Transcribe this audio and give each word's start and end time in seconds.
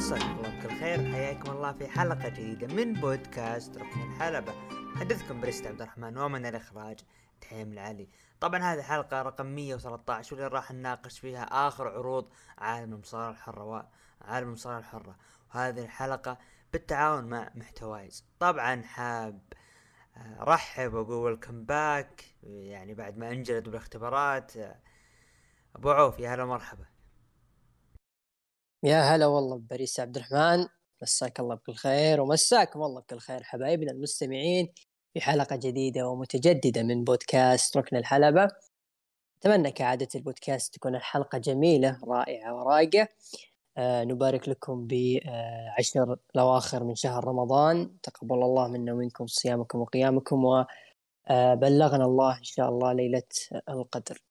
مساكم 0.00 0.36
الله 0.38 0.78
خير 0.80 1.12
حياكم 1.12 1.50
الله 1.50 1.72
في 1.72 1.88
حلقة 1.88 2.28
جديدة 2.28 2.74
من 2.74 2.92
بودكاست 2.92 3.76
ركن 3.76 4.00
الحلبة. 4.00 4.52
محدثكم 4.96 5.40
بريست 5.40 5.66
عبد 5.66 5.82
الرحمن 5.82 6.18
ومن 6.18 6.46
الإخراج 6.46 6.98
تميم 7.40 7.72
العلي 7.72 8.08
طبعا 8.40 8.60
هذه 8.62 8.82
حلقة 8.82 9.22
رقم 9.22 9.46
113 9.46 10.34
واللي 10.34 10.48
راح 10.48 10.72
نناقش 10.72 11.18
فيها 11.18 11.42
آخر 11.42 11.88
عروض 11.88 12.28
عالم 12.58 12.92
المصارعة 12.92 13.30
الحرة 13.30 13.64
وعالم 13.64 14.48
المصارعة 14.48 14.78
الحرة. 14.78 15.16
وهذه 15.54 15.84
الحلقة 15.84 16.38
بالتعاون 16.72 17.24
مع 17.24 17.50
محتوايز. 17.54 18.24
طبعا 18.38 18.82
حاب 18.82 19.52
آه، 20.16 20.36
رحب 20.40 20.94
وأقول 20.94 21.14
welcome 21.16 21.64
back 21.64 22.24
يعني 22.42 22.94
بعد 22.94 23.18
ما 23.18 23.30
انجلد 23.30 23.64
بالاختبارات 23.64 24.56
آه، 24.56 24.80
أبو 25.76 25.90
عوف 25.90 26.18
يا 26.18 26.34
هلا 26.34 26.42
ومرحبا. 26.42 26.86
يا 28.82 29.00
هلا 29.02 29.26
والله 29.26 29.58
ببريس 29.58 30.00
عبد 30.00 30.16
الرحمن. 30.16 30.66
مساك 31.02 31.40
الله 31.40 31.54
بكل 31.54 31.74
خير 31.74 32.20
ومساكم 32.20 32.82
الله 32.82 33.00
بكل 33.00 33.18
خير 33.18 33.42
حبايبنا 33.42 33.92
المستمعين. 33.92 34.72
في 35.14 35.20
حلقة 35.20 35.56
جديدة 35.56 36.08
ومتجددة 36.08 36.82
من 36.82 37.04
بودكاست 37.04 37.76
ركن 37.76 37.96
الحلبة. 37.96 38.48
أتمنى 39.40 39.70
كعادة 39.70 40.08
البودكاست 40.14 40.74
تكون 40.74 40.94
الحلقة 40.94 41.38
جميلة 41.38 41.98
رائعة 42.04 42.54
ورايقة. 42.54 43.08
آه 43.76 44.04
نبارك 44.04 44.48
لكم 44.48 44.86
بعشر 44.86 46.16
الأواخر 46.34 46.84
من 46.84 46.94
شهر 46.94 47.24
رمضان. 47.24 48.00
تقبل 48.02 48.42
الله 48.42 48.68
منا 48.68 48.92
ومنكم 48.92 49.26
صيامكم 49.26 49.78
وقيامكم 49.78 50.44
وبلغنا 50.44 52.04
الله 52.04 52.38
إن 52.38 52.44
شاء 52.44 52.68
الله 52.68 52.92
ليلة 52.92 53.22
القدر. 53.68 54.22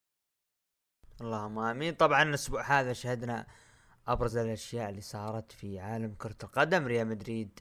اللهم 1.21 1.59
آمين. 1.59 1.93
طبعا 1.93 2.23
الأسبوع 2.23 2.79
هذا 2.79 2.93
شهدنا 2.93 3.45
أبرز 4.07 4.37
الأشياء 4.37 4.89
اللي 4.89 5.01
صارت 5.01 5.51
في 5.51 5.79
عالم 5.79 6.15
كرة 6.17 6.37
القدم 6.43 6.87
ريال 6.87 7.07
مدريد 7.07 7.59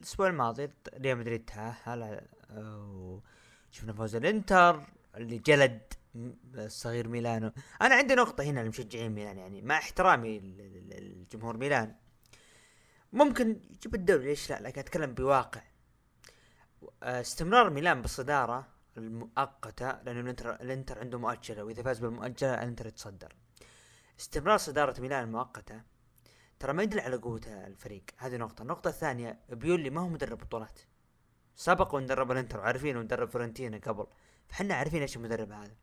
الأسبوع 0.00 0.26
الماضي 0.28 0.70
ريال 0.98 1.18
مدريد 1.18 1.44
تأهل 1.44 2.20
آه، 2.50 3.22
شفنا 3.70 3.92
فوز 3.92 4.14
الإنتر 4.14 4.82
اللي 5.16 5.38
جلد 5.38 5.92
الصغير 6.54 7.08
ميلانو. 7.08 7.52
أنا 7.82 7.94
عندي 7.94 8.14
نقطة 8.14 8.44
هنا 8.44 8.60
لمشجعين 8.60 9.12
ميلان 9.12 9.38
يعني 9.38 9.62
مع 9.62 9.78
احترامي 9.78 10.38
للجمهور 10.38 11.56
ميلان. 11.56 11.94
ممكن 13.12 13.60
يجيب 13.70 13.94
الدوري 13.94 14.24
ليش 14.24 14.50
لا؟ 14.50 14.60
لكن 14.60 14.80
أتكلم 14.80 15.14
بواقع. 15.14 15.62
آه، 17.02 17.20
استمرار 17.20 17.70
ميلان 17.70 18.02
بالصدارة 18.02 18.68
المؤقتة 18.96 20.02
لأنه 20.02 20.20
الانتر 20.20 20.54
الإنتر 20.54 20.98
عنده 20.98 21.18
مؤجلة 21.18 21.64
وإذا 21.64 21.82
فاز 21.82 21.98
بالمؤجلة 21.98 22.54
الإنتر 22.54 22.86
يتصدر. 22.86 23.34
استمرار 24.20 24.58
صدارة 24.58 25.00
ميلان 25.00 25.24
المؤقتة 25.24 25.82
ترى 26.60 26.72
ما 26.72 26.82
يدل 26.82 27.00
على 27.00 27.16
قوة 27.16 27.40
الفريق. 27.46 28.04
هذه 28.16 28.36
نقطة. 28.36 28.62
النقطة 28.62 28.88
الثانية 28.88 29.40
بيولي 29.48 29.90
ما 29.90 30.00
هو 30.00 30.08
مدرب 30.08 30.38
بطولات. 30.38 30.80
سبق 31.54 31.94
ودرب 31.94 32.30
الانتر 32.30 32.58
وعارفين 32.58 32.96
ودرب 32.96 33.28
فيورنتينا 33.28 33.78
قبل. 33.78 34.06
فحنا 34.48 34.74
عارفين 34.74 35.00
إيش 35.02 35.16
المدرب 35.16 35.52
هذا. 35.52 35.74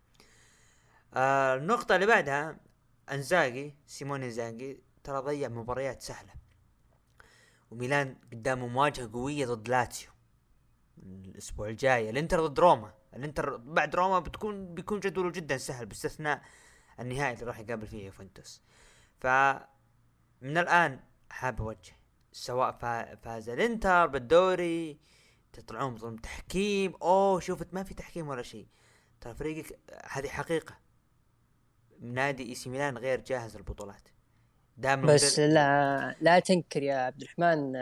آه 1.14 1.56
النقطة 1.56 1.96
اللي 1.96 2.06
بعدها 2.06 2.60
إنزاجي 3.12 3.76
سيمون 3.86 4.24
إنزاجي 4.24 4.84
ترى 5.04 5.20
ضيع 5.20 5.50
مباريات 5.50 6.02
سهلة. 6.02 6.34
وميلان 7.72 8.16
قدامه 8.32 8.68
مواجهة 8.68 9.10
قوية 9.14 9.46
ضد 9.46 9.70
لاتسيو. 9.70 10.10
الأسبوع 11.04 11.68
الجاي. 11.68 12.10
الإنتر 12.10 12.48
ضد 12.48 12.60
روما. 12.60 12.94
الإنتر 13.16 13.58
بعد 13.58 13.96
روما 13.96 14.20
بتكون 14.20 14.74
بيكون 14.74 15.00
جدوله 15.00 15.32
جدا 15.32 15.58
سهل 15.58 15.86
باستثناء 15.86 16.42
النهائي 17.00 17.34
اللي 17.34 17.46
راح 17.46 17.60
يقابل 17.60 17.88
فيه 17.88 18.06
يوفنتوس. 18.06 18.62
ف 19.20 19.28
من 20.42 20.58
الآن 20.58 21.00
حاب 21.30 21.62
أوجه 21.62 21.98
سواء 22.32 22.72
فا- 22.72 23.16
فاز 23.16 23.50
الإنتر 23.50 24.08
بالدوري 24.08 25.00
تطلعون 25.54 25.94
بظلم 25.96 26.16
تحكيم 26.16 26.94
أوه 27.02 27.40
شوفت 27.40 27.74
ما 27.74 27.84
في 27.84 27.94
تحكيم 27.94 28.28
ولا 28.28 28.42
شيء. 28.44 28.68
ترى 29.22 29.36
فريقك 29.36 29.80
هذه 30.12 30.28
حقيقة. 30.28 30.78
نادي 32.02 32.50
إي 32.50 32.56
سي 32.56 32.70
ميلان 32.70 32.98
غير 32.98 33.20
جاهز 33.22 33.58
للبطولات. 33.58 34.08
دائما 34.78 35.14
بس 35.14 35.40
لا 35.40 36.16
لا 36.22 36.40
تنكر 36.40 36.84
يا 36.84 36.96
عبد 36.98 37.22
الرحمن 37.22 37.74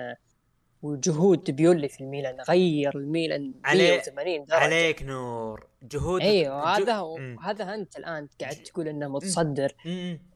وجهود 0.85 1.51
بيولي 1.51 1.89
في 1.89 2.01
الميلان 2.01 2.37
غير 2.49 2.97
الميلان 2.97 3.53
علي- 3.65 3.91
180 3.91 4.45
درجة. 4.45 4.59
عليك 4.59 5.03
نور. 5.03 5.67
جهود 5.83 6.21
أيوه 6.21 6.77
هذا 6.77 6.93
هو. 6.95 7.17
هذا 7.43 7.73
أنت 7.73 7.97
الآن 7.97 8.27
قاعد 8.41 8.55
تقول 8.55 8.87
إنه 8.87 9.07
متصدر. 9.07 9.71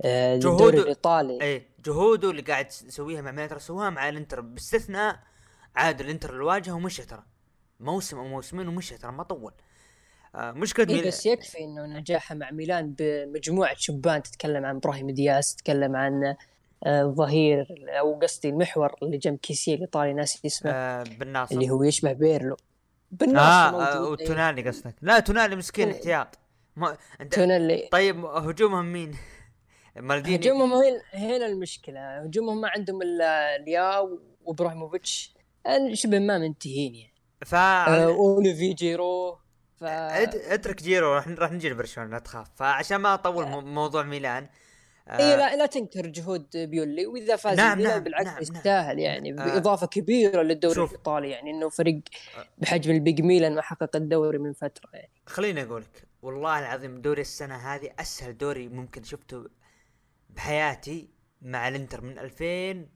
آه، 0.02 0.36
جهوده- 0.38 0.82
الإيطالي. 0.82 1.42
إيه 1.42 1.68
جهوده 1.86 2.30
اللي 2.32 2.42
قاعد 2.42 2.66
يسويها 2.66 3.22
مع 3.22 3.32
ميلان 3.32 3.60
سواها 3.60 3.90
مع 3.90 4.10
الإنتر 4.10 4.42
باستثناء 4.42 5.20
عاد 5.76 6.02
الإنتر 6.02 6.34
الواجهه 6.34 6.74
ومشى 6.74 7.06
ترى. 7.06 7.24
موسم 7.80 8.18
أو 8.18 8.28
موسمين 8.28 8.68
ومشى 8.68 8.98
ترى 8.98 9.12
ما 9.12 9.24
طول. 9.24 9.54
آه 10.36 10.52
مشكلة 10.52 10.86
إيه 10.90 10.94
ميلان 10.96 11.08
بس 11.08 11.26
يكفي 11.26 11.60
إنه 11.60 11.86
نجاحه 11.86 12.36
مع 12.36 12.52
ميلان 12.52 12.96
بمجموعة 13.00 13.76
شبان 13.78 14.22
تتكلم 14.24 14.66
عن 14.66 14.76
إبراهيم 14.76 15.10
دياس 15.10 15.56
تتكلم 15.56 15.96
عن 15.96 16.36
الظهير 16.88 17.68
أو 18.00 18.20
قصدي 18.20 18.50
المحور 18.50 18.96
اللي 19.04 19.18
جنب 19.18 19.38
كيسيه 19.38 19.76
الايطالي 19.76 20.14
ناسي 20.14 20.48
اسمه 20.48 20.72
آه 20.72 21.04
بالناصر. 21.04 21.56
اللي 21.56 21.70
هو 21.70 21.84
يشبه 21.84 22.14
بيرلو. 22.14 22.58
بالناصر 23.12 23.48
آه, 23.48 23.72
موجود 23.72 23.88
آه 24.22 24.22
إيه. 24.22 24.26
وتونالي 24.30 24.68
قصدك. 24.70 24.96
لا 25.02 25.20
تونالي 25.20 25.56
مسكين 25.56 25.88
إيه. 25.90 25.96
احتياط. 25.96 26.40
ما 26.76 26.98
انت 27.22 27.34
تونيلي 27.36 27.90
طيب 27.92 28.26
هجومهم 28.26 28.94
مين؟ 28.94 29.16
مالديني. 29.96 30.36
هجومهم 30.36 30.74
هنا 30.74 31.02
هنا 31.14 31.46
المشكلة. 31.46 32.18
هجومهم 32.22 32.62
ما 32.62 32.70
عندهم 32.70 33.02
إلا 33.02 33.58
لياو 33.58 34.20
وإبراهيموفيتش. 34.46 35.34
شبه 35.94 36.20
ما 36.20 36.38
منتهين 36.38 36.96
يعني. 36.96 37.14
ف 37.46 37.56
آه، 37.56 38.04
أوليفي 38.06 38.74
جيرو 38.74 39.38
ف 39.80 39.84
ات- 39.84 40.36
اترك 40.36 40.84
جيرو 40.84 41.14
راح 41.16 41.28
راح 41.28 41.52
نجي 41.52 41.70
لبرشلونة 41.70 42.10
لا 42.12 42.20
تخاف. 42.20 42.48
فعشان 42.56 42.98
ما 42.98 43.14
أطول 43.14 43.46
مو- 43.46 43.62
موضوع 43.62 44.04
ميلان 44.04 44.44
آه 44.44 44.50
اي 45.10 45.38
لا 45.38 45.56
لا 45.56 45.66
تنكر 45.66 46.08
جهود 46.08 46.58
بيولي 46.58 47.06
وإذا 47.06 47.36
فاز 47.36 47.58
نعم، 47.58 47.82
نعم، 47.82 48.04
بالعكس 48.04 48.26
نعم، 48.26 48.34
نعم. 48.34 48.42
يستاهل 48.44 49.00
يعني 49.00 49.32
آه. 49.32 49.36
بإضافة 49.36 49.88
كبيرة 49.88 50.42
للدوري 50.42 50.76
شوف. 50.76 50.92
الإيطالي 50.92 51.30
يعني 51.30 51.52
إنه 51.52 51.70
فريق 51.70 52.02
آه. 52.38 52.46
بحجم 52.58 52.92
ال 52.92 52.99
big 52.99 53.22
ميلان 53.22 53.56
ما 53.56 53.62
حقق 53.62 53.96
الدوري 53.96 54.38
من 54.38 54.54
فترة 54.54 54.90
يعني 54.94 55.12
خليني 55.26 55.64
أقول 55.64 55.82
لك 55.82 56.04
والله 56.22 56.60
العظيم 56.60 57.02
دوري 57.02 57.22
السنة 57.22 57.56
هذه 57.56 57.90
أسهل 58.00 58.38
دوري 58.38 58.68
ممكن 58.68 59.04
شفته 59.04 59.46
بحياتي 60.30 61.10
مع 61.42 61.68
الإنتر 61.68 62.02
من 62.02 62.20
2007 62.20 62.90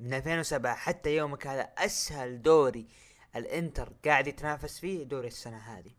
من 0.00 0.14
2007 0.14 0.74
حتى 0.74 1.16
يومك 1.16 1.46
هذا 1.46 1.62
أسهل 1.62 2.42
دوري 2.42 2.86
الإنتر 3.36 3.92
قاعد 4.04 4.26
يتنافس 4.26 4.78
فيه 4.78 5.02
دوري 5.04 5.26
السنة 5.26 5.58
هذه 5.58 5.90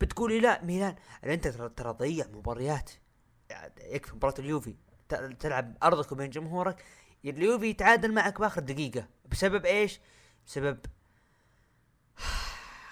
بتقولي 0.00 0.40
لا 0.40 0.64
ميلان 0.64 0.94
الإنتر 1.24 1.68
ترى- 1.80 1.86
ضيع 1.86 2.26
مباريات 2.32 2.90
يكفي 3.80 4.16
مباراة 4.16 4.34
اليوفي. 4.38 4.76
تلعب 5.40 5.76
أرضك 5.82 6.12
وبين 6.12 6.30
جمهورك. 6.30 6.84
اليوفي 7.24 7.66
يتعادل 7.66 8.14
معك 8.14 8.40
بآخر 8.40 8.60
دقيقة. 8.60 9.06
بسبب 9.30 9.66
إيش؟ 9.66 10.00
بسبب 10.46 10.78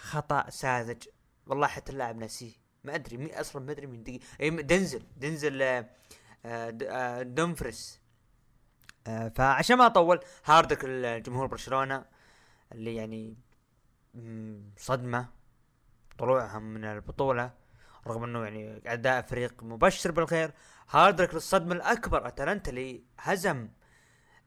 خطأ 0.01 0.51
ساذج. 0.51 1.03
والله 1.47 1.67
حتى 1.67 1.93
اللاعب 1.93 2.17
ناسيه 2.17 2.53
ما 2.85 2.95
أدري 2.95 3.17
مي 3.17 3.41
أصلا 3.41 3.63
ما 3.63 3.73
أدري 3.73 3.87
من 3.87 4.03
دقيقه 4.03 4.25
اي 4.41 4.51
دنزل. 4.51 5.03
دنزل 5.17 5.63
آه، 5.63 5.91
آه، 6.45 6.71
د- 6.71 6.83
آه، 9.07 9.29
فعشان 9.29 9.77
ما 9.77 9.87
أطول 9.87 10.21
هاردك 10.45 10.79
الجمهور 10.85 11.47
برشلونة 11.47 12.05
اللي 12.73 12.95
يعني 12.95 13.37
صدمة. 14.77 15.29
طلوعهم 16.19 16.63
من 16.63 16.85
البطولة. 16.85 17.53
رغم 18.07 18.25
إنه 18.25 18.45
يعني 18.45 18.83
أداء 18.87 19.23
فريق 19.23 19.63
مبشر 19.63 20.11
بالخير 20.11 20.53
هاردك 20.91 21.35
للصدمة 21.35 21.75
الأكبر 21.75 22.27
أتلانتا 22.29 22.71
اللي 22.71 23.05
هزم 23.19 23.69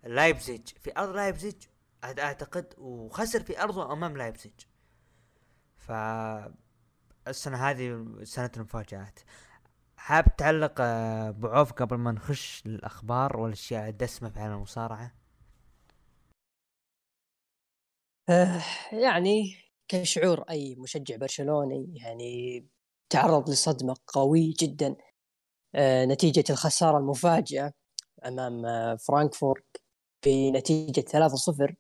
لايبزيج. 0.04 0.68
في 0.68 0.98
أرض 0.98 1.16
لايبزيج 1.16 1.56
أعتقد 2.04 2.74
وخسر 2.78 3.44
في 3.44 3.64
أرضه 3.64 3.94
أمام 3.94 4.18
لايبزيج. 4.18 4.54
ف 5.78 5.92
السنة 7.28 7.58
هذه 7.70 8.06
سنة 8.24 8.52
المفاجآت. 8.58 9.20
حاب 9.98 10.36
تعلق 10.36 10.76
آه، 10.80 11.30
أبو 11.30 11.48
عوف 11.48 11.74
قبل 11.74 11.98
ما 11.98 12.12
نخش 12.12 12.64
للأخبار 12.66 13.38
والأشياء 13.38 13.90
الدسمة 13.90 14.30
في 14.30 14.40
عالم 14.40 14.54
المصارعة؟ 14.54 15.16
آه، 18.30 18.62
يعني 18.92 19.56
كشعور 19.88 20.42
أي 20.50 20.76
مشجع 20.76 21.16
برشلوني 21.16 21.94
يعني 21.96 22.66
تعرض 23.14 23.50
لصدمة 23.50 23.96
قويه 24.08 24.54
جدا 24.60 24.96
آه، 25.76 26.06
نتيجة 26.06 26.44
الخسارة 26.50 26.98
المفاجئة 26.98 27.74
أمام 28.26 28.66
آه، 28.66 28.96
فرانكفورت 28.96 29.66
بنتيجة 30.26 31.02
3-0 31.02 31.76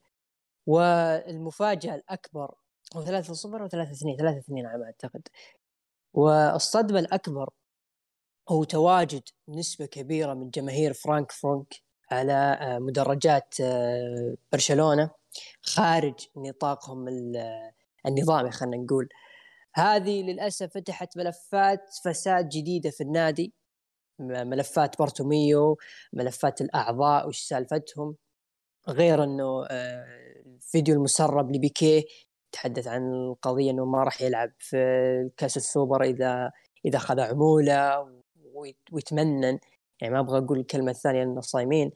والمفاجأة 0.67 1.95
الأكبر 1.95 2.55
هو 2.95 3.05
3-0 3.05 3.61
أو 3.61 3.67
3-2 3.67 4.17
3-2 4.17 4.65
على 4.65 4.77
ما 4.77 4.85
أعتقد. 4.85 5.27
والصدمة 6.13 6.99
الأكبر 6.99 7.49
هو 8.49 8.63
تواجد 8.63 9.23
نسبة 9.49 9.85
كبيرة 9.85 10.33
من 10.33 10.49
جماهير 10.49 10.93
فرانكفورت 10.93 11.73
على 12.11 12.33
آه، 12.33 12.79
مدرجات 12.79 13.55
برشلونة 14.51 15.11
خارج 15.61 16.27
نطاقهم 16.37 17.05
النظامي 18.07 18.51
خلينا 18.51 18.77
نقول. 18.77 19.09
هذه 19.75 20.23
للأسف 20.23 20.73
فتحت 20.73 21.17
ملفات 21.17 21.89
فساد 22.03 22.49
جديدة 22.49 22.89
في 22.89 23.03
النادي. 23.03 23.53
ملفات 24.19 24.99
بارتوميو 24.99 25.77
ملفات 26.13 26.61
الأعضاء 26.61 27.27
وش 27.27 27.39
سالفتهم؟ 27.39 28.15
غير 28.89 29.23
إنه 29.23 29.65
الفيديو 29.69 30.95
آه، 30.95 30.97
المسرب 30.97 31.51
لبيكيه 31.51 32.03
تحدث 32.51 32.87
عن 32.87 33.13
القضية 33.13 33.71
إنه 33.71 33.85
ما 33.85 34.03
راح 34.03 34.21
يلعب 34.21 34.51
في 34.59 35.29
كأس 35.37 35.57
السوبر 35.57 36.03
إذا 36.03 36.51
إذا 36.85 36.97
اخذ 36.97 37.19
عمولة 37.19 38.07
ويتمنن. 38.91 39.59
يعني 40.01 40.13
ما 40.13 40.19
أبغى 40.19 40.37
أقول 40.37 40.59
الكلمة 40.59 40.91
الثانية 40.91 41.23
لأن 41.23 41.41
صايمين. 41.41 41.91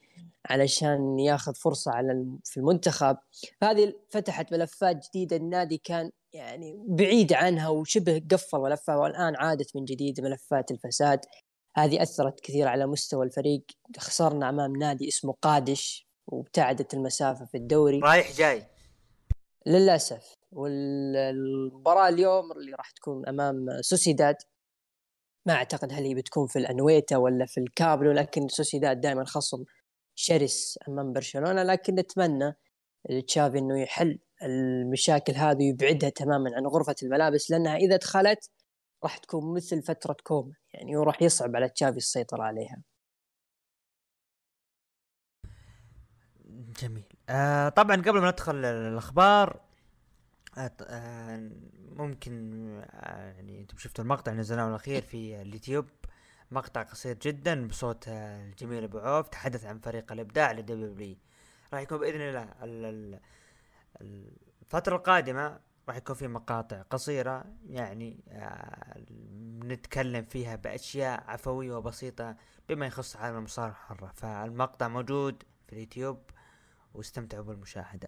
علشان 0.49 1.19
ياخذ 1.19 1.55
فرصة 1.55 1.91
على 1.91 2.25
في 2.43 2.57
المنتخب. 2.57 3.17
هذه 3.63 3.93
فتحت 4.09 4.53
ملفات 4.53 5.07
جديدة. 5.09 5.35
النادي 5.35 5.77
كان 5.77 6.11
يعني 6.37 6.85
بعيد 6.87 7.33
عنها 7.33 7.69
وشبه 7.69 8.21
قفل 8.31 8.59
ملفها 8.59 8.95
والآن 8.95 9.35
عادت 9.35 9.75
من 9.75 9.85
جديد 9.85 10.21
ملفات 10.21 10.71
الفساد. 10.71 11.19
هذه 11.75 12.01
أثرت 12.01 12.39
كثير 12.39 12.67
على 12.67 12.87
مستوى 12.87 13.25
الفريق. 13.25 13.63
خسرنا 13.97 14.49
أمام 14.49 14.75
نادي 14.75 15.07
اسمه 15.07 15.33
قادش 15.41 16.07
وابتعدت 16.27 16.93
المسافة 16.93 17.45
في 17.45 17.57
الدوري. 17.57 17.99
رايح 17.99 18.31
جاي. 18.31 18.63
للأسف. 19.65 20.33
والمباراة 20.51 22.09
اليوم 22.09 22.51
اللي 22.51 22.71
راح 22.71 22.91
تكون 22.91 23.27
أمام 23.27 23.81
سوسيداد. 23.81 24.35
ما 25.45 25.53
أعتقد 25.53 25.93
هل 25.93 26.03
هي 26.03 26.15
بتكون 26.15 26.47
في 26.47 26.59
الأنويتا 26.59 27.17
ولا 27.17 27.45
في 27.45 27.59
الكامب 27.59 27.94
نو 27.94 28.11
لكن 28.11 28.47
سوسيداد 28.47 29.01
دائما 29.01 29.25
خصم 29.25 29.63
شرس 30.15 30.79
أمام 30.87 31.13
برشلونة. 31.13 31.63
لكن 31.63 31.95
نتمنى 31.95 32.55
تشافي 33.27 33.57
إنه 33.57 33.81
يحل 33.81 34.19
المشاكل 34.43 35.33
هذه 35.33 35.63
ويبعدها 35.63 36.09
تماما 36.09 36.55
عن 36.55 36.65
غرفة 36.65 36.95
الملابس 37.03 37.51
لأنها 37.51 37.75
إذا 37.75 37.97
دخلت 37.97 38.49
راح 39.03 39.17
تكون 39.17 39.53
مثل 39.55 39.83
فترة 39.83 40.15
كومان 40.23 40.53
يعني 40.73 40.97
وراح 40.97 41.21
يصعب 41.21 41.55
على 41.55 41.69
تشافي 41.69 41.97
السيطرة 41.97 42.43
عليها. 42.43 42.83
جميل 46.81 47.03
آه 47.29 47.69
طبعا 47.69 47.95
قبل 47.95 48.21
ما 48.21 48.31
ندخل 48.31 48.65
الأخبار 48.65 49.61
آه, 50.57 50.71
آه، 50.81 51.51
ممكن 51.95 52.67
آه 52.91 53.31
يعني 53.31 53.61
أنتم 53.61 53.77
شفتوا 53.77 54.03
المقطع 54.03 54.31
اللي 54.31 54.41
نزلناه 54.41 54.69
الأخير 54.69 55.01
في 55.01 55.41
اليوتيوب 55.41 55.85
مقطع 56.51 56.83
قصير 56.83 57.17
جدا 57.21 57.67
بصوت 57.67 58.07
الجميل 58.07 58.83
أبو 58.83 58.97
عوف 58.99 59.27
تحدث 59.27 59.65
عن 59.65 59.79
فريق 59.79 60.11
الإبداع 60.11 60.51
لدبليو 60.51 61.15
راح 61.73 61.81
يكون 61.81 61.97
بإذن 61.97 62.21
الله 62.21 62.49
الفترة 64.01 64.95
القادمة 64.95 65.59
راح 65.87 65.97
يكون 65.97 66.15
في 66.15 66.27
مقاطع 66.27 66.81
قصيرة 66.81 67.45
يعني 67.65 68.23
آه، 68.29 69.05
نتكلم 69.63 70.25
فيها 70.25 70.55
بأشياء 70.55 71.23
عفوية 71.27 71.75
وبسيطة 71.75 72.35
بما 72.69 72.85
يخص 72.85 73.15
عالم 73.15 73.37
المصارعة 73.37 73.71
الحرة. 73.71 74.11
فالمقطع 74.15 74.87
موجود 74.87 75.43
في 75.67 75.73
اليوتيوب 75.73 76.19
واستمتعوا 76.93 77.43
بالمشاهدة. 77.43 78.07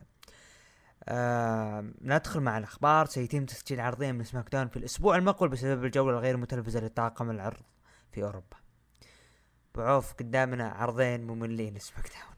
آه 1.04 1.92
ندخل 2.02 2.40
مع 2.40 2.58
الأخبار. 2.58 3.06
سيتم 3.06 3.46
تسجيل 3.46 3.80
عرضين 3.80 4.16
من 4.16 4.24
SmackDown 4.24 4.68
في 4.68 4.78
الأسبوع 4.78 5.16
المقبل 5.16 5.50
بسبب 5.50 5.86
الجولة 5.86 6.18
الغير 6.18 6.38
متلفزة 6.38 6.80
لطاقم 6.80 7.30
العرض 7.30 7.64
في 8.12 8.24
أوروبا. 8.24 8.58
أبو 9.76 9.95
عوف 9.95 10.14
قدامنا 10.14 10.70
عرضين 10.70 11.28
مملين 11.28 11.74
ل 11.74 12.08
SmackDown. 12.08 12.38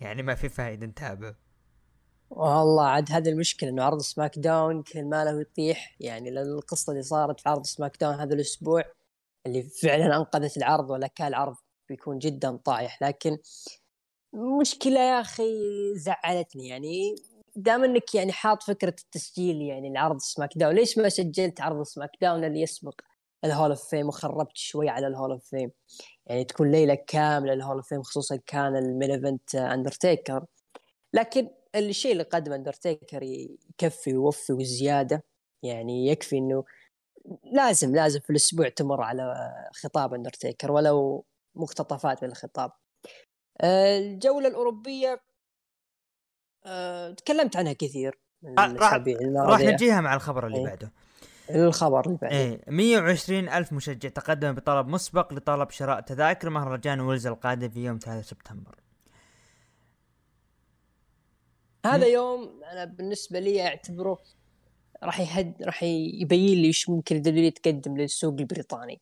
يعني 0.00 0.22
ما 0.22 0.34
في 0.34 0.48
فائده 0.48 0.86
نتابع. 0.86 1.34
والله 2.30 2.86
عاد 2.86 3.12
هذه 3.12 3.28
المشكلة 3.28 3.70
إنه 3.70 3.82
عرض 3.82 4.00
SmackDown 4.00 4.82
كل 4.82 5.04
ما 5.04 5.24
له 5.24 5.40
يطيح. 5.40 5.96
يعني 6.00 6.28
القصة 6.28 6.90
اللي 6.92 7.02
صارت 7.02 7.40
في 7.40 7.48
عرض 7.48 7.64
SmackDown 7.66 8.14
هذا 8.14 8.34
الأسبوع 8.34 8.84
اللي 9.46 9.62
فعلا 9.62 10.16
أنقذت 10.16 10.56
العرض 10.56 10.90
ولا 10.90 11.06
كان 11.06 11.26
العرض 11.28 11.56
بيكون 11.88 12.18
جدا 12.18 12.56
طايح. 12.56 13.02
لكن 13.02 13.38
مشكلة 14.60 15.00
يا 15.00 15.20
أخي 15.20 15.44
زعلتني. 15.94 16.68
يعني 16.68 17.14
دام 17.56 17.84
إنك 17.84 18.14
يعني 18.14 18.32
حاط 18.32 18.62
فكرة 18.62 18.94
التسجيل 19.04 19.62
يعني 19.62 19.88
العرض 19.88 20.18
SmackDown 20.18 20.74
ليش 20.74 20.98
ما 20.98 21.08
سجلت 21.08 21.60
عرض 21.60 21.82
SmackDown 21.82 22.44
اللي 22.44 22.60
يسبق؟ 22.60 22.94
ال 23.44 23.49
Hall 23.49 23.70
of 23.70 23.88
Fame 23.90 24.08
وخربت 24.08 24.56
شوي 24.56 24.88
على 24.88 25.06
ال 25.06 25.11
Hall 25.11 25.30
of 25.30 25.44
Fame. 25.44 25.70
يعني 26.26 26.44
تكون 26.44 26.70
ليلة 26.72 26.94
كاملة 26.94 27.52
ال 27.52 27.57
Hall 27.57 27.76
of 27.76 27.88
Fame 27.88 28.02
خصوصا 28.02 28.36
كان 28.46 28.76
ال 28.76 28.83
main 28.83 29.10
event 29.10 29.54
أندرتيكر. 29.54 30.44
لكن 31.14 31.48
الشيء 31.74 32.12
اللي 32.12 32.22
قدمه 32.22 32.56
اندرتيكر 32.56 33.22
يكفي 33.22 34.12
ويوفي 34.12 34.52
وزيادة 34.52 35.24
يعني 35.62 36.06
يكفي 36.06 36.38
إنه 36.38 36.64
لازم 37.52 37.94
لازم 37.94 38.20
في 38.20 38.30
الأسبوع 38.30 38.68
تمر 38.68 39.02
على 39.02 39.34
خطاب 39.74 40.14
اندرتيكر 40.14 40.72
ولو 40.72 41.24
مقتطفات 41.54 42.24
من 42.24 42.30
الخطاب. 42.30 42.72
الجولة 43.62 44.48
الأوروبية 44.48 45.20
أه، 46.66 47.10
تكلمت 47.10 47.56
عنها 47.56 47.72
كثير 47.72 48.18
راح 48.58 48.92
راح 49.36 49.60
نجيها 49.60 50.00
مع 50.00 50.14
الخبر 50.14 50.46
اللي 50.46 50.58
إيه. 50.58 50.64
بعده. 50.64 50.92
الخبر 51.50 52.06
اللي 52.06 52.18
بعده. 52.22 52.36
إيه 52.36 52.60
120 52.68 53.48
ألف 53.48 53.72
مشجع 53.72 54.08
تقدم 54.08 54.52
بطلب 54.52 54.88
مسبق 54.88 55.32
لطلب 55.32 55.70
شراء 55.70 56.00
تذاكر 56.00 56.50
مهرجان 56.50 57.00
ويلز 57.00 57.26
القادم 57.26 57.68
في 57.68 57.84
يوم 57.84 57.98
3 57.98 58.26
سبتمبر. 58.26 58.74
هذا 61.94 62.06
يوم 62.06 62.60
أنا 62.72 62.84
بالنسبة 62.84 63.40
لي 63.40 63.66
أعتبره 63.66 64.18
راح 65.02 65.20
يهد 65.20 65.62
راح 65.62 65.82
يبين 65.82 66.58
لي 66.58 66.66
إيش 66.66 66.88
ممكن 66.88 67.16
ال 67.16 67.33
W 67.33 67.50
تقدم 67.50 67.96
للسوق 67.96 68.34
البريطاني. 68.38 69.00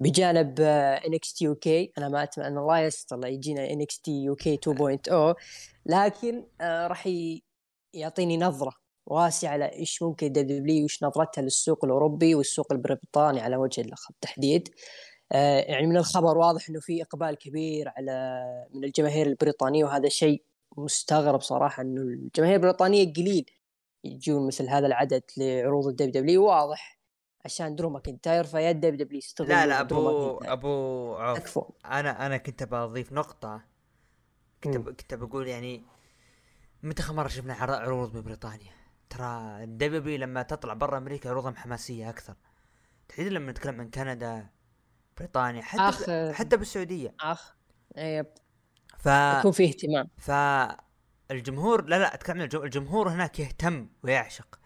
بجانب 0.00 0.60
NXT 0.60 1.44
UK 1.44 1.92
أنا 1.98 2.08
ما 2.08 2.22
اتمنى 2.22 2.58
الله 2.58 2.78
يستر 2.78 3.26
يجينا 3.26 3.70
NXT 3.70 4.10
UK 4.24 4.56
2.0 4.56 5.34
لكن 5.86 6.44
آه، 6.60 6.86
راح 6.86 7.08
يعطيني 7.94 8.36
نظرة 8.36 8.72
واسعة 9.06 9.50
على 9.50 9.72
إيش 9.72 10.02
ممكن 10.02 10.32
W 10.32 10.84
وش 10.84 11.02
نظرتها 11.02 11.42
للسوق 11.42 11.84
الأوروبي 11.84 12.34
والسوق 12.34 12.72
البريطاني 12.72 13.40
على 13.40 13.56
وجه 13.56 13.84
التحديد 14.10 14.68
آه 15.32 15.60
يعني 15.60 15.86
من 15.86 15.96
الخبر 15.96 16.38
واضح 16.38 16.68
إنه 16.68 16.80
في 16.80 17.02
إقبال 17.02 17.34
كبير 17.34 17.88
على 17.96 18.42
من 18.74 18.84
الجماهير 18.84 19.26
البريطانية 19.26 19.84
وهذا 19.84 20.08
شيء 20.08 20.42
مستغرب 20.78 21.40
صراحة 21.40 21.82
إنه 21.82 22.00
الجماهير 22.00 22.54
البريطانية 22.56 23.12
قليل 23.12 23.50
يجون 24.04 24.46
مثل 24.46 24.68
هذا 24.68 24.86
العدد 24.86 25.22
لعروض 25.36 25.86
الدب 25.86 26.10
دبليو 26.10 26.44
واضح. 26.44 26.98
عشان 27.44 27.76
درو 27.76 27.90
ماكنتاير 27.90 28.44
فيا 28.44 28.70
الدب 28.70 28.96
دبليو 28.96 29.18
يستغل 29.18 29.48
لا 29.48 29.66
لا 29.66 29.80
ابو 29.80 30.38
أبو 30.38 31.14
عوف 31.14 31.58
أنا 31.84 32.26
أنا 32.26 32.36
كنت 32.36 32.62
بضيف 32.62 33.12
نقطة. 33.12 33.64
كنت 34.64 34.76
كنت 34.76 35.14
بقول 35.14 35.48
يعني 35.48 35.82
متى 36.82 37.02
أخر 37.02 37.14
مرة 37.14 37.28
شفنا 37.28 37.54
عروض 37.54 38.16
ببريطانيا 38.16 38.72
ترى 39.10 39.64
الدبليو 39.64 40.18
لما 40.18 40.42
تطلع 40.42 40.74
برا 40.74 40.98
أمريكا 40.98 41.30
عروضهم 41.30 41.56
حماسية 41.56 42.10
أكثر. 42.10 42.34
تحديدا 43.08 43.30
لما 43.30 43.50
نتكلم 43.50 43.80
عن 43.80 43.90
كندا 43.90 44.46
بريطانيا 45.18 45.62
حتى 45.62 45.82
أخ... 45.82 46.32
حتى 46.34 46.56
بالسعودية. 46.56 47.14
اخ 47.20 47.56
yep 47.96 48.26
ف 48.98 49.06
يكون 49.06 49.52
فيه 49.52 49.68
اهتمام. 49.68 50.08
ف 50.18 50.30
الجمهور 51.30 51.84
لا 51.84 51.98
لا 51.98 52.14
أتكلم 52.14 52.40
عن 52.40 52.48
الجمهور 52.54 53.08
هناك 53.08 53.40
يهتم 53.40 53.88
ويعشق. 54.02 54.58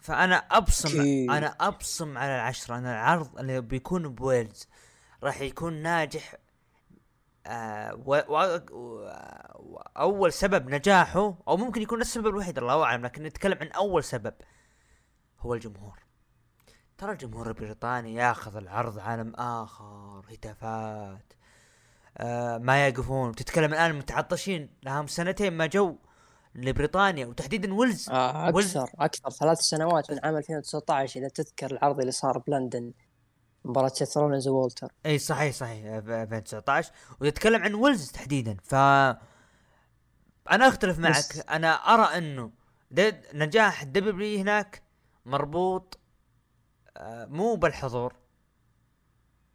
فأنا 0.00 0.36
أبصم 0.36 0.88
كي. 0.88 1.24
أنا 1.30 1.46
أبصم 1.60 2.18
على 2.18 2.34
العشرة. 2.34 2.78
أنا 2.78 2.92
العرض 2.92 3.38
اللي 3.38 3.60
بيكون 3.60 4.08
بويلز 4.08 4.68
راح 5.22 5.40
يكون 5.40 5.72
ناجح 5.72 6.34
آه 7.46 7.94
و... 7.94 8.22
و... 8.28 8.60
و... 8.70 9.08
أول 9.96 10.32
سبب 10.32 10.70
نجاحه 10.70 11.38
أو 11.48 11.56
ممكن 11.56 11.82
يكون 11.82 12.00
السبب 12.00 12.26
الوحيد 12.26 12.58
الله 12.58 12.84
أعلم 12.84 13.04
لكن 13.04 13.22
نتكلم 13.22 13.58
عن 13.60 13.68
أول 13.68 14.04
سبب 14.04 14.34
هو 15.40 15.54
الجمهور. 15.54 15.98
ترى 16.98 17.12
الجمهور 17.12 17.48
البريطاني 17.48 18.14
ياخذ 18.14 18.56
العرض 18.56 18.98
عالم 18.98 19.34
آخر 19.34 20.24
هتافات. 20.30 21.32
آه 22.18 22.58
ما 22.58 22.86
يقفون. 22.88 23.34
تتكلم 23.34 23.72
الآن 23.72 23.94
متعطشين. 23.98 24.70
لهم 24.82 25.06
سنتين 25.06 25.52
ما 25.52 25.66
جو 25.66 25.96
لبريطانيا. 26.54 27.26
وتحديدا 27.26 27.74
ويلز. 27.74 28.10
آه 28.10 28.50
ويلز- 28.52 28.76
أكثر. 28.76 28.90
أكثر 28.98 29.30
ثلاث 29.30 29.58
سنوات 29.60 30.10
من 30.12 30.18
عام 30.24 30.36
2019 30.36 31.20
اذا 31.20 31.28
تذكر 31.28 31.70
العرض 31.70 32.00
اللي 32.00 32.12
صار 32.12 32.38
بلندن. 32.38 32.92
مباراة 33.64 33.88
سيث 33.88 34.16
رولينز 34.16 34.48
وولتر 34.48 34.92
إي 35.06 35.18
صحيح 35.18 35.54
صحيح. 35.54 35.82
في 35.98 36.22
2019 36.22 36.92
ويتكلم 37.20 37.62
عن 37.62 37.74
ويلز 37.74 38.10
تحديدا. 38.10 38.56
ف 38.64 38.74
أنا 38.74 40.68
أختلف 40.68 40.98
معك. 40.98 41.12
بس- 41.12 41.40
أنا 41.50 41.72
أرى 41.74 42.18
أنه 42.18 42.50
نجاح 43.34 43.82
ال 43.82 44.10
W 44.10 44.38
هناك 44.40 44.82
مربوط 45.26 45.98
آه، 46.96 47.24
مو 47.24 47.54
بالحضور. 47.56 48.14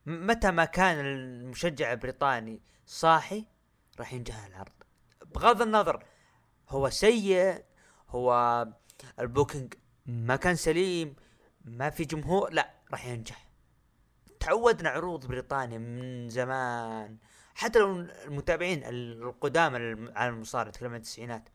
متى 0.09 0.51
ما 0.51 0.65
كان 0.65 1.05
المشجع 1.05 1.91
البريطاني 1.91 2.61
صاحي 2.85 3.45
راح 3.99 4.13
ينجح 4.13 4.45
العرض. 4.45 4.71
بغض 5.25 5.61
النظر 5.61 6.03
هو 6.69 6.89
سيء 6.89 7.63
هو 8.09 8.67
البوكينج 9.19 9.73
ما 10.05 10.35
كان 10.35 10.55
سليم 10.55 11.15
ما 11.65 11.89
في 11.89 12.05
جمهور 12.05 12.53
لا 12.53 12.73
راح 12.91 13.05
ينجح. 13.05 13.49
تعودنا 14.39 14.89
عروض 14.89 15.25
بريطانيا 15.25 15.77
من 15.77 16.29
زمان 16.29 17.17
حتى 17.55 17.79
لو 17.79 17.91
المتابعين 18.25 18.83
القدامى 18.83 19.77
على 20.15 20.29
المصارعة 20.29 20.71
تكلم 20.71 20.89
عن 20.89 20.95
التسعينات 20.95 21.49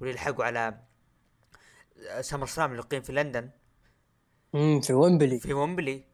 واللي 0.00 0.14
لحقوا 0.14 0.44
على 0.44 0.80
سمر 2.20 2.46
سلام 2.46 2.70
اللي 2.70 2.82
يقيم 2.82 3.02
في 3.02 3.12
لندن. 3.12 3.50
امم 4.54 4.80
في 4.80 4.92
ويمبلي. 4.92 5.40
في 5.40 5.54
ويمبلي. 5.54 6.13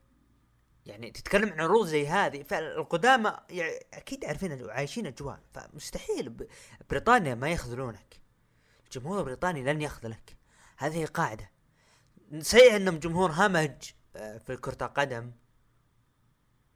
يعني 0.86 1.10
تتكلم 1.10 1.52
عن 1.52 1.60
عروض 1.60 1.86
زي 1.86 2.08
هذه 2.08 2.42
فالقدامى 2.42 3.36
يعني 3.50 3.72
أكيد 3.94 4.24
عارفين 4.24 4.64
وعايشين 4.64 5.06
اجواء 5.06 5.40
فمستحيل 5.52 6.46
بريطانيا 6.90 7.34
ما 7.34 7.50
يخذلونك. 7.50 8.20
الجمهور 8.84 9.18
البريطاني 9.18 9.62
لن 9.62 9.80
يخذلك. 9.82 10.36
هذه 10.76 11.06
قاعدة. 11.06 11.50
سيء 12.38 12.76
إنهم 12.76 12.98
جمهور 12.98 13.30
همج 13.30 13.72
آه، 14.16 14.38
في 14.38 14.56
كرة 14.56 14.78
القدم. 14.86 15.32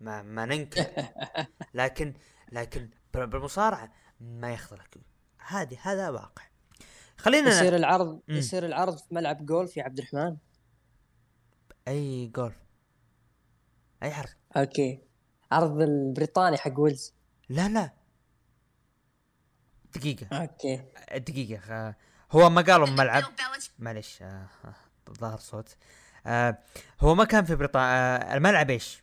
ما 0.00 0.22
ما 0.22 0.46
ننكر. 0.46 0.86
لكن 1.74 2.14
لكن 2.52 2.90
بال- 3.14 3.26
بالمصارعة 3.26 3.92
ما 4.20 4.52
يخذلك. 4.52 4.96
هذه 5.46 5.78
هذا 5.82 6.10
واقع. 6.10 6.42
خلينا 7.18 7.48
يصير 7.50 7.76
العرض. 7.76 8.20
يصير 8.28 8.66
العرض 8.66 8.96
في 8.98 9.14
ملعب 9.14 9.46
جولف 9.46 9.76
يا 9.76 9.82
عبد 9.82 9.98
الرحمن؟ 9.98 10.36
أي 11.88 12.26
جولف. 12.26 12.63
أي 14.04 14.10
حرف. 14.10 14.36
أوكي. 14.56 15.00
عرض 15.52 15.80
البريطاني 15.80 16.56
حق 16.56 16.80
ويلز. 16.80 17.14
لا 17.48 17.68
لا. 17.68 17.90
دقيقة. 19.94 20.36
أوكي. 20.36 20.84
دقيقة 21.16 21.94
هو 22.32 22.50
ما 22.50 22.62
قالوا 22.62 22.86
ملعب. 22.86 23.22
معلش 23.78 24.22
آه، 24.22 24.48
آه، 24.64 24.74
ظهر 25.20 25.38
صوت. 25.38 25.76
آه 26.26 26.58
هو 27.00 27.14
ما 27.14 27.24
كان 27.24 27.44
في 27.44 27.54
بريطانيا 27.54 27.86
آه 27.86 28.36
الملعب 28.36 28.70
إيش؟ 28.70 29.02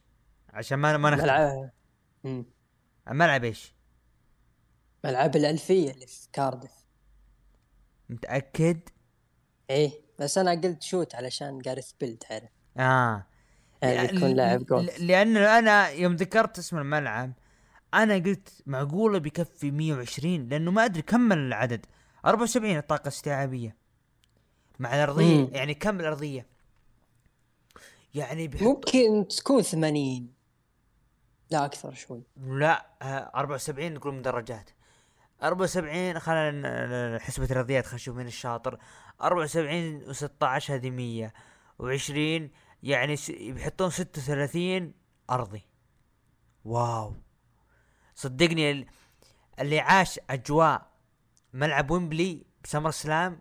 عشان 0.50 0.80
ما 0.80 0.98
ما 0.98 1.10
نختلف. 1.10 1.24
ملعب. 1.26 1.72
الملعب 3.08 3.44
إيش؟ 3.44 3.74
ملعب 5.04 5.36
الألفية. 5.36 5.92
اللي 5.92 6.08
في 6.08 6.28
كاردف. 6.34 6.86
متأكد؟ 8.10 8.80
إيه 9.70 9.92
بس 10.20 10.38
أنا 10.38 10.52
قلت 10.52 10.84
شوت 10.84 11.16
علشان 11.16 11.60
جاريث 11.60 11.92
بيل 11.92 12.18
تعرف 12.18 12.50
آه. 12.78 13.26
يعني 13.82 14.08
لأ- 14.08 14.14
يكون 14.14 14.30
لاعب 14.30 14.66
جولف 14.66 15.00
لأن 15.00 15.38
أنا 15.38 15.90
يوم 15.90 16.16
ذكرت 16.16 16.58
اسم 16.60 16.78
الملعب 16.78 17.34
أنا 17.94 18.14
قلت 18.14 18.50
معقولة 18.66 19.18
بيكفي 19.20 19.72
120 19.72 20.50
لأنه 20.50 20.72
ما 20.72 20.86
أدري 20.86 21.02
كم 21.02 21.32
العدد. 21.32 21.86
74 22.26 22.78
الطاقة 22.78 23.02
الاستيعابية 23.02 23.76
مع 24.80 24.96
الأرضية 24.96 25.38
مم. 25.38 25.50
يعني 25.52 25.74
كم 25.74 26.00
الأرضية؟ 26.00 26.46
يعني 28.16 28.48
بيحط 28.48 28.64
ممكن 28.64 29.28
تكون 29.28 29.62
80 29.62 30.34
لا 31.52 31.66
أكثر 31.66 31.94
شوي. 31.94 32.24
لا 32.48 32.86
آه، 33.02 33.32
74 33.36 33.94
نقول 33.94 34.14
مدرجات. 34.14 34.70
74 35.44 36.20
خلينا 36.20 37.20
حسبة 37.22 37.46
الرياضيات 37.46 37.86
خلينا 37.86 37.96
نشوف 37.96 38.16
من 38.18 38.28
الشاطر. 38.28 38.78
74 39.22 40.14
و16 40.14 40.72
هذه 40.72 40.90
100 40.90 41.34
و20 41.82 42.50
يعني 42.84 43.16
بيحطون 43.30 43.90
36 43.90 44.94
أرضي. 45.30 45.66
واو. 46.66 47.16
صدقني 48.16 48.72
ال- 48.72 48.86
اللي 49.60 49.80
عاش 49.80 50.20
أجواء 50.30 50.92
ملعب 51.54 51.92
ويمبلي 51.92 52.46
بسمر 52.64 52.92
سلام 52.92 53.40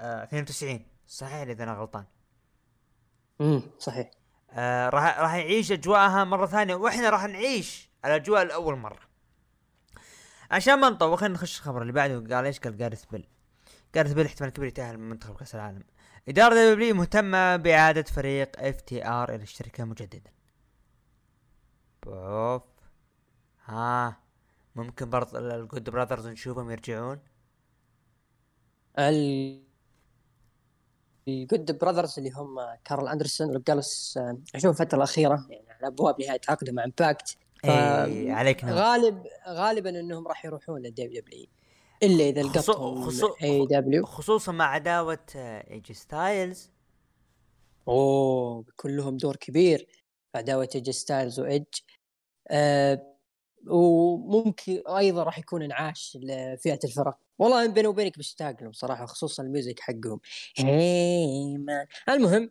آه 0.00 0.24
92 0.24 0.86
صحيح 1.06 1.34
إذا 1.34 1.64
أنا 1.64 1.72
غلطان؟ 1.74 2.04
امم 3.40 3.62
صحيح. 3.78 4.10
آه 4.50 4.88
راح 4.88 5.18
راح 5.18 5.34
يعيش 5.34 5.72
أجواءها 5.72 6.24
مرة 6.24 6.46
ثانية. 6.46 6.74
وإحنا 6.74 7.10
راح 7.10 7.24
نعيش 7.24 7.90
الأجواء 8.04 8.44
لأول 8.44 8.76
مرة. 8.78 9.00
عشان 10.50 10.74
ما 10.80 10.90
نطول 10.90 11.18
خلينا 11.18 11.34
نخش 11.34 11.58
الخبر 11.58 11.82
اللي 11.82 11.92
بعده. 11.92 12.36
قال 12.36 12.44
إيش 12.46 12.58
قال؟ 12.58 12.76
جاريث 12.76 13.04
بيل. 13.04 13.28
جاريث 13.94 14.12
بيل 14.12 14.26
احتمال 14.26 14.50
كبير 14.50 14.68
يتأهل 14.68 14.98
من 14.98 15.08
منتخب 15.08 15.36
كأس 15.36 15.54
العالم. 15.54 15.82
إدارة 16.28 16.54
WWE 16.54 16.94
مهتمة 16.94 17.56
بإعادة 17.56 18.02
فريق 18.02 18.60
FTR 18.60 19.34
إلى 19.34 19.42
الشركة 19.42 19.84
مجددا. 19.84 20.30
بوف 22.06 22.62
ها. 23.64 24.16
ممكن 24.76 25.10
برضه 25.10 25.38
الجود 25.38 25.90
براذرز 25.90 26.26
نشوفهم 26.26 26.70
يرجعون؟ 26.70 27.18
ال 28.98 29.62
الجود 31.28 31.78
براذرز 31.78 32.18
اللي 32.18 32.30
هم 32.30 32.56
كارل 32.84 33.08
أندرسون 33.08 33.50
ولوك 33.50 33.84
جالوس 33.84 34.18
أشوف 34.54 34.80
الفترة 34.80 34.96
الأخيرة 34.96 35.46
يعني 35.50 35.70
على 35.70 35.86
أبواب 35.86 36.20
نهاية 36.20 36.40
عقده 36.48 36.72
مع 36.72 36.84
إمباكت. 36.84 37.36
اي 37.64 38.30
عليك 38.30 38.64
نور. 38.64 38.74
غالب 38.74 39.26
غالبا 39.48 40.00
إنهم 40.00 40.28
راح 40.28 40.44
يروحون 40.44 40.82
لل 40.82 41.20
WWE 41.20 41.46
إلا 42.02 42.24
إذا 42.28 42.42
لقطهم 42.42 43.10
خصو- 43.10 43.36
AEW 43.42 44.06
خصوصا 44.06 44.52
مع 44.52 44.64
عداوة 44.64 45.26
آه، 45.36 45.70
اي 45.70 45.78
جي 45.78 45.94
ستايلز 45.94 46.70
أوه 47.88 48.64
كلهم 48.76 49.16
دور 49.16 49.36
كبير 49.36 49.86
عداوة 50.34 50.68
اي 50.74 50.79
جي 50.79 50.90
ستايلز 50.90 51.40
وايج 51.40 51.64
آه 52.48 53.16
وممكن 53.66 54.82
أيضا 54.88 55.22
راح 55.22 55.38
يكون 55.38 55.62
انعاش 55.62 56.18
لفئة 56.22 56.78
الفرق. 56.84 57.18
والله 57.38 57.66
بيني 57.66 57.88
وبينك 57.88 58.18
مشتاق 58.18 58.62
لهم 58.62 58.72
صراحة 58.72 59.06
خصوصا 59.06 59.42
ال 59.42 59.48
music 59.48 59.80
حقهم. 59.80 60.20
هي 60.56 61.56
مان 61.58 61.86
المهم 62.08 62.50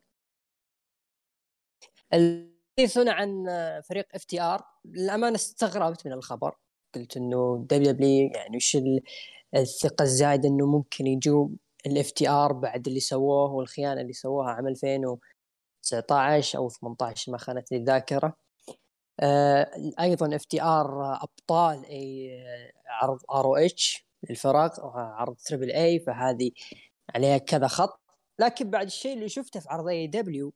الحديث 2.13 2.98
عن 2.98 3.46
فريق 3.89 4.08
اف 4.15 4.24
تي 4.24 4.41
آر 4.41 4.63
للأمانة 4.86 5.36
استغربت 5.36 6.05
من 6.05 6.13
الخبر. 6.13 6.55
قلت 6.96 7.17
إنه 7.17 7.65
دبليو 7.70 7.91
دبليو 7.91 8.31
يعني 8.36 8.58
وش 8.58 8.77
الثقة 9.55 10.03
الزايدة 10.03 10.50
إنه 10.50 10.65
ممكن 10.65 11.08
يجوا 11.08 11.48
الاف 11.86 12.12
تي 12.12 12.29
آر 12.29 12.53
بعد 12.53 12.88
اللي 12.88 13.00
سووه 13.00 13.51
والخيانة 13.53 14.01
اللي 14.01 14.13
سووها 14.13 14.51
عام 14.51 14.67
2019 14.67 16.60
أو 16.60 16.70
18 16.70 17.31
ما 17.31 17.38
خانتني 17.38 17.77
الذاكرة. 17.77 18.34
آه 19.20 19.72
أيضا 20.00 20.36
اف 20.36 20.46
تي 20.46 20.62
آر 20.63 21.15
أبطال 21.24 21.86
اي 21.86 22.31
عرض 22.88 23.20
آر 23.31 23.46
أو 23.46 23.55
إتش 23.55 24.08
للفرق 24.29 24.86
عرض 24.96 25.36
تريبل 25.36 25.72
اي 25.72 26.00
فهذه 26.00 26.51
عليها 27.15 27.38
كذا 27.38 27.67
خط. 27.67 28.01
لكن 28.39 28.70
بعد 28.70 28.86
الشيء 28.86 29.13
اللي 29.13 29.29
شفته 29.29 29.60
في 29.60 29.70
عرض 29.70 29.88
AEW 29.88 30.53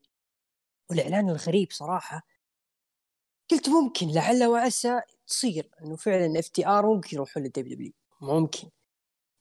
والإعلان 0.89 1.29
الغريب 1.29 1.67
صراحة 1.71 2.21
قلت 3.51 3.69
ممكن 3.69 4.07
لعل 4.07 4.43
وعسى 4.45 5.01
تصير 5.27 5.69
إنه 5.81 5.95
فعلا 5.95 6.39
FTR 6.39 6.85
ممكن 6.95 7.15
يروحون 7.17 7.43
لل 7.43 7.75
WWE. 7.75 7.93
ممكن. 8.21 8.69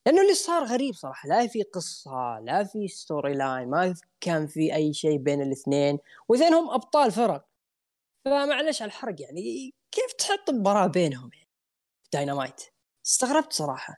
لأنه 0.06 0.22
اللي 0.22 0.34
صار 0.34 0.64
غريب 0.64 0.94
صراحة 0.94 1.28
لا 1.28 1.46
في 1.46 1.62
قصة 1.62 2.40
لا 2.40 2.64
في 2.64 2.88
storyline 2.88 3.70
ما 3.70 3.94
كان 4.20 4.46
في 4.46 4.74
أي 4.74 4.92
شيء 4.92 5.16
بين 5.18 5.42
الاثنين 5.42 5.98
واثنينهم 6.28 6.70
أبطال 6.70 7.12
فرق. 7.12 7.46
فمعلش 8.24 8.82
على 8.82 8.88
الحرق 8.88 9.20
يعني 9.20 9.74
كيف 9.92 10.12
تحط 10.12 10.50
مباراة 10.50 10.86
بينهم 10.86 11.30
يعني؟ 11.34 11.48
داينامايت 12.12 12.60
استغربت 13.06 13.52
صراحة. 13.52 13.96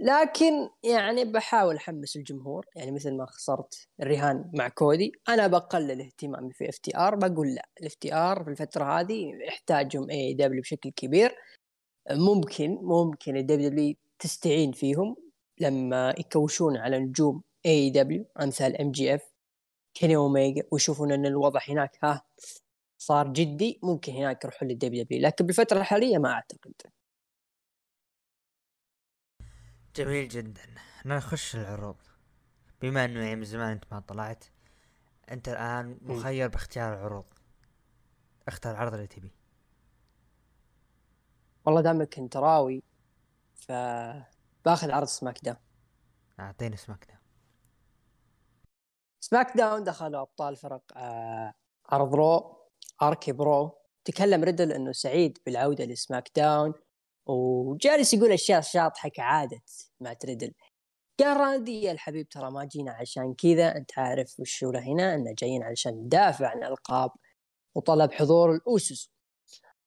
لكن 0.00 0.70
يعني 0.82 1.24
بحاول 1.24 1.76
أحمس 1.76 2.16
الجمهور 2.16 2.66
يعني 2.76 2.90
مثل 2.90 3.16
ما 3.16 3.26
خسرت 3.26 3.88
الرهان 4.02 4.50
مع 4.54 4.68
كودي 4.68 5.12
أنا 5.28 5.46
بقلل 5.46 6.00
اهتمامي 6.00 6.52
في 6.52 6.68
FTR 6.68 7.14
بقول 7.14 7.54
لا 7.54 7.68
ال 7.80 7.94
FTR 7.94 8.44
في 8.44 8.50
الفترة 8.50 9.00
هذه 9.00 9.32
يحتاجهم 9.48 10.10
AEW 10.10 10.62
بشكل 10.62 10.90
كبير. 10.90 11.36
ممكن 12.10 12.78
ممكن 12.82 13.36
ال 13.36 13.68
WWE 13.68 13.94
تستعين 14.22 14.72
فيهم 14.72 15.16
لما 15.60 16.14
يكوشون 16.18 16.76
على 16.76 16.98
نجوم 16.98 17.42
AEW 17.66 18.24
أمثال 18.40 18.80
MJF 18.80 19.32
كيني 19.94 20.16
اوميجا 20.16 20.62
ويشوفون 20.72 21.12
أن 21.12 21.26
الوضع 21.26 21.60
هناك 21.68 21.98
ها 22.04 22.22
صار 22.98 23.28
جدي 23.32 23.80
ممكن 23.82 24.12
هناك 24.12 24.44
يروحون 24.44 24.68
لل 24.68 25.04
WWE 25.04 25.22
لكن 25.22 25.46
بالفترة 25.46 25.78
الحالية 25.78 26.18
ما 26.18 26.32
أعتقد. 26.32 26.74
جميل 29.96 30.28
جدا. 30.28 30.62
نخش 31.06 31.56
العروض. 31.56 31.96
بما 32.82 33.04
أنه 33.04 33.20
يعني 33.20 33.36
من 33.36 33.44
زمان 33.44 33.72
أنت 33.72 33.84
ما 33.92 34.00
طلعت 34.00 34.44
أنت 35.30 35.48
الآن 35.48 35.98
مخير 36.02 36.48
باختيار 36.48 36.94
العروض. 36.94 37.24
اختار 38.48 38.72
العرض 38.72 38.94
اللي 38.94 39.06
تبي 39.06 39.32
والله 41.66 41.80
دامك 41.80 42.18
أنت 42.18 42.36
راوي 42.36 42.82
ف 43.62 43.72
باخذ 44.64 44.90
عرض 44.90 45.06
سماك 45.06 45.44
داون. 45.44 45.56
أعطيني 46.40 46.76
سماك 46.76 47.06
داون. 47.06 47.20
سماك 49.20 49.56
داون 49.56 49.84
دخلوا 49.84 50.20
أبطال 50.20 50.56
فرق 50.56 50.82
آه 50.96 51.54
عرض 51.88 52.14
رو 52.14 52.56
RK-Bro. 53.02 53.78
تكلم 54.04 54.44
ريدل 54.44 54.72
إنه 54.72 54.92
سعيد 54.92 55.38
بالعودة 55.46 55.84
لسماك 55.84 56.30
داون 56.36 56.74
وجالس 57.26 58.14
يقول 58.14 58.32
أشياء 58.32 58.60
شاطحة 58.60 59.08
كعادة 59.08 59.62
مات 60.00 60.12
ريدل 60.12 60.52
قال 61.20 61.36
راندي 61.36 61.82
يا 61.82 61.92
الحبيب 61.92 62.28
ترى 62.28 62.50
ما 62.50 62.64
جينا 62.64 62.92
عشان 62.92 63.34
كذا 63.34 63.76
أنت 63.76 63.98
عارف 63.98 64.40
وش 64.40 64.64
هنا 64.64 65.14
إحنا 65.14 65.34
جايين 65.34 65.62
علشان 65.62 65.92
ندافع 65.92 66.48
عن 66.48 66.58
الالقاب 66.58 67.10
وطلب 67.74 68.12
حضور 68.12 68.54
الأوسوس. 68.54 69.12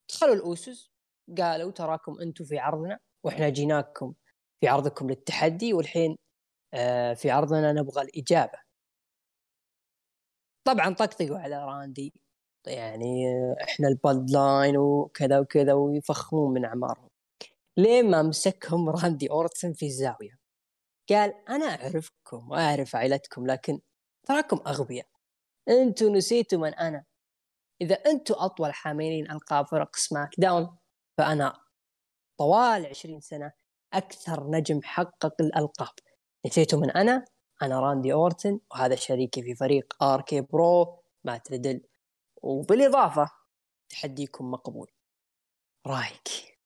دخلوا 0.09 0.35
الأوسوس 0.35 0.91
قالوا 1.37 1.71
تراكم 1.71 2.19
أنتم 2.21 2.45
في 2.45 2.59
عرضنا. 2.59 2.99
وإحنا 3.25 3.49
جيناكم 3.49 4.13
في 4.59 4.67
عرضكم 4.67 5.09
للتحدي 5.09 5.73
والحين 5.73 6.17
آه، 6.73 7.13
في 7.13 7.31
عرضنا 7.31 7.73
نبغى 7.73 8.01
الإجابة. 8.01 8.59
طبعا 10.67 10.93
طقطقوا 10.93 11.37
على 11.37 11.65
راندي. 11.65 12.13
يعني 12.67 13.27
آه، 13.27 13.55
إحنا 13.63 13.87
ال 13.87 14.31
Bloodline 14.31 14.77
وكذا 14.77 15.39
وكذا 15.39 15.73
ويفخمون 15.73 16.53
من 16.53 16.65
أعمارهم. 16.65 17.09
لين 17.77 18.11
ما 18.11 18.21
مسكهم 18.21 18.89
راندي 18.89 19.29
اورتن 19.29 19.73
في 19.73 19.85
الزاوية؟ 19.85 20.37
قال 21.09 21.33
أنا 21.49 21.65
أعرفكم 21.65 22.51
وأعرف 22.51 22.95
عائلتكم 22.95 23.47
لكن 23.47 23.81
تراكم 24.27 24.59
أغبياء. 24.67 25.07
أنتم 25.69 26.15
نسيتوا 26.15 26.59
من 26.59 26.73
أنا. 26.73 27.05
إذا 27.81 27.95
أنتم 27.95 28.35
أطول 28.37 28.73
حاملين 28.73 29.31
ألقاب 29.31 29.67
فرق 29.67 29.95
سماك 29.95 30.29
داون 30.37 30.77
فأنا 31.17 31.64
طوال 32.37 32.85
20 32.85 33.19
سنة 33.19 33.51
أكثر 33.93 34.47
نجم 34.49 34.81
حقق 34.83 35.35
الألقاب. 35.39 35.93
نسيتوا 36.45 36.79
من 36.79 36.91
أنا 36.91 37.25
أنا 37.61 37.79
راندي 37.79 38.13
أورتن 38.13 38.59
وهذا 38.71 38.95
شريكي 38.95 39.43
في 39.43 39.55
فريق 39.55 40.03
RK-Bro 40.03 41.03
مات 41.23 41.37
ريدل 41.37 41.81
وبالإضافة 42.35 43.29
تحديكم 43.89 44.51
مقبول. 44.51 44.91
رأيك؟ 45.87 46.59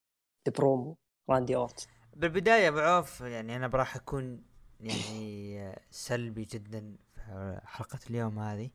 البرومو 0.48 0.98
راندي 1.30 1.56
أورتن. 1.56 1.88
بالبداية 2.14 2.68
أبو 2.68 2.80
عوف 2.80 3.22
يعني 3.22 3.56
أنا 3.56 3.68
راح 3.68 3.96
أكون 3.96 4.44
يعني 4.80 5.76
سلبي 5.92 6.44
جدا 6.44 6.98
في 7.16 7.62
حلقة 7.64 8.00
اليوم 8.10 8.40
هذه. 8.40 8.70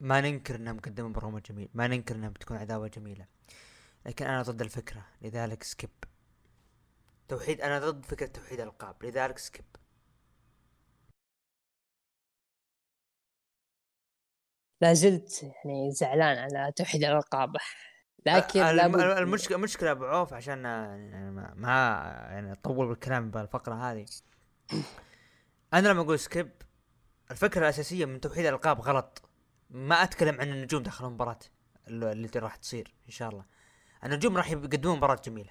ما 0.00 0.20
ننكر 0.20 0.54
إنهم 0.54 0.80
قدموا 0.80 1.10
برومو 1.10 1.38
جميل 1.38 1.68
ما 1.74 1.86
ننكر 1.86 2.14
انها 2.14 2.28
بتكون 2.28 2.56
عداوه 2.56 2.88
جميلة 2.88 3.26
لكن 4.06 4.26
أنا 4.26 4.42
ضد 4.42 4.62
الفكرة 4.62 5.06
لذلك 5.22 5.62
skip 5.62 5.90
توحيد 7.28 7.60
أنا 7.60 7.78
ضد 7.78 8.04
فكرة 8.04 8.26
توحيد 8.26 8.60
الألقاب 8.60 9.04
لذلك 9.04 9.38
skip 9.38 9.64
لا 14.80 14.94
زلت 14.94 15.42
يعني 15.42 15.92
زعلان 15.92 16.38
على 16.38 16.72
توحيد 16.72 17.04
الألقاب 17.04 17.56
لكن 18.26 18.60
المشكلة 18.60 19.56
المشكلة 19.56 19.90
أبو 19.90 20.04
عوف 20.04 20.32
عشان 20.34 20.64
يعني 20.64 21.30
ما 21.54 22.02
يعني 22.30 22.52
أطول 22.52 22.88
بالكلام 22.88 23.30
بالفقره 23.30 23.74
هذه. 23.74 24.06
أنا 25.74 25.88
لما 25.88 26.00
أقول 26.00 26.18
skip 26.18 26.50
الفكرة 27.30 27.60
الأساسية 27.60 28.04
من 28.04 28.20
توحيد 28.20 28.46
الألقاب 28.46 28.80
غلط. 28.80 29.29
ما 29.70 30.02
أتكلم 30.02 30.40
عن 30.40 30.48
النجوم 30.48 30.82
داخل 30.82 31.06
المباراة 31.06 31.38
اللي 31.88 32.28
راح 32.36 32.56
تصير 32.56 32.94
إن 33.06 33.10
شاء 33.10 33.28
الله. 33.28 33.44
النجوم 34.04 34.36
راح 34.36 34.50
يقدمون 34.50 34.96
مباراة 34.96 35.20
جميلة 35.24 35.50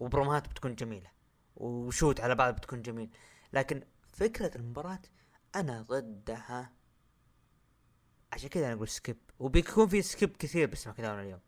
وبرومات 0.00 0.48
بتكون 0.48 0.74
جميلة 0.74 1.10
و 1.56 1.67
shoot 1.67 2.20
على 2.20 2.34
بعض 2.34 2.54
بتكون 2.54 2.82
جميل. 2.82 3.10
لكن 3.52 3.82
فكرة 4.08 4.56
المباراة 4.56 5.02
أنا 5.56 5.82
ضدها. 5.82 6.72
عشان 8.32 8.48
كذا 8.48 8.66
أنا 8.66 8.74
أقول 8.74 8.88
skip 8.88 9.18
وبيكون 9.38 9.88
في 9.88 10.02
skip 10.02 10.36
كثير 10.36 10.70
بسمك 10.70 11.00
داون 11.00 11.20
اليوم. 11.20 11.40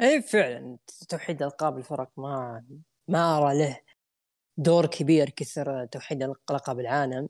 اي 0.00 0.22
فعلا. 0.22 0.78
توحيد 1.08 1.42
ألقاب 1.42 1.78
الفرق 1.78 2.10
ما 2.16 2.64
ما 3.08 3.38
أرى 3.38 3.58
له 3.58 3.80
دور 4.56 4.86
كبير 4.86 5.30
كثر 5.30 5.86
توحيد 5.86 6.22
القاب 6.22 6.80
العالم. 6.80 7.28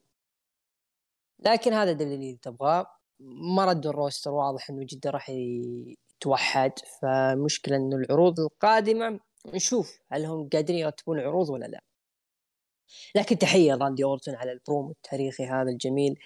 لكن 1.45 1.73
هذا 1.73 1.91
اللي 1.91 2.39
تبغاه. 2.43 2.87
ما 3.21 3.65
ردوا 3.65 3.91
ال 3.91 3.96
roster 3.96 4.31
واضح 4.31 4.71
إنه 4.71 4.87
جدا 4.89 5.11
راح 5.11 5.31
يتوحد. 5.31 6.73
فمشكلة 7.03 7.77
إنه 7.77 7.97
العروض 7.97 8.41
القادمة 8.41 9.21
نشوف 9.47 9.99
هل 10.13 10.25
هم 10.25 10.49
قادرين 10.49 10.79
يرتبون 10.79 11.21
عروض 11.21 11.51
ولا 11.51 11.67
لا. 11.67 11.83
لكن 13.15 13.39
تحية 13.39 13.75
راندي 13.75 14.05
اورتن 14.05 14.35
على 14.35 14.53
البرومو 14.53 14.91
التاريخي 14.91 15.47
هذا 15.47 15.71
الجميل 15.71 16.19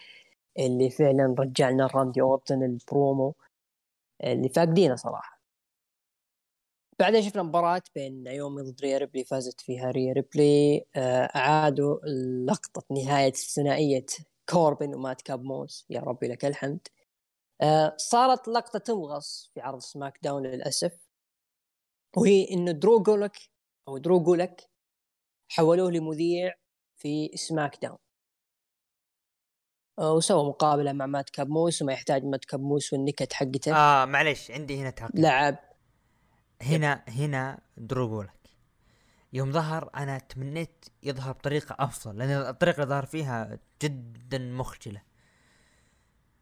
اللي 0.59 0.91
فعلا 0.91 1.35
رجعنا 1.39 1.87
راندي 1.87 2.21
اورتن 2.21 2.63
البرومو 2.65 3.35
اللي 4.25 4.49
فاقدينه 4.49 4.97
صراحة. 4.97 5.41
بعدين 6.99 7.23
شفنا 7.23 7.43
مباراة 7.43 7.83
بين 7.95 8.23
نايومي 8.23 8.63
ضد 8.63 8.81
ريا 8.83 8.99
ريبلي 8.99 9.25
فازت 9.25 9.61
فيها 9.61 9.91
ريا 9.91 10.13
ريبلي. 10.13 10.87
آه، 10.97 11.31
أعادوا 11.37 11.99
لقطة 12.47 12.85
نهاية 12.91 13.33
ثنائية 13.33 14.07
كوربن 14.51 14.95
ومات 14.95 15.23
كاب 15.23 15.43
موس 15.43 15.87
يا 15.91 16.01
ربي 16.01 16.29
لك 16.29 16.45
الحمد. 16.45 16.89
آه 17.61 17.97
صارت 17.97 18.49
لقطة 18.49 18.79
تمغص 18.79 19.51
في 19.55 19.61
عرض 19.61 19.79
سماك 19.79 20.19
داون 20.23 20.47
للأسف. 20.47 20.99
وهي 22.17 22.49
إنه 22.51 22.73
درو 22.73 23.03
جولك 23.03 23.37
أو 23.89 23.99
درو 23.99 24.23
جولك 24.23 24.71
حولوه 25.49 25.91
لمذيع 25.91 26.55
في 26.97 27.31
سماك 27.35 27.83
داون. 27.83 27.99
آه 29.99 30.13
وسوى 30.13 30.49
مقابلة 30.49 30.93
مع 30.93 31.07
مات 31.07 31.31
كاب 31.31 31.49
موس 31.49 31.83
وما 31.83 31.93
يحتاج 31.93 32.25
مات 32.25 32.45
كاب 32.45 32.61
موس 32.61 32.93
والنكت 32.93 33.33
حقته. 33.33 33.77
آه 33.77 34.05
معلش 34.05 34.51
عندي 34.51 34.81
هنا 34.81 34.91
تعقيب 34.91 35.19
لعب. 35.21 35.59
هنا 36.63 37.05
هنا 37.09 37.61
درو 37.77 38.09
جولك 38.09 38.36
يوم 39.37 39.53
ظهر 39.53 39.91
أنا 39.97 40.19
تمنيت 40.19 40.85
يظهر 41.03 41.33
بطريقة 41.33 41.77
أفضل 41.79 42.19
لأن 42.19 42.31
الطريقة 42.31 42.77
اللي 42.77 42.87
ظهر 42.87 43.07
فيها 43.07 43.59
جدا 43.83 44.39
مخجلة. 44.39 45.03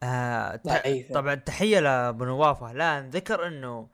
آه 0.02 0.56
طبعا 1.14 1.34
تحية 1.34 1.80
لابو 1.80 2.24
نوافه 2.24 2.72
لا 2.72 3.00
ذكر 3.00 3.46
إنه 3.46 3.88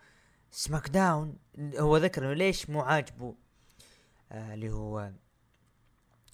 سماك 0.50 0.88
داون 0.88 1.36
هو 1.78 1.96
ذكر 1.96 2.24
إنه 2.24 2.32
ليش 2.32 2.70
مو 2.70 2.80
عاجبه؟ 2.80 3.34
آه 4.32 4.54
اللي 4.54 4.70
هو 4.70 5.12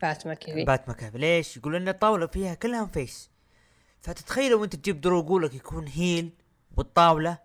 بات 0.02 0.26
ماكافي 0.26 0.64
بات 0.64 0.88
ماكافي 0.88 1.18
ليش؟ 1.18 1.56
يقول 1.56 1.76
ان 1.76 1.88
الطاوله 1.88 2.26
فيها 2.26 2.54
كلها 2.54 2.86
face 2.86 3.30
فتتخيل 4.00 4.50
لو 4.52 4.64
انت 4.64 4.76
تجيب 4.76 5.00
درو 5.00 5.20
جولك 5.20 5.54
يكون 5.54 5.88
heel 5.88 6.32
والطاولة 6.76 7.38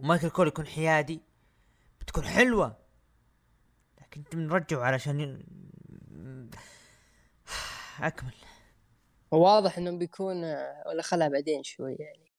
ومايكل 0.00 0.28
كول 0.30 0.48
يكون 0.48 0.66
حيادي 0.66 1.20
بتكون 2.00 2.24
حلوة. 2.24 2.79
كنت 4.14 4.36
مرجعه 4.36 4.80
علشان 4.80 5.42
أكمل. 8.00 8.34
واضح 9.30 9.78
انه 9.78 9.98
بيكون 9.98 10.44
ولا 10.86 11.02
خلها 11.02 11.28
بعدين 11.28 11.62
شوي 11.62 11.96
يعني. 11.98 12.32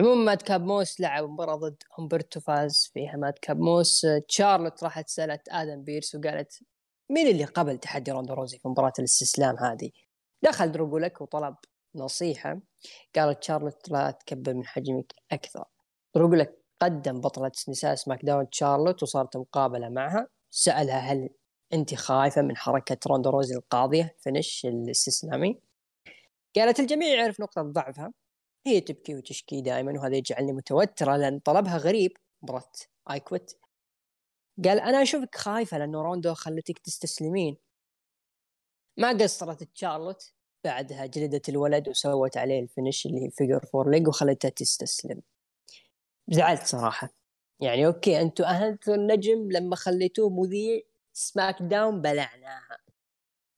عموما 0.00 0.24
مات 0.24 0.42
كاب 0.42 0.64
موس 0.64 1.00
لعب 1.00 1.24
مباراة 1.24 1.56
ضد 1.56 1.82
همبرتو 1.98 2.40
فاز 2.40 2.90
فيها. 2.94 3.16
مات 3.16 3.38
كاب 3.38 3.58
موس 3.58 4.06
تشارلوت 4.28 4.84
راحت 4.84 5.08
سألت 5.08 5.48
آدم 5.48 5.84
بيرس 5.84 6.14
وقالت 6.14 6.62
مين 7.10 7.28
اللي 7.28 7.44
قبل 7.44 7.78
تحدي 7.78 8.10
روندا 8.10 8.34
روزي 8.34 8.58
في 8.58 8.68
مباراة 8.68 8.92
الاستسلام 8.98 9.56
هذه؟ 9.58 9.90
دخل 10.42 10.72
دروجولك 10.72 11.20
وطلب 11.20 11.56
نصيحة. 11.94 12.60
قالت 13.16 13.42
شارلوت 13.42 13.88
لا 13.88 14.10
تكبر 14.10 14.54
من 14.54 14.66
حجمك 14.66 15.12
أكثر. 15.32 15.64
دروجولك 16.14 16.62
قدم 16.80 17.20
بطلة 17.20 17.52
نساء 17.68 17.94
سماك 17.94 18.24
داون 18.24 18.46
شارلوت 18.50 19.02
وصارت 19.02 19.36
مقابلة 19.36 19.88
معها. 19.88 20.28
سألها 20.54 20.98
هل 20.98 21.30
أنت 21.72 21.94
خايفة 21.94 22.42
من 22.42 22.56
حركة 22.56 22.98
روندا 23.06 23.30
روزي 23.30 23.56
القاضية؟ 23.56 24.16
finish 24.18 24.66
الاستسلامي. 24.66 25.60
قالت 26.56 26.80
الجميع 26.80 27.08
يعرف 27.08 27.40
نقطة 27.40 27.62
ضعفها. 27.62 28.12
هي 28.66 28.80
تبكي 28.80 29.14
وتشكي 29.14 29.60
دائما 29.60 29.92
وهذا 29.92 30.16
يجعلني 30.16 30.52
متوترة 30.52 31.16
لأن 31.16 31.38
طلبها 31.38 31.76
غريب. 31.76 32.12
مباراه 32.42 32.72
I 33.10 33.20
Quit 33.20 33.52
قال 34.64 34.80
أنا 34.80 35.02
أشوفك 35.02 35.34
خايفة 35.34 35.78
لأنه 35.78 36.02
روندا 36.02 36.34
خلتك 36.34 36.78
تستسلمين. 36.78 37.56
ما 38.96 39.12
قصرت 39.12 39.62
تشارلوت. 39.62 40.32
بعدها 40.64 41.06
جلدت 41.06 41.48
الولد 41.48 41.88
وسوت 41.88 42.36
عليه 42.36 42.60
ال 42.60 42.67
finish 42.67 43.06
اللي 43.06 43.26
هي 43.26 43.30
figure 43.30 43.66
four 43.72 43.90
leg 43.90 44.08
وخلتها 44.08 44.48
تستسلم. 44.48 45.22
زعلت 46.28 46.62
صراحة. 46.66 47.21
يعني 47.62 47.86
أوكي 47.86 48.20
أنتم 48.20 48.44
اهنتوا 48.44 48.94
النجم 48.94 49.52
لما 49.52 49.76
خليتوه 49.76 50.30
مذيع 50.30 50.80
سماك 51.12 51.62
داون 51.62 52.00
بلعناها. 52.02 52.78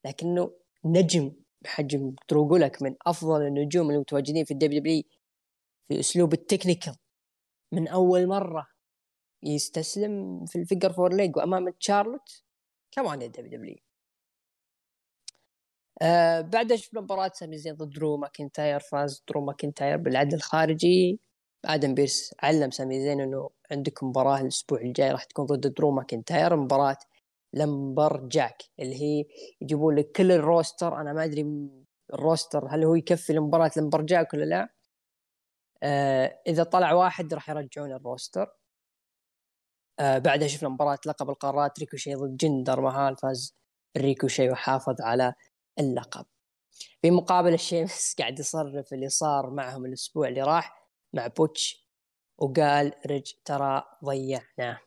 لكنه 0.06 0.52
نجم 0.84 1.32
بحجم 1.62 2.16
جولك 2.32 2.82
من 2.82 2.96
أفضل 3.06 3.42
النجوم 3.42 3.90
المتواجدين 3.90 4.44
في 4.44 4.50
الدبليو 4.50 4.80
دبليو 4.80 5.02
في 5.88 6.00
أسلوب 6.00 6.32
ال 6.32 6.38
technical. 6.38 6.96
من 7.72 7.88
أول 7.88 8.26
مرة 8.26 8.68
يستسلم 9.42 10.46
في 10.46 10.58
ال 10.58 10.63
figure 10.63 10.92
four 10.92 11.14
leg 11.14 11.36
وامام 11.36 11.70
تشارلوت. 11.70 12.44
كمان 12.92 13.22
الدبليو 13.22 13.50
دبليو 13.58 13.76
آه 16.02 16.40
بعدها 16.40 16.76
شفنا 16.76 17.00
مباراة 17.00 17.32
سامي 17.34 17.58
زين 17.58 17.74
ضد 17.74 17.90
درو 17.90 18.16
ماكنتاير 18.16 18.80
فاز 18.80 19.24
درو 19.28 19.44
ماكنتاير 19.46 19.96
بالعد 19.96 20.34
الخارجي. 20.36 21.20
آدم 21.64 21.94
بيرس 21.94 22.34
علم 22.42 22.70
سامي 22.70 23.00
زين 23.00 23.20
إنه 23.20 23.50
عندكم 23.70 24.08
مباراة 24.08 24.40
الأسبوع 24.40 24.80
الجاي 24.80 25.10
راح 25.10 25.24
تكون 25.24 25.46
ضد 25.46 25.74
درو 25.74 25.90
ماكنتاير 25.90 26.56
مباراة 26.56 26.96
lumberjack 27.54 28.62
اللي 28.80 29.02
هي 29.02 29.24
يجيبون 29.60 29.94
لك 29.96 30.12
كل 30.12 30.32
ال 30.32 30.41
roster. 30.41 31.00
أنا 31.00 31.12
ما 31.12 31.24
أدري 31.24 31.68
ال 32.14 32.22
roster 32.22 32.66
هل 32.70 32.84
هو 32.84 32.94
يكفي 32.94 33.32
لمباراة 33.32 33.70
lumberjack 33.76 34.34
ولا 34.34 34.44
لا؟ 34.44 34.68
آه 35.82 36.40
إذا 36.46 36.62
طلع 36.64 36.92
واحد 36.92 37.34
راح 37.34 37.50
يرجعون 37.50 37.92
ال 37.92 38.00
roster. 38.00 38.56
آه 40.00 40.18
بعدها 40.18 40.48
شفنا 40.48 40.68
مباراة 40.68 40.98
لقب 41.06 41.30
القارات. 41.30 41.78
ريكوشي 41.78 42.14
ضد 42.14 42.36
جندر 42.36 42.80
مهال 42.80 43.16
فاز 43.16 43.56
ريكوشي 43.96 44.50
وحافظ 44.50 45.00
على 45.00 45.34
اللقب. 45.80 46.26
في 47.02 47.10
مقابلة 47.10 47.54
لشيمس 47.54 48.14
قاعد 48.18 48.38
يصرف 48.38 48.92
اللي 48.92 49.08
صار 49.08 49.50
معهم 49.50 49.86
الأسبوع 49.86 50.28
اللي 50.28 50.42
راح 50.42 50.83
مع 51.14 51.26
بوتش 51.26 51.88
وقال 52.38 52.92
رج 53.06 53.32
ترى 53.44 53.84
ضيعناه 54.04 54.80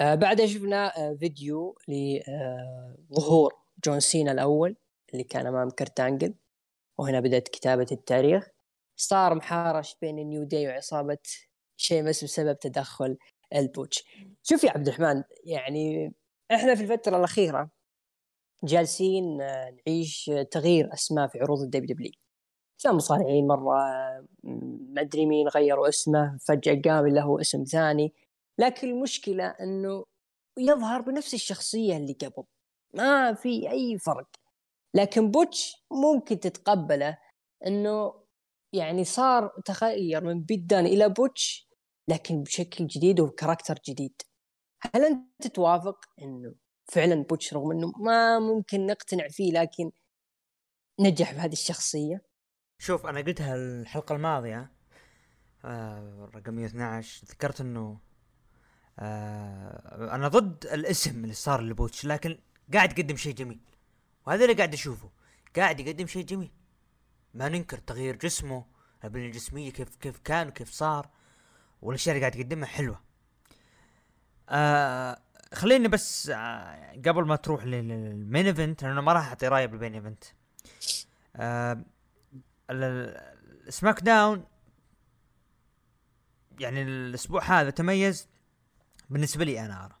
آه 0.00 0.14
بعدها 0.14 0.46
شفنا 0.46 0.98
آه 0.98 1.14
فيديو 1.14 1.78
لظهور 1.88 3.52
آه 3.52 3.64
جون 3.84 4.00
سينا 4.00 4.32
الأول 4.32 4.76
اللي 5.12 5.24
كان 5.24 5.46
أمام 5.46 5.70
كرتانجل 5.70 6.34
وهنا 6.98 7.20
بدأت 7.20 7.48
كتابة 7.48 7.86
التاريخ. 7.92 8.48
صار 8.96 9.34
محارش 9.34 9.96
بين 10.00 10.18
النيو 10.18 10.44
داي 10.44 10.68
وعصابة 10.68 11.18
شيمس 11.76 12.24
بسبب 12.24 12.58
تدخل 12.58 13.16
البوتش. 13.54 14.04
شوف 14.42 14.64
يا 14.64 14.70
عبد 14.70 14.88
الرحمن 14.88 15.22
يعني 15.44 16.14
إحنا 16.52 16.74
في 16.74 16.82
الفترة 16.82 17.16
الأخيرة 17.18 17.70
جالسين 18.64 19.40
آه، 19.42 19.76
نعيش 19.86 20.30
تغيير 20.50 20.94
أسماء 20.94 21.28
في 21.28 21.38
عروض 21.38 21.60
الدبليو 21.62 21.94
دبليو. 21.96 22.12
اسماء 22.80 22.94
مصارعين 22.94 23.46
مرة 23.46 23.74
ما 24.94 25.00
أدري 25.00 25.26
مين 25.26 25.48
غيروا 25.48 25.88
اسمه 25.88 26.38
فجأة 26.48 26.82
قام 26.84 27.06
له 27.08 27.40
اسم 27.40 27.64
ثاني. 27.64 28.14
لكن 28.58 28.88
المشكلة 28.88 29.46
إنه 29.46 30.04
يظهر 30.58 31.00
بنفس 31.00 31.34
الشخصية 31.34 31.96
اللي 31.96 32.12
قبل. 32.12 32.44
ما 32.94 33.34
في 33.34 33.70
أي 33.70 33.98
فرق. 33.98 34.28
لكن 34.94 35.30
بوتش 35.30 35.84
ممكن 35.92 36.40
تتقبله 36.40 37.18
إنه 37.66 38.14
يعني 38.72 39.04
صار 39.04 39.48
تغير 39.64 40.24
من 40.24 40.40
بيت 40.42 40.68
دان 40.68 40.86
إلى 40.86 41.08
بوتش 41.08 41.68
لكن 42.08 42.42
بشكل 42.42 42.86
جديد 42.86 43.20
وب 43.20 43.31
character 43.31 43.78
جديد. 43.88 44.22
هل 44.94 45.04
أنت 45.04 45.46
توافق 45.46 45.98
إنه 46.22 46.54
فعلا 46.92 47.22
بوتش 47.22 47.54
رغم 47.54 47.70
إنه 47.72 47.92
ما 47.98 48.38
ممكن 48.38 48.86
نقتنع 48.86 49.28
فيه 49.28 49.52
لكن 49.52 49.90
نجح 51.00 51.32
بهذه 51.32 51.52
الشخصية؟ 51.52 52.33
شوف 52.78 53.06
أنا 53.06 53.20
قلتها 53.20 53.54
الحلقة 53.54 54.14
الماضية 54.14 54.70
آه 55.64 56.28
رقم 56.34 56.54
112 56.54 57.26
ذكرت 57.26 57.60
إنه 57.60 57.98
آه 58.98 60.14
أنا 60.14 60.28
ضد 60.28 60.66
الاسم 60.66 61.22
اللي 61.24 61.34
صار 61.34 61.60
لبوتش 61.62 62.04
لكن 62.06 62.38
قاعد 62.74 62.98
يقدم 62.98 63.16
شيء 63.16 63.34
جميل 63.34 63.60
وهذا 64.26 64.44
اللي 64.44 64.54
قاعد 64.56 64.72
أشوفه 64.74 65.10
قاعد 65.56 65.80
يقدم 65.80 66.06
شيء 66.06 66.24
جميل. 66.24 66.50
ما 67.34 67.48
ننكر 67.48 67.78
تغيير 67.78 68.16
جسمه 68.16 68.64
البنيه 69.04 69.26
الجسميه 69.26 69.70
كيف 69.72 69.96
كيف 69.96 70.18
كان 70.18 70.48
وكيف 70.48 70.70
صار 70.70 71.08
والأشياء 71.82 72.16
اللي 72.16 72.26
قاعد 72.26 72.40
يقدمها 72.40 72.68
حلوة. 72.68 73.00
آه 74.48 75.18
خليني 75.54 75.88
بس 75.88 76.30
آه 76.34 76.92
قبل 77.06 77.24
ما 77.24 77.36
تروح 77.36 77.64
لل 77.64 77.91
main 77.91 78.46
event 78.46 78.84
لأنه 78.84 79.00
ما 79.00 79.12
راح 79.12 79.28
أعطي 79.28 79.48
رأيي 79.48 79.66
بال 79.66 79.75
main 79.75 79.94
event. 79.94 80.24
آه 81.36 81.84
السماك 82.70 84.00
داون 84.00 84.44
يعني 86.60 86.82
الأسبوع 86.82 87.42
هذا 87.44 87.70
تميز 87.70 88.28
بالنسبة 89.10 89.44
لي 89.44 89.60
أنا 89.64 89.84
أرى. 89.84 89.98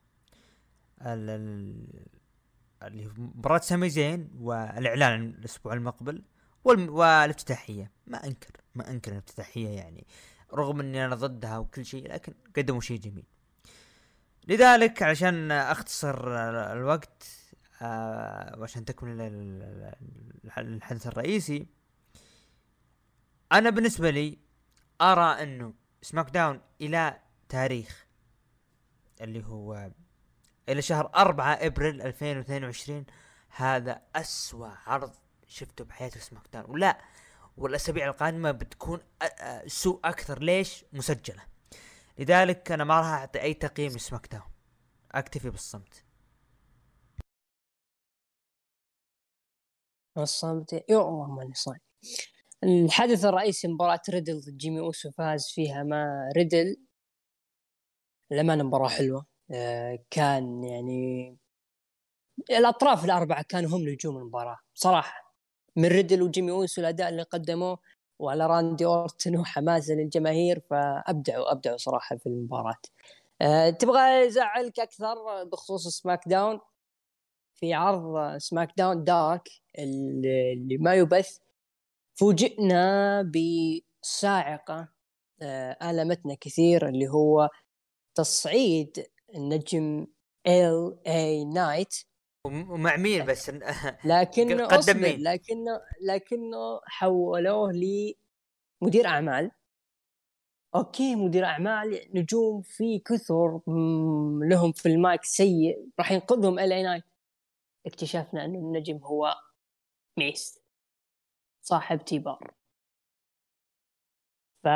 اللي 2.82 3.08
مباراة 3.16 3.58
سامي 3.58 3.88
زين 3.90 4.30
والإعلان 4.38 5.24
الأسبوع 5.38 5.72
المقبل 5.72 6.22
والافتتاحية. 6.64 7.90
ما 8.06 8.24
أنكر 8.24 8.50
ما 8.74 8.90
أنكر 8.90 9.12
الافتتاحية 9.12 9.68
يعني 9.68 10.06
رغم 10.54 10.80
إني 10.80 11.04
أنا 11.04 11.14
ضدها 11.14 11.58
وكل 11.58 11.84
شيء 11.84 12.12
لكن 12.12 12.34
قدموا 12.56 12.80
شيء 12.80 12.98
جميل. 13.00 13.26
لذلك 14.48 15.02
عشان 15.02 15.52
أختصر 15.52 16.36
الوقت 16.72 17.22
آه 17.82 18.58
وعشان 18.58 18.84
تكمل 18.84 19.20
الحدث 20.58 21.06
الرئيسي 21.06 21.66
أنا 23.52 23.70
بالنسبة 23.70 24.10
لي 24.10 24.38
أرى 25.00 25.42
أنه 25.42 25.74
سماك 26.02 26.30
داون 26.30 26.60
إلى 26.80 27.20
تاريخ 27.48 28.06
اللي 29.20 29.46
هو 29.46 29.90
إلى 30.68 30.82
شهر 30.82 31.10
أربعة 31.16 31.52
إبريل 31.52 32.02
2022 32.02 33.06
هذا 33.48 34.02
أسوأ 34.16 34.68
عرض 34.86 35.14
شفته 35.46 35.84
بحياتي 35.84 36.18
سماك 36.18 36.48
داون 36.52 36.70
ولا 36.70 37.00
والأسابيع 37.56 38.08
القادمة 38.08 38.50
بتكون 38.50 39.00
سوء 39.66 40.00
أكثر. 40.04 40.42
ليش؟ 40.42 40.84
مسجلة. 40.92 41.42
لذلك 42.18 42.72
أنا 42.72 42.84
ما 42.84 42.98
راح 43.00 43.06
أعطي 43.06 43.40
أي 43.42 43.54
تقييم 43.54 43.92
لسماك 43.92 44.26
داون 44.32 44.50
أكتفي 45.12 45.50
بالصمت. 45.50 46.04
الصمت 50.18 50.72
يا 50.72 50.82
الله 50.90 51.26
ماني 51.26 51.54
صايم 51.54 51.80
الحدث 52.64 53.24
الرئيسي 53.24 53.68
مباراة 53.68 54.00
ريدل 54.10 54.40
ضد 54.40 54.56
جيمي 54.56 54.80
أوسو 54.80 55.10
فاز 55.10 55.48
فيها 55.48 55.82
مات 55.82 56.28
ريدل. 56.36 56.76
لما 58.30 58.56
مباراة 58.56 58.88
حلوة. 58.88 59.26
آه، 59.50 59.98
كان 60.10 60.64
يعني 60.64 61.36
الأطراف 62.50 63.04
الأربعة 63.04 63.42
كانوا 63.42 63.70
هم 63.70 63.88
نجوم 63.88 64.16
المباراة 64.16 64.58
صراحة. 64.74 65.34
من 65.76 65.88
ريدل 65.88 66.22
وجيمي 66.22 66.50
أوسو 66.50 66.80
الأداء 66.80 67.08
اللي 67.08 67.22
قدموه 67.22 67.78
وعلى 68.18 68.46
راندي 68.46 68.84
أورتن 68.86 69.36
وحماسة 69.36 69.94
للجماهير 69.94 70.60
فأبدعوا 70.70 71.52
أبدعوا 71.52 71.76
صراحة 71.76 72.16
في 72.16 72.26
المباراة. 72.26 72.76
أه 73.42 73.70
تبغى 73.70 74.26
يزعلك 74.26 74.80
أكثر 74.80 75.44
بخصوص 75.44 75.88
سماك 75.88 76.28
داون؟ 76.28 76.60
في 77.54 77.74
عرض 77.74 78.36
سماك 78.38 78.72
داون 78.76 79.04
دارك 79.04 79.48
اللي 79.78 80.78
ما 80.80 80.94
يبث 80.94 81.43
فوجئنا 82.14 83.22
بصاعقه 84.02 84.88
أه 85.42 85.90
آلمتنا 85.90 86.34
كثير 86.40 86.88
اللي 86.88 87.08
هو 87.08 87.48
تصعيد 88.14 89.06
النجم 89.34 90.06
LA 90.46 90.98
Knight 91.06 91.94
ومع 92.46 92.96
مين 92.96 93.24
بس 93.24 93.50
لكنه 94.04 94.66
قدم 94.66 95.02
مين 95.02 95.22
لكنه 95.22 95.80
لكنه 96.02 96.80
حولوه 96.84 97.72
لمدير 97.72 99.06
أعمال. 99.06 99.50
أوكي 100.74 101.16
مدير 101.16 101.44
أعمال 101.44 102.08
نجوم 102.14 102.62
في 102.62 102.98
كثر 102.98 103.60
لهم 104.48 104.72
في 104.72 104.88
المايك 104.88 105.24
سيء 105.24 105.88
راح 105.98 106.12
ينقذهم 106.12 106.58
LA 106.58 106.72
Knight 106.72 107.04
اكتشفنا 107.86 108.44
إنه 108.44 108.58
النجم 108.58 108.96
هو 108.96 109.34
Mace. 110.18 110.63
صاحب 111.64 112.04
T-BAR. 112.04 112.54
ف 114.62 114.66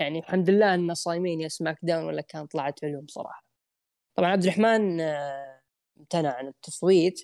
يعني 0.00 0.18
الحمد 0.18 0.50
لله 0.50 0.74
إن 0.74 0.94
صايمين 0.94 1.40
يا 1.40 1.48
سماك 1.48 1.78
داون 1.82 2.04
ولا 2.04 2.22
كان 2.22 2.46
طلعت 2.46 2.84
علوم 2.84 3.06
صراحة. 3.08 3.44
طبعا 4.16 4.30
عبد 4.30 4.42
الرحمن 4.44 5.00
آه، 5.00 5.60
امتنع 6.00 6.34
عن 6.36 6.48
التصويت. 6.48 7.20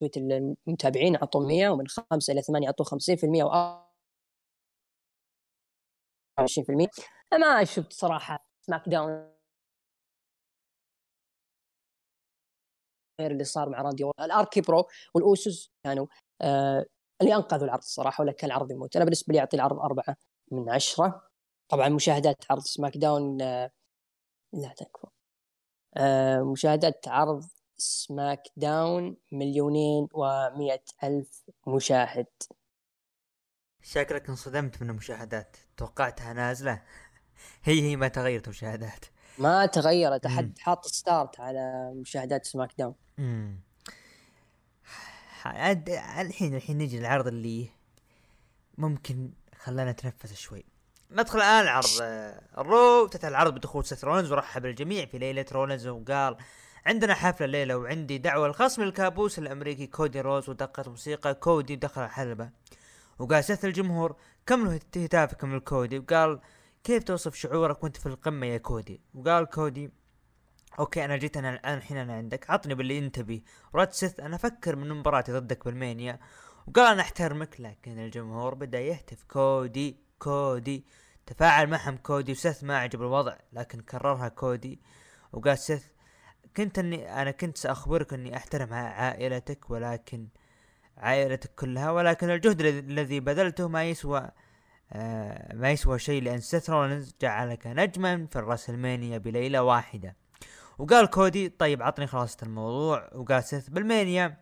تصويت 0.00 0.16
المتابعين 0.16 1.16
اعطوا 1.16 1.46
100 1.46 1.68
ومن 1.68 1.88
5 1.88 2.32
إلى 2.32 2.42
8 2.42 2.66
اعطوا 2.66 2.84
50% 2.84 3.44
و 3.44 3.50
20% 6.38 6.88
ما 7.40 7.64
شفت 7.64 7.92
صراحة 7.92 8.48
سماك 8.60 8.88
داون 8.88 9.35
اللي 13.20 13.44
صار 13.44 13.68
مع 13.68 13.82
راندي 13.82 14.10
ال 14.20 14.60
RK-Bro 14.60 14.88
والأوسوس 15.14 15.72
كانوا 15.84 16.06
آه 16.42 16.86
اللي 17.20 17.34
أنقذوا 17.34 17.64
العرض 17.64 17.82
الصراحه 17.82 18.22
ولا 18.22 18.32
كان 18.32 18.50
العرض 18.50 18.70
يموت. 18.70 18.96
أنا 18.96 19.04
بالنسبة 19.04 19.32
لي 19.32 19.40
أعطي 19.40 19.56
العرض 19.56 19.78
أربعة 19.78 20.16
من 20.52 20.70
عشرة. 20.70 21.22
طبعا 21.68 21.88
مشاهدات 21.88 22.36
عرض 22.50 22.62
سماك 22.62 22.96
داون 22.96 23.42
آه 23.42 23.70
لا 24.52 24.68
تكفى. 24.68 25.06
آه 25.96 26.42
مشاهدات 26.42 27.08
عرض 27.08 27.44
سماك 27.76 28.42
داون 28.56 29.16
مليونين 29.32 30.08
ومئة 30.12 30.84
ألف 31.04 31.42
مشاهد. 31.66 32.26
شكلك 33.82 34.28
انصدمت 34.28 34.82
من 34.82 34.90
المشاهدات. 34.90 35.56
توقعتها 35.76 36.32
نازلة. 36.32 36.82
هي 37.62 37.82
هي 37.82 37.96
ما 37.96 38.08
تغيرت 38.08 38.48
مشاهدات. 38.48 39.04
ما 39.38 39.66
تغيرت. 39.66 40.26
احد 40.26 40.58
حاط 40.58 40.86
start 40.86 41.40
على 41.40 41.92
مشاهدات 41.94 42.44
سماك 42.44 42.70
داون. 42.78 42.94
الحين 46.20 46.54
الحين 46.54 46.78
نجي 46.78 46.98
للعرض 46.98 47.26
اللي 47.26 47.68
ممكن 48.78 49.30
خلانا 49.58 49.92
نتنفس 49.92 50.34
شوي. 50.34 50.64
ندخل 51.10 51.38
الآن 51.38 51.62
العرض 51.62 51.98
آه، 52.02 52.40
الرو. 52.58 53.04
افتتح 53.04 53.28
العرض 53.28 53.54
بدخول 53.54 53.84
سيث 53.84 54.04
رولنز 54.04 54.32
ورحب 54.32 54.66
الجميع 54.66 55.06
في 55.06 55.18
ليلة 55.18 55.44
رولنز 55.52 55.86
وقال 55.86 56.36
عندنا 56.86 57.14
حفلة 57.14 57.44
الليلة 57.44 57.76
وعندي 57.76 58.18
دعوة 58.18 58.48
لخصم 58.48 58.82
الكابوس 58.82 59.38
الأمريكي 59.38 59.86
كودي 59.86 60.20
رودز 60.20 60.48
ودقت 60.48 60.88
موسيقى 60.88 61.34
كودي 61.34 61.76
دخل 61.76 62.04
الحلبة. 62.04 62.50
وقال 63.18 63.44
سيث 63.44 63.64
الجمهور 63.64 64.16
كملوا 64.46 64.78
هتافكم 64.96 65.56
لكودي 65.56 65.98
وقال 65.98 66.40
كيف 66.86 67.02
توصف 67.02 67.34
شعورك 67.34 67.84
وانت 67.84 67.96
في 67.96 68.06
القمة 68.06 68.46
يا 68.46 68.58
كودي؟ 68.58 69.00
وقال 69.14 69.46
كودي 69.46 69.90
أوكي 70.78 71.04
أنا 71.04 71.16
جيت 71.16 71.36
أنا 71.36 71.50
الآن 71.50 71.78
الحين 71.78 71.96
أنا 71.96 72.14
عندك 72.14 72.50
عطني 72.50 72.74
اللي 72.74 72.98
أنت 72.98 73.20
تبيه 73.20 73.42
ورد 73.74 73.92
سيث 73.92 74.20
أنا 74.20 74.36
أفكر 74.36 74.76
من 74.76 74.88
مباراتي 74.88 75.32
ضدك 75.32 75.64
بالمانيا. 75.64 76.18
وقال 76.66 76.86
أنا 76.86 77.02
أحترمك 77.02 77.60
لكن 77.60 77.98
الجمهور 77.98 78.54
بدأ 78.54 78.80
يهتف. 78.80 79.24
كودي 79.24 79.96
كودي 80.18 80.84
تفاعل 81.26 81.66
معهم 81.66 81.96
كودي. 81.96 82.32
وسيث 82.32 82.64
ما 82.64 82.78
عجب 82.78 83.02
الوضع 83.02 83.36
لكن 83.52 83.80
كررها 83.80 84.28
كودي. 84.28 84.80
وقال 85.32 85.58
سيث 85.58 85.84
كنت 86.56 86.78
أني 86.78 87.22
أنا 87.22 87.30
كنت 87.30 87.58
سأخبرك 87.58 88.12
أني 88.12 88.36
أحترم 88.36 88.74
عائلتك 88.74 89.70
ولكن 89.70 90.28
عائلتك 90.96 91.50
كلها 91.54 91.90
ولكن 91.90 92.30
الجهد 92.30 92.60
الذي 92.60 93.20
بذلته 93.20 93.68
ما 93.68 93.84
يسوى 93.84 94.30
آه 94.92 95.54
ما 95.54 95.70
يسوى 95.70 95.98
شيء 95.98 96.22
لأن 96.22 96.40
سيث 96.40 96.70
رولنز 96.70 97.14
جعلك 97.20 97.66
نجما 97.66 98.26
في 98.26 98.36
الراسلمانيا 98.36 99.18
بليلة 99.18 99.62
واحدة. 99.62 100.16
وقال 100.78 101.06
كودي 101.06 101.48
طيب 101.48 101.82
عطني 101.82 102.06
خلاصة 102.06 102.38
الموضوع. 102.42 103.10
وقال 103.14 103.44
سيث 103.44 103.68
بالمانيا 103.68 104.36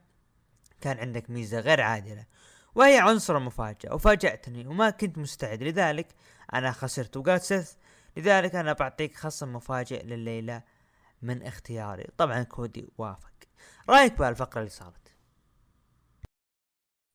كان 0.81 0.99
عندك 0.99 1.31
ميزة 1.31 1.61
غير 1.61 1.81
عادلة 1.81 2.27
وهي 2.75 2.99
عنصر 2.99 3.37
المفاجأة 3.37 3.95
وفاجأتني 3.95 4.67
وما 4.67 4.91
كنت 4.91 5.19
مستعد 5.19 5.63
لذلك 5.63 6.09
أنا 6.55 6.73
خسرت. 6.73 7.17
وقال 7.17 7.41
سيث 7.41 7.73
لذلك 8.17 8.55
أنا 8.55 8.73
بعطيك 8.73 9.17
خصم 9.17 9.53
مفاجئ 9.53 10.05
لليلة 10.05 10.63
من 11.23 11.43
اختياري. 11.43 12.07
طبعا 12.19 12.43
كودي 12.43 12.89
وافق. 12.99 13.33
رأيك 13.89 14.19
بهالفقرة 14.19 14.59
اللي 14.59 14.71
صارت. 14.71 15.15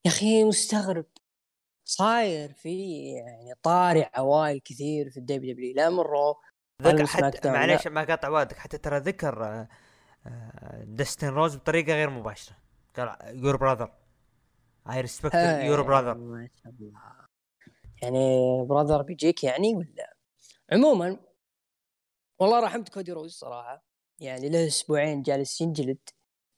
يا 0.06 0.12
أخي 0.12 0.44
مستغرب. 0.44 1.06
صاير 1.90 2.54
في 2.54 3.04
يعني 3.12 3.54
طاري 3.64 4.10
عوائل 4.14 4.60
كثير 4.60 5.10
في 5.10 5.18
ال 5.18 5.54
WWE 5.54 5.74
لا 5.76 5.90
من 5.90 6.00
رو 6.00 6.36
ذكر 6.82 7.06
حتى 7.06 7.52
معليش. 7.52 7.88
ما 7.88 8.04
قاطع 8.04 8.30
وادك 8.30 8.58
حتى 8.58 8.78
ترى 8.78 8.98
ذكر 8.98 9.46
آه، 9.46 9.68
آه، 10.26 10.84
دستين 10.88 11.30
رودز 11.30 11.56
بطريقة 11.56 11.94
غير 11.94 12.10
مباشرة. 12.10 12.58
قال 12.98 13.18
your 13.44 13.58
brother 13.58 13.92
I 14.92 15.02
respect 15.02 15.36
your 15.36 15.82
brother 15.82 16.14
ما 16.14 16.50
شاء 16.64 16.74
الله. 16.74 16.92
يعني 18.02 18.66
brother 18.66 19.02
بيجيك 19.02 19.44
يعني 19.44 19.76
ولا؟ 19.76 20.16
عموما 20.72 21.20
والله 22.40 22.60
رحمت 22.60 22.90
كودي 22.90 23.12
رودز 23.12 23.34
صراحة. 23.34 23.84
يعني 24.20 24.50
له 24.50 24.68
أسبوعين 24.68 25.22
جالس 25.22 25.62
ينجلد 25.62 26.10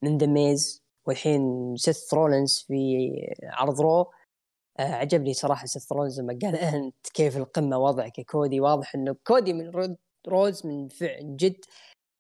من 0.02 0.17
ذا 0.17 0.28
ميز 0.28 0.84
والحين 1.06 1.76
سيث 1.76 2.13
رولنز 2.13 2.65
في 2.67 3.10
عرض 3.44 3.82
رو 3.82 4.02
آه 4.02 4.20
عجبني 4.84 5.34
صراحة 5.34 5.65
سيث 5.65 5.91
رولنز 5.91 6.20
لما 6.22 6.39
قال 6.41 6.56
أنت 6.76 7.08
كيف 7.13 7.38
القمة 7.38 7.78
وضعك 7.78 8.20
يا 8.20 8.24
كودي؟ 8.24 8.60
واضح 8.60 8.96
إنه 8.96 9.15
كودي 9.28 9.54
من 9.54 9.96
رودز 10.28 10.65
من 10.65 10.88
فعل 10.89 11.38
جد. 11.38 11.65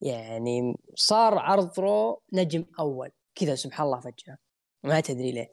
يعني 0.01 0.75
صار 0.95 1.39
عرض 1.39 1.79
رو 1.79 2.21
نجم 2.33 2.65
أول. 2.79 3.11
كذا 3.35 3.55
سبحان 3.55 3.85
الله 3.85 3.99
فجأة. 3.99 4.37
ما 4.83 4.99
تدري 4.99 5.31
ليه. 5.31 5.51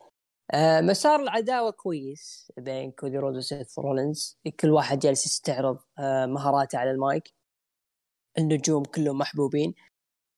آه 0.51 0.81
مسار 0.81 1.21
العداوة 1.21 1.71
كويس 1.71 2.53
بين 2.59 2.91
كودي 2.93 3.19
رودز 3.19 3.37
وسيث 3.37 3.79
رولنز 3.79 4.39
كل 4.61 4.71
واحد 4.71 4.99
جالس 4.99 5.27
يستعرض 5.27 5.79
آه 5.99 6.27
مهاراته 6.27 6.79
على 6.79 6.91
المايك. 6.91 7.35
النجوم 8.39 8.85
كلهم 8.85 9.19
محبوبين. 9.19 9.75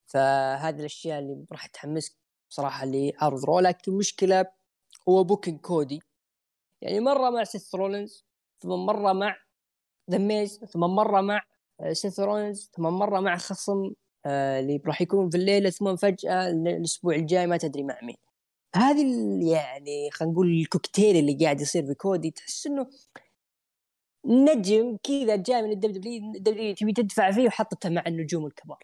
فهذه 0.06 0.80
الأشياء 0.80 1.18
اللي 1.18 1.46
راح 1.52 1.66
تحمسك 1.66 2.16
صراحة 2.48 2.87
لعرض 2.87 3.44
رو. 3.44 3.61
لكن 3.61 3.92
مشكلة 3.92 4.46
هو 5.09 5.24
booking 5.24 5.60
كودي. 5.61 6.00
يعني 6.82 7.00
مرة 7.00 7.30
مع 7.30 7.44
سيث 7.44 7.74
رولنز 7.74 8.24
ثم 8.62 8.68
مرة 8.68 9.12
مع 9.12 9.36
ذا 10.10 10.18
ميز 10.18 10.64
ثم 10.64 10.80
مرة 10.80 11.20
مع 11.20 11.42
آه، 11.80 11.92
سيث 11.92 12.20
رولنز 12.20 12.70
ثم 12.76 12.82
مرة 12.82 13.20
مع 13.20 13.36
خصم 13.36 13.92
آه، 14.26 14.60
اللي 14.60 14.80
راح 14.86 15.02
يكون 15.02 15.30
في 15.30 15.36
الليلة 15.36 15.70
ثم 15.70 15.96
فجأة 15.96 16.50
الأسبوع 16.50 17.14
الجاي 17.14 17.46
ما 17.46 17.56
تدري 17.56 17.82
مع 17.82 17.98
مين. 18.02 18.16
هذه 18.76 19.04
يعني 19.52 20.10
خلينا 20.10 20.32
نقول 20.32 20.50
الكوكتيل 20.60 21.16
اللي 21.16 21.44
قاعد 21.44 21.60
يصير 21.60 21.86
في 21.86 21.94
كودي 21.94 22.30
تحس 22.30 22.66
إنه 22.66 22.86
نجم 24.26 24.96
كذا 25.02 25.36
جاي 25.36 25.62
من 25.62 25.70
ال 25.72 26.32
WWE 26.34 26.74
تبي 26.74 26.92
تدفع 26.92 27.30
فيه 27.32 27.46
وحطته 27.46 27.88
مع 27.90 28.04
النجوم 28.06 28.46
الكبار. 28.46 28.82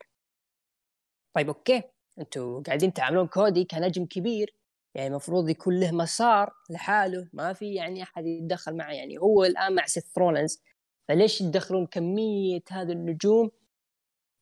طيب 1.35 1.49
أوكي. 1.49 1.83
أنتوا 2.19 2.63
قاعدين 2.63 2.93
تعاملون 2.93 3.27
كودي 3.27 3.65
كنجم 3.65 4.07
كبير. 4.07 4.55
يعني 4.97 5.09
المفروض 5.09 5.49
يكون 5.49 5.81
له 5.81 5.93
مسار 5.93 6.53
لحاله 6.71 7.29
ما 7.33 7.53
في 7.53 7.75
يعني 7.75 8.03
أحد 8.03 8.27
يتدخل 8.27 8.77
معه. 8.77 8.93
يعني 8.93 9.19
هو 9.19 9.45
الآن 9.45 9.75
مع 9.75 9.87
سيث 9.87 10.19
رولنز 10.19 10.63
فليش 11.09 11.39
تدخلون 11.39 11.87
كمية 11.87 12.63
هذه 12.71 12.93
النجوم 12.93 13.51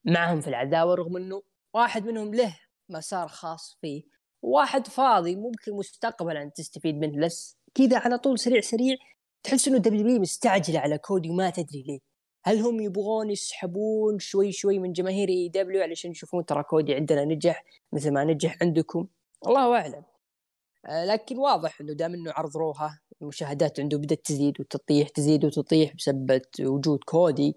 معهم 0.05 0.41
في 0.41 0.49
العداوة 0.49 0.95
رغم 0.95 1.17
إنه 1.17 1.43
واحد 1.75 2.07
منهم 2.07 2.35
له 2.35 2.59
مسار 2.89 3.29
خاص 3.29 3.79
فيه؟ 3.81 4.03
واحد 4.43 4.87
فاضي 4.87 5.37
ممكن 5.37 5.73
مستقبلا 5.73 6.51
تستفيد 6.55 6.95
منه 6.95 7.27
بس 7.27 7.59
كذا 7.75 7.99
على 7.99 8.19
طول 8.19 8.39
سريع 8.39 8.61
سريع 8.61 8.97
تحس 9.43 9.69
إنه 9.69 9.79
WWE 9.79 10.21
مستعجله 10.21 10.81
على 10.81 10.99
كودي 10.99 11.31
وما 11.31 11.51
تدري 11.51 11.83
ليه. 11.83 11.99
هل 12.45 12.59
هم 12.59 12.81
يبغون 12.81 13.31
يسحبون 13.31 14.19
شوي 14.19 14.53
شوي 14.53 14.79
من 14.79 14.93
جماهير 14.93 15.29
AEW 15.29 15.83
علشان 15.83 16.11
يشوفون 16.11 16.45
ترى 16.45 16.63
كودي 16.63 16.95
عندنا 16.95 17.25
نجح 17.25 17.65
مثل 17.93 18.13
ما 18.13 18.25
نجح 18.25 18.59
عندكم؟ 18.63 19.07
الله 19.47 19.77
أعلم. 19.77 20.14
لكن 20.89 21.39
واضح 21.39 21.81
إنه 21.81 21.93
دام 21.93 22.15
إنه 22.15 22.33
عرض 22.33 22.57
روها 22.57 23.01
المشاهدات 23.23 23.81
عنده 23.81 23.99
بدأت 23.99 24.21
تزيد 24.25 24.61
وتطيح 24.61 25.09
تزيد 25.09 25.45
وتطيح 25.45 25.95
بسبب 25.95 26.41
وجود 26.61 26.99
كودي. 27.05 27.55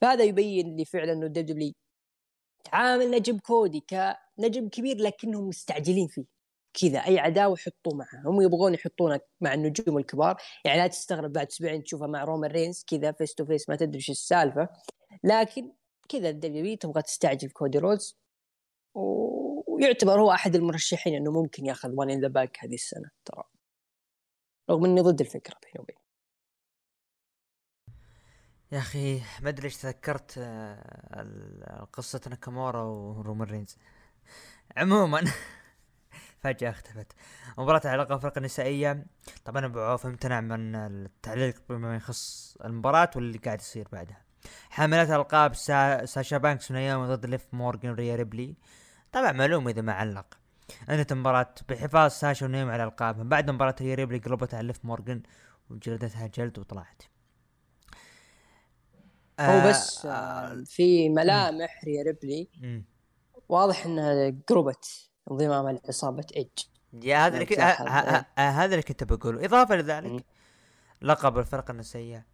فهذا 0.00 0.24
يبين 0.24 0.76
لي 0.76 0.84
فعلا 0.84 1.12
إنه 1.12 1.26
WWE 1.26 1.72
تعامل 2.64 3.10
نجم 3.10 3.38
كودي 3.38 3.84
كنجم 3.90 4.68
كبير 4.68 4.96
لكنهم 4.96 5.48
مستعجلين 5.48 6.08
فيه. 6.08 6.24
كذا 6.80 6.98
أي 6.98 7.18
عداوة 7.18 7.54
يحطوه 7.54 7.94
معه. 7.94 8.22
هم 8.30 8.40
يبغون 8.42 8.74
يحطونه 8.74 9.20
مع 9.40 9.54
النجوم 9.54 9.98
الكبار. 9.98 10.36
يعني 10.64 10.78
لا 10.78 10.86
تستغرب 10.86 11.32
بعد 11.32 11.46
أسبوعين 11.46 11.84
تشوفه 11.84 12.06
مع 12.06 12.24
رومان 12.24 12.50
رينز 12.50 12.84
كذا 12.86 13.12
face 13.12 13.34
to 13.34 13.44
face 13.46 13.68
ما 13.68 13.76
تدري 13.76 13.96
إيش 13.96 14.10
السالفة. 14.10 14.68
لكن 15.24 15.72
كذا 16.08 16.28
ال 16.28 16.52
W 16.52 16.76
تبغى 16.76 17.02
تستعجل 17.02 17.50
كودي 17.50 17.78
رودز 17.78 18.18
و- 18.94 19.43
ويعتبر 19.84 20.20
هو 20.20 20.32
أحد 20.32 20.54
المرشحين 20.54 21.14
إنه 21.14 21.30
ممكن 21.32 21.66
ياخذ 21.66 21.90
Money 21.94 22.10
in 22.10 22.20
the 22.20 22.28
Bank 22.28 22.58
هذه 22.64 22.74
السنة 22.74 23.10
ترى. 23.24 23.42
رغم 24.70 24.84
إني 24.84 25.00
ضد 25.00 25.20
الفكرة 25.20 25.56
بيني 25.62 25.80
وبينك. 25.80 26.04
يا 28.72 28.78
أخي 28.78 29.22
ما 29.42 29.48
أدري 29.48 29.64
إيش 29.64 29.76
تذكرت 29.76 30.34
آه، 30.38 31.88
قصة 31.92 32.20
ناكامورا 32.30 32.82
ورومان 32.82 33.48
رينز. 33.48 33.78
عموما 34.76 35.24
فجأة 36.42 36.70
اختفت. 36.70 37.12
مباراة 37.58 37.80
العلاقة 37.84 38.14
الفرق 38.14 38.38
النسائية. 38.38 39.06
طبعا 39.44 39.66
أبو 39.66 39.80
عوف 39.80 40.06
امتنع 40.06 40.40
من 40.40 40.74
التعليق 40.74 41.62
بما 41.68 41.96
يخص 41.96 42.56
المباراة 42.64 43.10
واللي 43.16 43.38
قاعد 43.38 43.60
يصير 43.60 43.88
بعدها. 43.92 44.24
حاملات 44.70 45.08
الالقاب 45.08 45.54
سا... 45.54 46.04
ساشا 46.04 46.38
بانكس 46.38 46.70
ونايومي 46.70 47.06
ضد 47.06 47.26
ليف 47.26 47.46
مورجان 47.54 47.92
وريا 47.92 48.16
ريبلي. 48.16 48.56
طبعا 49.14 49.32
معلوم 49.32 49.68
إذا 49.68 49.82
ما 49.82 49.92
علق 49.92 50.38
انتهت 50.90 51.12
المباراة 51.12 51.54
بحفاظ 51.68 52.10
ساشا 52.10 52.46
ونايومي 52.46 52.72
على 52.72 52.84
ألقابهم. 52.84 53.28
بعد 53.28 53.50
مباراة 53.50 53.74
ريا 53.80 53.94
ريبلي 53.94 54.18
قلبت 54.18 54.54
على 54.54 54.66
ليف 54.66 54.84
مورجان 54.84 55.22
وجلدتها 55.70 56.26
جلد 56.26 56.58
وطلعت. 56.58 57.02
هو 59.40 59.68
بس 59.68 60.06
آه، 60.06 60.10
آه، 60.10 60.64
في 60.66 61.08
ملامح 61.08 61.84
ريا 61.84 62.02
ريبلي. 62.02 62.48
واضح 63.48 63.86
انها 63.86 64.34
قربت 64.48 65.10
انضمام 65.30 65.68
لعصابه 65.84 66.26
ايج 66.36 66.48
يا 66.92 67.26
هذا 67.26 67.34
اللي 67.34 67.46
ك- 67.46 67.60
ه- 67.60 67.62
ه- 67.62 68.26
ه- 68.38 68.40
هذا 68.40 68.64
اللي 68.74 68.82
كنت 68.82 69.04
بقوله. 69.04 69.44
إضافة 69.44 69.74
لذلك 69.76 70.10
مم. 70.10 70.20
لقب 71.02 71.38
الفرقه 71.38 71.72
النسائية. 71.72 72.26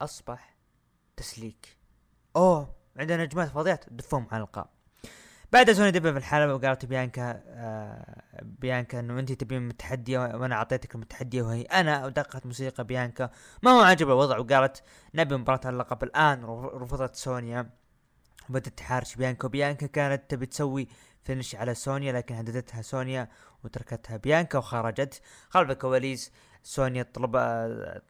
أصبح 0.00 0.56
تسليك. 1.16 1.78
أوه 2.36 2.74
عندنا 2.96 3.24
نجمات 3.24 3.48
فاضيات 3.48 3.84
دفهم 3.90 4.26
على 4.32 4.42
الألقاب. 4.42 4.66
بعد 5.52 5.72
سونيا 5.72 5.90
ديفل 5.90 6.12
في 6.12 6.18
الحلبة 6.18 6.54
وقالت 6.54 6.84
بيانكا 6.86 7.42
آه 7.46 8.22
بيانكا 8.42 9.00
إنه 9.00 9.18
انت 9.18 9.32
تبين 9.32 9.68
متحدية 9.68 10.18
وأنا 10.18 10.54
أعطيتك 10.54 10.94
المتحدية 10.94 11.42
وهي 11.42 11.62
أنا 11.62 12.06
ودقت 12.06 12.46
موسيقى 12.46 12.84
بيانكا. 12.84 13.30
ما 13.62 13.70
هو 13.70 13.80
عجب 13.80 14.08
الوضع 14.08 14.38
وقالت 14.38 14.82
نبي 15.14 15.36
مباراة 15.36 15.60
اللقب 15.70 16.02
الآن 16.04 16.44
رف- 16.44 16.74
رفضت 16.74 17.16
سونيا. 17.16 17.70
وبدت 18.50 18.68
تحارش 18.78 19.14
بيانكا 19.16 19.46
وبيانكا 19.46 19.86
كانت 19.86 20.22
تبي 20.30 20.46
تسوي 20.46 20.88
finish 21.24 21.54
على 21.54 21.74
سونيا 21.74 22.12
لكن 22.12 22.34
هددتها 22.34 22.82
سونيا 22.82 23.28
وتركتها 23.64 24.16
بيانكا 24.16 24.58
وخرجت. 24.58 25.20
خلف 25.48 25.70
الكواليس 25.70 26.32
سونيا 26.64 27.02
طلب 27.02 27.36
آه، 27.36 28.02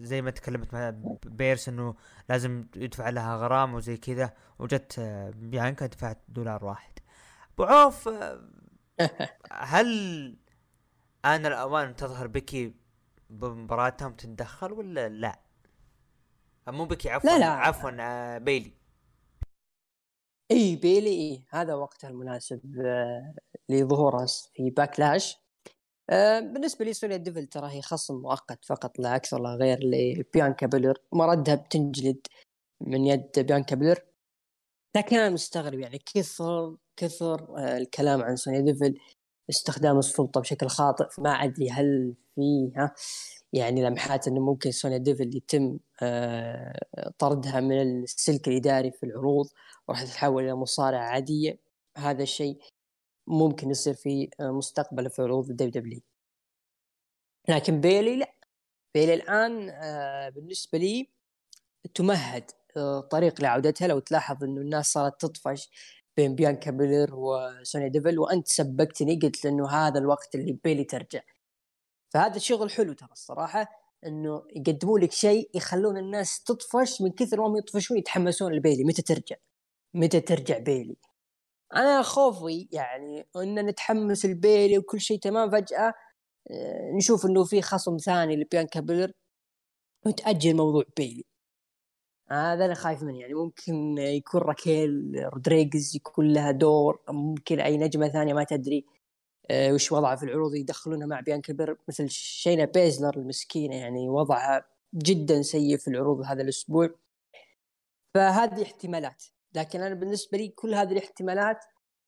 زي 0.00 0.22
ما 0.22 0.30
تكلمت 0.30 0.74
مع 0.74 0.90
بيرس 1.26 1.68
إنه 1.68 1.94
لازم 2.28 2.66
يدفع 2.76 3.08
لها 3.08 3.36
غرامه 3.36 3.76
وزي 3.76 3.96
كذا 3.96 4.32
وجت 4.58 4.98
آه، 4.98 5.30
بيانكا 5.30 5.86
دفعت 5.86 6.18
دولار 6.28 6.64
واحد 6.64 6.92
أبو 7.54 7.64
عوف 7.64 8.08
آه، 8.08 8.40
هل 9.52 9.86
آن 11.24 11.46
الأوان 11.46 11.96
تظهر 11.96 12.26
بكي 12.26 12.74
بمباراتهم 13.30 14.12
تتدخل 14.12 14.72
ولا 14.72 15.08
لا؟ 15.08 15.40
مو 16.68 16.84
بكي 16.84 17.10
عفوا 17.10 17.30
لا، 17.30 17.38
لا. 17.38 17.46
عفوا 17.46 18.38
بيلي 18.38 18.72
إي 20.50 20.76
بيلي 20.76 21.10
إي 21.10 21.46
هذا 21.50 21.74
وقتها 21.74 22.10
المناسب 22.10 22.60
لظهورها 23.68 24.26
في 24.26 24.70
باكلاش 24.70 25.43
بالنسبة 26.40 26.84
لي 26.84 26.92
سونيا 26.92 27.16
ديفل 27.16 27.46
ترى 27.46 27.70
هي 27.70 27.82
خصم 27.82 28.14
مؤقت 28.14 28.64
فقط 28.64 28.98
لا 28.98 29.16
أكثر 29.16 29.40
لا 29.42 29.54
غير 29.54 29.78
لبيانكا 29.82 30.66
بيلير. 30.66 30.98
مردها 31.12 31.54
بتنجلد 31.54 32.26
من 32.80 33.06
يد 33.06 33.30
بيانكا 33.38 33.76
بيلير. 33.76 34.04
لكن 34.96 35.16
أنا 35.16 35.30
مستغرب 35.30 35.78
يعني 35.80 35.98
كثر 36.14 36.76
كثر 36.96 37.58
آه، 37.58 37.78
الكلام 37.78 38.22
عن 38.22 38.36
سونيا 38.36 38.60
ديفل 38.60 38.94
استخدام 39.50 39.98
السلطة 39.98 40.40
بشكل 40.40 40.68
خاطئ. 40.68 41.06
ما 41.18 41.30
أدري 41.30 41.70
هل 41.70 42.14
فيها 42.34 42.94
يعني 43.52 43.82
لمحات 43.84 44.28
إنه 44.28 44.40
ممكن 44.40 44.70
سونيا 44.70 44.98
ديفل 44.98 45.36
يتم 45.36 45.78
آه، 46.02 47.12
طردها 47.18 47.60
من 47.60 48.02
السلك 48.02 48.48
الإداري 48.48 48.90
في 48.90 49.06
العروض 49.06 49.46
وراح 49.88 50.04
تتحول 50.04 50.44
إلى 50.44 50.54
مصارعة 50.54 51.04
عادية. 51.04 51.58
هذا 51.96 52.22
الشيء 52.22 52.58
ممكن 53.26 53.70
يصير 53.70 53.94
في 53.94 54.30
آه، 54.40 54.50
مستقبلا 54.50 55.08
في 55.08 55.22
عروض 55.22 55.50
ال 55.50 55.70
WWE 55.70 56.00
لكن 57.48 57.80
بيلي 57.80 58.16
لا. 58.16 58.34
بيلي 58.94 59.14
الآن 59.14 59.70
آه، 59.70 60.28
بالنسبة 60.28 60.78
لي 60.78 61.10
تمهد 61.94 62.50
آه، 62.76 63.00
طريق 63.00 63.40
لعودتها. 63.42 63.88
لو 63.88 63.98
تلاحظ 63.98 64.44
إنه 64.44 64.60
الناس 64.60 64.92
صارت 64.92 65.20
تطفش 65.26 65.70
بين 66.16 66.34
بيانكا 66.34 66.70
بيلير 66.70 67.14
وسونيا 67.14 67.88
ديفل 67.88 68.18
وأنت 68.18 68.48
سبقتني 68.48 69.20
قلت 69.22 69.46
إنه 69.46 69.68
هذا 69.70 69.98
الوقت 69.98 70.34
اللي 70.34 70.52
بيلي 70.64 70.84
ترجع. 70.84 71.20
فهذا 72.10 72.36
الشغل 72.36 72.70
حلو 72.70 72.92
ترى 72.92 73.08
الصراحة 73.12 73.68
إنه 74.06 74.42
يقدموا 74.56 74.98
لك 74.98 75.12
شيء 75.12 75.50
يخلون 75.54 75.96
الناس 75.98 76.42
تطفش 76.44 77.02
من 77.02 77.10
كثر 77.10 77.40
ما 77.40 77.46
هم 77.46 77.56
يطفشون 77.56 77.98
يتحمسون 77.98 78.52
لبيلي. 78.52 78.84
متى 78.84 79.02
ترجع؟ 79.02 79.36
متى 79.94 80.20
ترجع 80.20 80.58
بيلي؟ 80.58 80.96
أنا 81.76 82.02
خوفي 82.02 82.68
يعني 82.72 83.26
إن 83.36 83.66
نتحمس 83.66 84.26
لبيلي 84.26 84.78
وكل 84.78 85.00
شيء 85.00 85.18
تمام 85.18 85.50
فجأة 85.50 85.94
آه، 86.50 86.90
نشوف 86.92 87.26
إنه 87.26 87.44
في 87.44 87.62
خصم 87.62 87.96
ثاني 87.96 88.36
لبيانكا 88.36 88.80
بيلر 88.80 89.12
وتأجل 90.06 90.56
موضوع 90.56 90.84
بيلي. 90.96 91.24
هذا 92.30 92.64
أنا 92.64 92.74
خايف 92.74 93.02
منه 93.02 93.20
يعني 93.20 93.34
ممكن 93.34 93.98
يكون 93.98 94.40
راكيل 94.40 95.12
رودريغيز 95.34 95.96
يكون 95.96 96.32
لها 96.32 96.50
دور 96.50 97.02
ممكن 97.08 97.60
أي 97.60 97.76
نجمة 97.76 98.08
ثانية 98.08 98.34
ما 98.34 98.44
تدري 98.44 98.86
آه، 99.50 99.72
وش 99.72 99.92
وضعها 99.92 100.16
في 100.16 100.22
العروض 100.24 100.54
يدخلونها 100.54 101.06
مع 101.06 101.20
بيانكا 101.20 101.52
بيلير 101.52 101.78
مثل 101.88 102.10
شاينا 102.10 102.64
بيزلر 102.64 103.16
المسكينة 103.16 103.76
يعني 103.76 104.08
وضعها 104.08 104.66
جدا 104.94 105.42
سيء 105.42 105.76
في 105.78 105.88
العروض 105.88 106.22
هذا 106.26 106.42
الأسبوع. 106.42 106.90
فهذه 108.14 108.62
احتمالات. 108.62 109.24
لكن 109.54 109.80
أنا 109.80 109.94
بالنسبة 109.94 110.38
لي 110.38 110.48
كل 110.48 110.74
هذه 110.74 110.92
الاحتمالات 110.92 111.64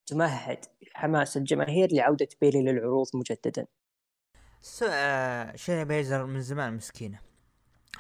تمهد 0.06 0.64
حماس 0.94 1.36
الجماهير 1.36 1.88
لعودة 1.92 2.28
بيلي 2.40 2.62
للعروض 2.62 3.06
مجددا. 3.14 3.66
س... 4.60 4.84
آه 4.88 5.56
شينا 5.56 5.84
بيزر 5.84 6.26
من 6.26 6.40
زمان 6.40 6.76
مسكينة. 6.76 7.18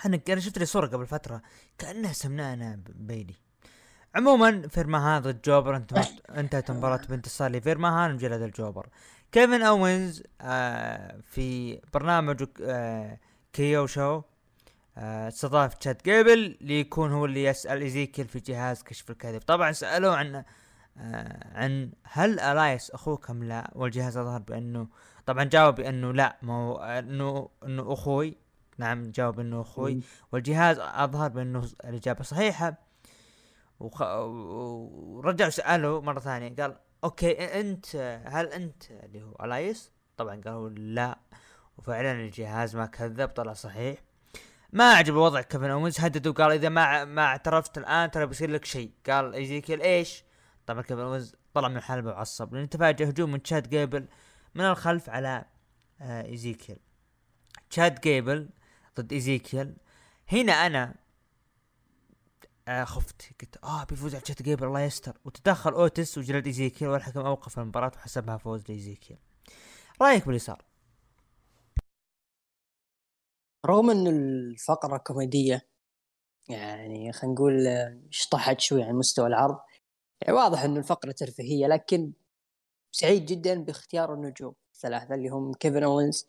أنا 0.06 0.20
أنا 0.28 0.40
شفت 0.40 0.58
لي 0.58 0.64
صورة 0.64 0.86
قبل 0.86 1.06
فترة 1.06 1.42
كأنها 1.78 2.12
سمنانه 2.12 2.78
بيلي. 2.88 3.34
عموما 4.14 4.68
فيرما 4.68 5.16
هذا 5.16 5.30
الجوبر 5.30 5.76
أنت 5.76 5.98
انتهت 6.30 6.70
مباراة 6.70 7.00
بانتصار 7.08 7.50
لفيرما 7.50 7.88
هان 7.88 8.14
مجلد 8.14 8.42
الجوبر. 8.42 8.88
كيفن 9.32 9.62
أوينز 9.62 10.22
آه 10.40 11.20
في 11.24 11.80
برنامج 11.94 12.48
آه 12.62 13.18
KO 13.52 13.86
Show 13.86 14.22
استضاف 14.98 15.74
تشاد 15.74 16.02
جيبل 16.04 16.56
ليكون 16.60 17.12
هو 17.12 17.24
اللي 17.24 17.44
يسأل 17.44 17.82
إيزيكيل 17.82 18.28
في 18.28 18.40
جهاز 18.40 18.82
كشف 18.82 19.10
الكذب 19.10 19.40
طبعا 19.40 19.72
سألوه 19.72 20.16
عن 20.16 20.44
آه 20.98 21.58
عن 21.58 21.92
هل 22.02 22.40
الاياس 22.40 22.90
أخوك 22.90 23.30
أم 23.30 23.44
لا؟ 23.44 23.70
والجهاز 23.74 24.16
اظهر 24.16 24.40
بأنه 24.40 24.88
طبعا 25.26 25.44
جاوب 25.44 25.74
بأنه 25.74 26.12
لا 26.12 26.36
ما 26.42 26.54
هو 26.54 26.76
أنه 26.76 27.48
أنه 27.64 27.92
أخوي. 27.92 28.36
نعم 28.78 29.10
جاوب 29.10 29.40
إنه 29.40 29.60
أخوي. 29.60 30.00
والجهاز 30.32 30.78
أظهر 30.78 31.28
بأنه 31.28 31.68
الإجابة 31.84 32.22
صحيحة. 32.22 32.74
وخ... 33.80 34.02
ورجع 34.02 35.48
ساله 35.48 36.00
مرة 36.00 36.20
ثانية 36.20 36.56
قال 36.56 36.76
okay 37.04 37.60
أنت 37.60 37.96
هل 38.26 38.46
أنت 38.46 38.90
اللي 38.90 39.22
هو 39.22 39.36
الاياس 39.44 39.92
طبعا 40.16 40.40
قالوا 40.44 40.68
لا. 40.70 41.18
وفعلا 41.78 42.12
الجهاز 42.12 42.76
ما 42.76 42.86
كذب 42.86 43.28
طلع 43.28 43.52
صحيح. 43.52 44.05
ما 44.72 44.94
عجب 44.94 45.14
الوضع 45.14 45.40
كيفن 45.40 45.70
اونز 45.70 46.00
هدد 46.00 46.26
وقال 46.26 46.52
إذا 46.52 46.68
ما 46.68 47.04
ما 47.04 47.22
اعترفت 47.24 47.78
الآن 47.78 48.10
ترى 48.10 48.26
بيصير 48.26 48.50
لك 48.50 48.64
شيء. 48.64 48.90
قال 49.06 49.34
إيزيكيل 49.34 49.82
إيش؟ 49.82 50.24
طبعا 50.66 50.82
كيفن 50.82 51.00
اونز 51.00 51.34
طلع 51.54 51.68
من 51.68 51.76
الحلبة 51.76 52.10
وعصب 52.10 52.54
لأن 52.54 52.68
تفاجأ 52.68 53.10
هجوم 53.10 53.32
من 53.32 53.42
تشاد 53.42 53.68
جيبل 53.68 54.06
من 54.54 54.64
الخلف 54.64 55.10
على 55.10 55.44
آه 56.00 56.24
إيزيكيل. 56.24 56.78
تشاد 57.70 58.00
جيبل 58.00 58.48
ضد 59.00 59.12
إيزيكيل. 59.12 59.76
هنا 60.32 60.52
أنا 60.52 60.94
آه 62.68 62.84
خفت. 62.84 63.22
قلت 63.40 63.56
آه 63.64 63.84
بيفوز 63.84 64.14
على 64.14 64.22
تشاد 64.22 64.42
جيبل 64.42 64.66
الله 64.66 64.80
يستر. 64.80 65.16
وتدخل 65.24 65.72
أوتيس 65.72 66.18
وجلد 66.18 66.46
إيزيكيل 66.46 66.88
والحكم 66.88 67.20
أوقف 67.20 67.58
المباراة 67.58 67.92
وحسبها 67.96 68.36
فوز 68.36 68.64
لإيزيكيل. 68.68 69.18
رأيك 70.02 70.24
باللي 70.24 70.38
صار؟ 70.38 70.62
رغم 73.66 73.90
إنه 73.90 74.10
الفقرة 74.10 74.96
كوميدية 74.96 75.68
يعني 76.48 77.12
خلينا 77.12 77.34
نقول 77.34 77.66
آه، 77.66 78.00
شطحت 78.10 78.60
شوي 78.60 78.82
عن 78.82 78.94
مستوى 78.94 79.26
العرض. 79.26 79.58
يعني 80.22 80.34
واضح 80.38 80.62
إنه 80.62 80.78
الفقرة 80.78 81.12
ترفيهية 81.12 81.66
لكن 81.66 82.12
سعيد 82.92 83.26
جدا 83.26 83.54
باختيار 83.54 84.14
النجوم 84.14 84.54
الثلاثة 84.74 85.14
اللي 85.14 85.28
هم 85.28 85.52
كيفن 85.54 85.82
اونز 85.82 86.26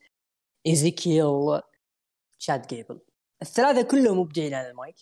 ايزيكيل 0.67 1.61
تشاد 2.41 2.67
جيبل. 2.67 2.99
الثلاثة 3.41 3.81
كلهم 3.81 4.19
مبدعين 4.19 4.53
على 4.53 4.69
المايك 4.69 4.95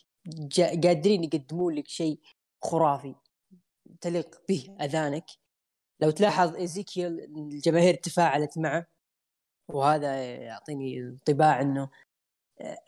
قادرين 0.84 1.24
يقدمون 1.24 1.76
لك 1.76 1.88
شيء 1.88 2.19
خرافي 2.63 3.15
تليق 4.02 4.41
به 4.50 4.78
أذانك. 4.82 5.26
لو 6.02 6.12
تلاحظ 6.12 6.56
ايزيكيل 6.56 7.19
الجماهير 7.19 7.95
تفاعلت 7.95 8.58
معه 8.58 8.88
وهذا 9.70 10.36
يعطيني 10.36 10.99
انطباع 10.99 11.62
إنه 11.62 11.89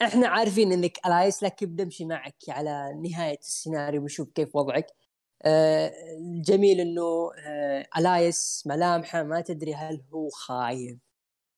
إحنا 0.01 0.27
عارفين 0.27 0.71
إنك 0.71 0.97
ألايس 1.05 1.43
لكن 1.43 1.75
بنمشي 1.75 2.05
معك 2.05 2.35
على 2.49 2.93
نهاية 3.03 3.39
السيناريو 3.39 4.01
بنشوف 4.01 4.29
كيف 4.29 4.55
وضعك. 4.55 4.87
آه، 5.45 5.93
الجميل 6.17 6.79
إنه 6.79 7.31
آه، 7.47 7.87
ألايس 7.97 8.63
ملامحه 8.67 9.23
ما 9.23 9.41
تدري 9.41 9.73
هل 9.75 10.03
هو 10.13 10.29
خايف 10.29 10.97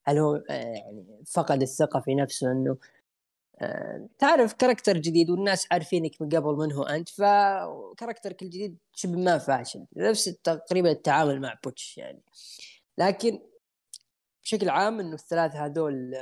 هل 0.08 0.18
هو 0.18 0.36
آه، 0.36 0.54
يعني 0.54 1.24
فقد 1.34 1.62
الثقة 1.62 2.00
في 2.00 2.16
نفسه 2.16 2.52
إنه 2.52 2.78
تعرف 4.20 4.54
character 4.54 4.98
جديد 4.98 5.30
والناس 5.30 5.68
عارفينك 5.72 6.22
من 6.22 6.30
قبل 6.30 6.54
من 6.56 6.72
هو 6.74 6.84
أنت 6.84 7.10
ف 7.10 7.22
character 7.22 8.30
ك 8.30 8.42
الجديد 8.42 8.78
شبه 8.94 9.18
ما 9.18 9.38
فاشل 9.38 9.86
نفس 9.98 10.24
تقريبا 10.24 10.92
التعامل 10.92 11.42
مع 11.42 11.60
بوتش 11.64 11.98
يعني. 11.98 12.22
لكن 12.98 13.40
بشكل 14.44 14.70
عام 14.70 15.00
إنه 15.00 15.14
الثلاثة 15.14 15.66
هذول 15.66 16.16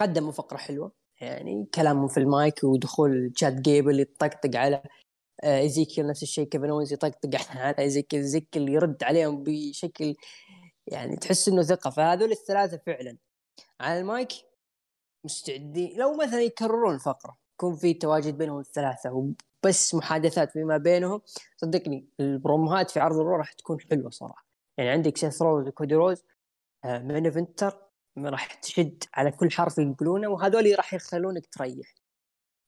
قدموا 0.00 0.32
فقرة 0.32 0.56
حلوة. 0.56 0.92
يعني 1.20 1.68
كلامهم 1.74 2.08
في 2.08 2.20
المايك 2.20 2.64
ودخول 2.64 3.32
تشاد 3.36 3.52
جيبل 3.52 4.00
يطقطق 4.00 4.56
على 4.56 4.82
آه، 5.44 5.60
إيزيكيل 5.60 6.06
نفس 6.06 6.22
الشيء 6.22 6.48
كيفن 6.48 6.70
اونز 6.70 6.92
يطقطق 6.92 7.30
على 7.56 7.74
إيزيكيل 7.78 8.20
إيزيكيل 8.20 8.68
يرد 8.68 9.04
عليهم 9.04 9.42
بشكل 9.42 10.16
يعني 10.86 11.16
تحس 11.16 11.48
إنه 11.48 11.62
ثقة. 11.62 11.90
فهذول 11.90 12.30
الثلاثة 12.32 12.80
فعلا. 12.86 13.16
على 13.80 14.00
المايك 14.00 14.32
مستعدين. 15.24 15.98
لو 15.98 16.16
مثلا 16.16 16.42
يكررون 16.42 16.94
الفقره 16.94 17.36
يكون 17.54 17.76
في 17.76 17.94
تواجد 17.94 18.38
بينهم 18.38 18.58
الثلاثة 18.58 19.12
وبس 19.12 19.94
محادثات 19.94 20.50
فيما 20.50 20.76
بينهم 20.76 21.22
صدقني 21.56 22.08
البروموهات 22.20 22.90
في 22.90 23.00
عرض 23.00 23.16
ال 23.18 23.22
Raw 23.22 23.36
راح 23.36 23.52
تكون 23.52 23.80
حلوة 23.80 24.10
صراحة. 24.10 24.46
يعني 24.78 24.90
عندك 24.90 25.16
سيث 25.16 25.42
رولنز 25.42 25.68
وكودي 25.68 25.94
رودز 25.94 26.24
آه، 26.84 26.98
من 26.98 27.30
فينتر 27.30 27.83
راح 28.18 28.54
تشد 28.54 29.04
على 29.14 29.30
كل 29.30 29.50
حرف 29.50 29.78
يقولونه 29.78 30.28
وهذول 30.28 30.74
راح 30.76 30.94
يخلونك 30.94 31.46
تريح. 31.46 31.94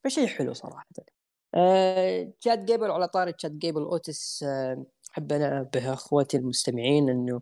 فشيء 0.04 0.26
حلو 0.26 0.52
صراحة. 0.52 0.86
آه 1.54 2.32
تشاد 2.40 2.58
جيبل 2.58 2.90
على 2.90 3.08
طاري 3.08 3.32
تشاد 3.32 3.52
جيبل 3.52 3.82
اوتيس 3.82 4.44
أحب 5.12 5.32
أنا 5.32 5.62
به 5.62 5.92
أخواتي 5.92 6.36
المستمعين 6.36 7.08
إنه 7.08 7.40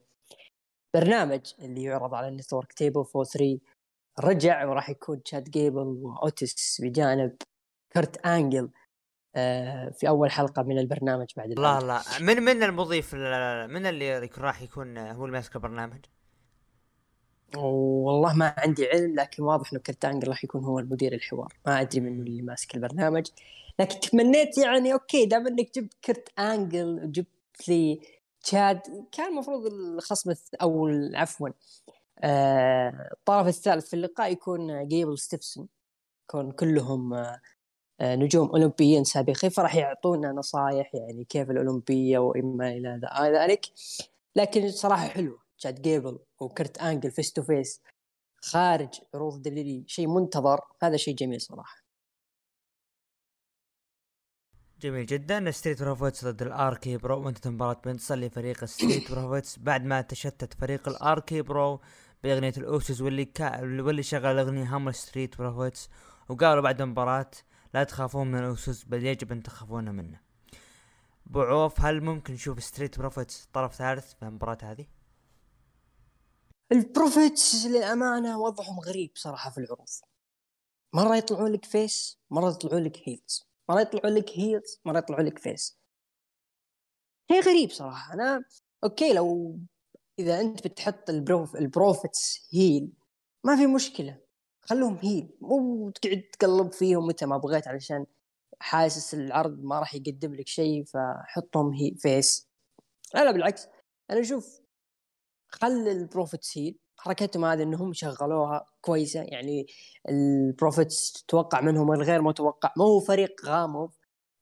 برنامج 0.95 1.41
اللي 1.59 1.83
يعرض 1.83 2.15
على 2.15 2.29
ال 2.29 2.34
network 2.34 2.73
Table 2.73 3.05
3 3.33 3.59
رجع 4.21 4.67
وراح 4.67 4.91
يكون 4.91 5.23
تشاد 5.23 5.51
جيبل 5.51 5.87
واوتس 6.03 6.81
بجانب 6.81 7.37
كرت 7.93 8.27
أنجل 8.27 8.71
آه 9.37 9.89
في 9.89 10.09
أول 10.09 10.31
حلقة 10.31 10.63
من 10.63 10.79
البرنامج 10.79 11.27
بعد 11.37 11.49
لا 11.49 11.81
لا. 11.81 12.03
من 12.21 12.43
من 12.43 12.63
المضيف 12.63 13.15
من 13.15 13.87
اللي 13.87 14.31
راح 14.39 14.63
يكون 14.63 14.99
هو 14.99 15.25
اللي 15.25 15.37
ماسك 15.37 15.57
البرنامج؟ 15.57 16.05
والله 17.59 18.35
ما 18.35 18.55
عندي 18.59 18.87
علم 18.89 19.15
لكن 19.15 19.43
واضح 19.43 19.73
إنه 19.73 19.81
كرتانجل 19.83 20.29
راح 20.29 20.45
يكون 20.45 20.65
هو 20.65 20.79
المدير 20.79 21.13
الحوار. 21.15 21.53
ما 21.67 21.81
أدري 21.81 22.01
منه 22.01 22.23
اللي 22.23 22.43
ماسك 22.43 22.75
البرنامج. 22.75 23.27
لكن 23.79 24.01
تمنيت 24.01 24.59
يعني 24.59 24.93
أوكي 24.93 25.27
دام 25.27 25.47
إنك 25.47 25.75
جبت 25.75 25.95
كرت 26.05 26.29
انجل 26.39 27.05
وجبت 27.05 27.69
لي 27.69 28.01
تشاد 28.43 28.81
كان 29.13 29.27
المفروض 29.33 29.67
الخصم 29.67 30.35
أو 30.63 30.89
عفوا 31.15 31.49
آه 32.21 33.09
الطرف 33.13 33.47
الثالث 33.47 33.89
في 33.89 33.95
اللقاء 33.95 34.33
يكون 34.33 34.89
جيبل 34.89 35.19
ستيفسون. 35.19 35.69
يكون 36.29 36.53
كلهم 36.53 37.15
آه 37.15 37.41
نجوم 38.03 38.49
أولمبيين 38.49 39.05
سابقين 39.05 39.51
فراح 39.51 39.75
يعطونا 39.77 40.33
نصائح 40.33 40.95
يعني 40.95 41.25
كيف 41.25 41.51
الأولمبية 41.51 42.19
وإما 42.19 42.69
إلى 42.69 43.01
ذلك. 43.39 43.67
لكن 44.37 44.71
صراحة 44.71 45.09
حلوة. 45.09 45.44
تشاد 45.59 45.83
جيبل 45.83 46.19
وكرت 46.41 46.79
انجل 46.79 47.11
face 47.11 47.33
to 47.33 47.43
face 47.43 47.83
خارج 48.45 49.01
عروض 49.15 49.43
دليلي 49.43 49.85
شيء 49.87 50.07
منتظر. 50.07 50.61
هذا 50.83 50.97
شيء 50.97 51.15
جميل 51.15 51.41
صراحة. 51.41 51.85
جميل 54.81 55.07
جدا. 55.07 55.51
ستريت 55.51 55.83
بروفيتس 55.83 56.25
ضد 56.25 56.43
الاركي 56.43 56.97
برو 56.97 57.25
وانتهت 57.25 57.47
المباراة 57.47 57.81
بانتصار 57.85 58.19
لفريق 58.19 58.65
ستريت 58.65 59.13
بروفيتس 59.13 59.59
بعد 59.59 59.85
ما 59.85 60.01
تشتت 60.01 60.55
فريق 60.55 60.89
الاركي 60.89 61.43
برو 61.43 61.81
بأغنية 62.25 62.53
الاوسوس 62.57 63.01
واللي 63.01 63.25
كا... 63.25 63.61
واللي 63.61 64.03
شغل 64.03 64.39
اغنية 64.39 64.77
هم 64.77 64.93
ستريت 64.93 65.39
بروفيتس 65.39 65.89
وقالوا 66.29 66.63
بعد 66.63 66.81
المباراة 66.81 67.31
لا 67.75 67.85
تخافون 67.85 68.27
من 68.27 68.39
الاوسوس 68.39 68.85
بل 68.85 69.07
يجب 69.07 69.33
أن 69.33 69.43
تخافون 69.43 69.91
منه. 69.91 70.21
بوعوف 71.27 71.81
هل 71.81 72.01
ممكن 72.01 72.35
نشوف 72.35 72.63
ستريت 72.63 72.99
بروفيتس 72.99 73.49
طرف 73.53 73.75
ثالث 73.75 74.15
في 74.15 74.23
المباراة 74.23 74.59
هذه؟ 74.63 74.87
البروفيتس 76.73 77.67
للأمانة 77.67 78.39
وضعهم 78.39 78.81
غريب 78.81 79.11
صراحة 79.15 79.51
في 79.51 79.59
العروض. 79.59 79.89
مرة 80.95 81.17
يطلعون 81.17 81.53
لك 81.53 81.65
face 81.65 82.19
مرة 82.31 82.51
يطلعون 82.51 82.85
لك 82.85 83.09
heels 83.09 83.43
مرة 83.69 83.81
يطلعون 83.81 84.15
لك 84.15 84.31
heels 84.39 84.81
مرة 84.85 84.99
يطلعون 84.99 85.25
لك 85.27 85.39
face 85.39 85.79
شيء 87.33 87.43
غريب 87.43 87.71
صراحة. 87.71 88.15
أنا 88.15 88.45
okay 88.85 89.13
لو 89.13 89.59
إذا 90.19 90.41
أنت 90.41 90.67
بتحط 90.67 91.11
البروف 91.11 91.57
البروفيتس 91.57 92.49
heel 92.53 92.93
ما 93.45 93.57
في 93.57 93.67
مشكلة. 93.67 94.21
خلوهم 94.63 94.99
heel 95.03 95.29
مو 95.41 95.91
تقعد 95.91 96.23
تقلب 96.33 96.73
فيهم 96.73 97.07
متى 97.07 97.27
ما 97.27 97.39
بغيت 97.39 97.69
علشان 97.69 98.07
حاسس 98.61 99.15
العرض 99.15 99.65
ما 99.65 99.81
راح 99.81 99.95
يقدم 99.95 100.35
لك 100.35 100.49
شيء 100.49 100.85
فحطهم 100.85 101.73
هي 101.73 101.95
face 101.99 102.49
لا 103.15 103.31
بالعكس. 103.31 103.67
أنا 104.11 104.21
أشوف 104.21 104.64
خل 105.63 105.89
البروفيتس 105.89 106.59
heel 106.59 106.79
حركتهم 106.97 107.45
هذه 107.45 107.63
إنهم 107.63 107.93
شغلوها 107.93 108.67
كويسة. 108.81 109.21
يعني 109.21 109.67
البروفيتس 110.09 111.13
تتوقع 111.13 111.61
منهم 111.61 111.93
الغير 111.93 112.23
متوقع 112.23 112.73
ما 112.77 112.85
هو 112.85 113.01
فريق 113.01 113.47
غامض 113.47 113.91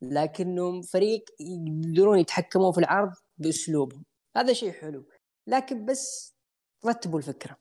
لكنهم 0.03 0.83
فريق 0.83 1.25
يقدرون 1.41 2.19
يتحكمون 2.19 2.73
في 2.73 2.79
العرض 2.79 3.13
بأسلوبهم. 3.39 4.05
هذا 4.37 4.53
شيء 4.53 4.73
حلو. 4.73 5.05
لكن 5.47 5.85
بس 5.85 6.35
رتبوا 6.87 7.19
الفكرة. 7.19 7.57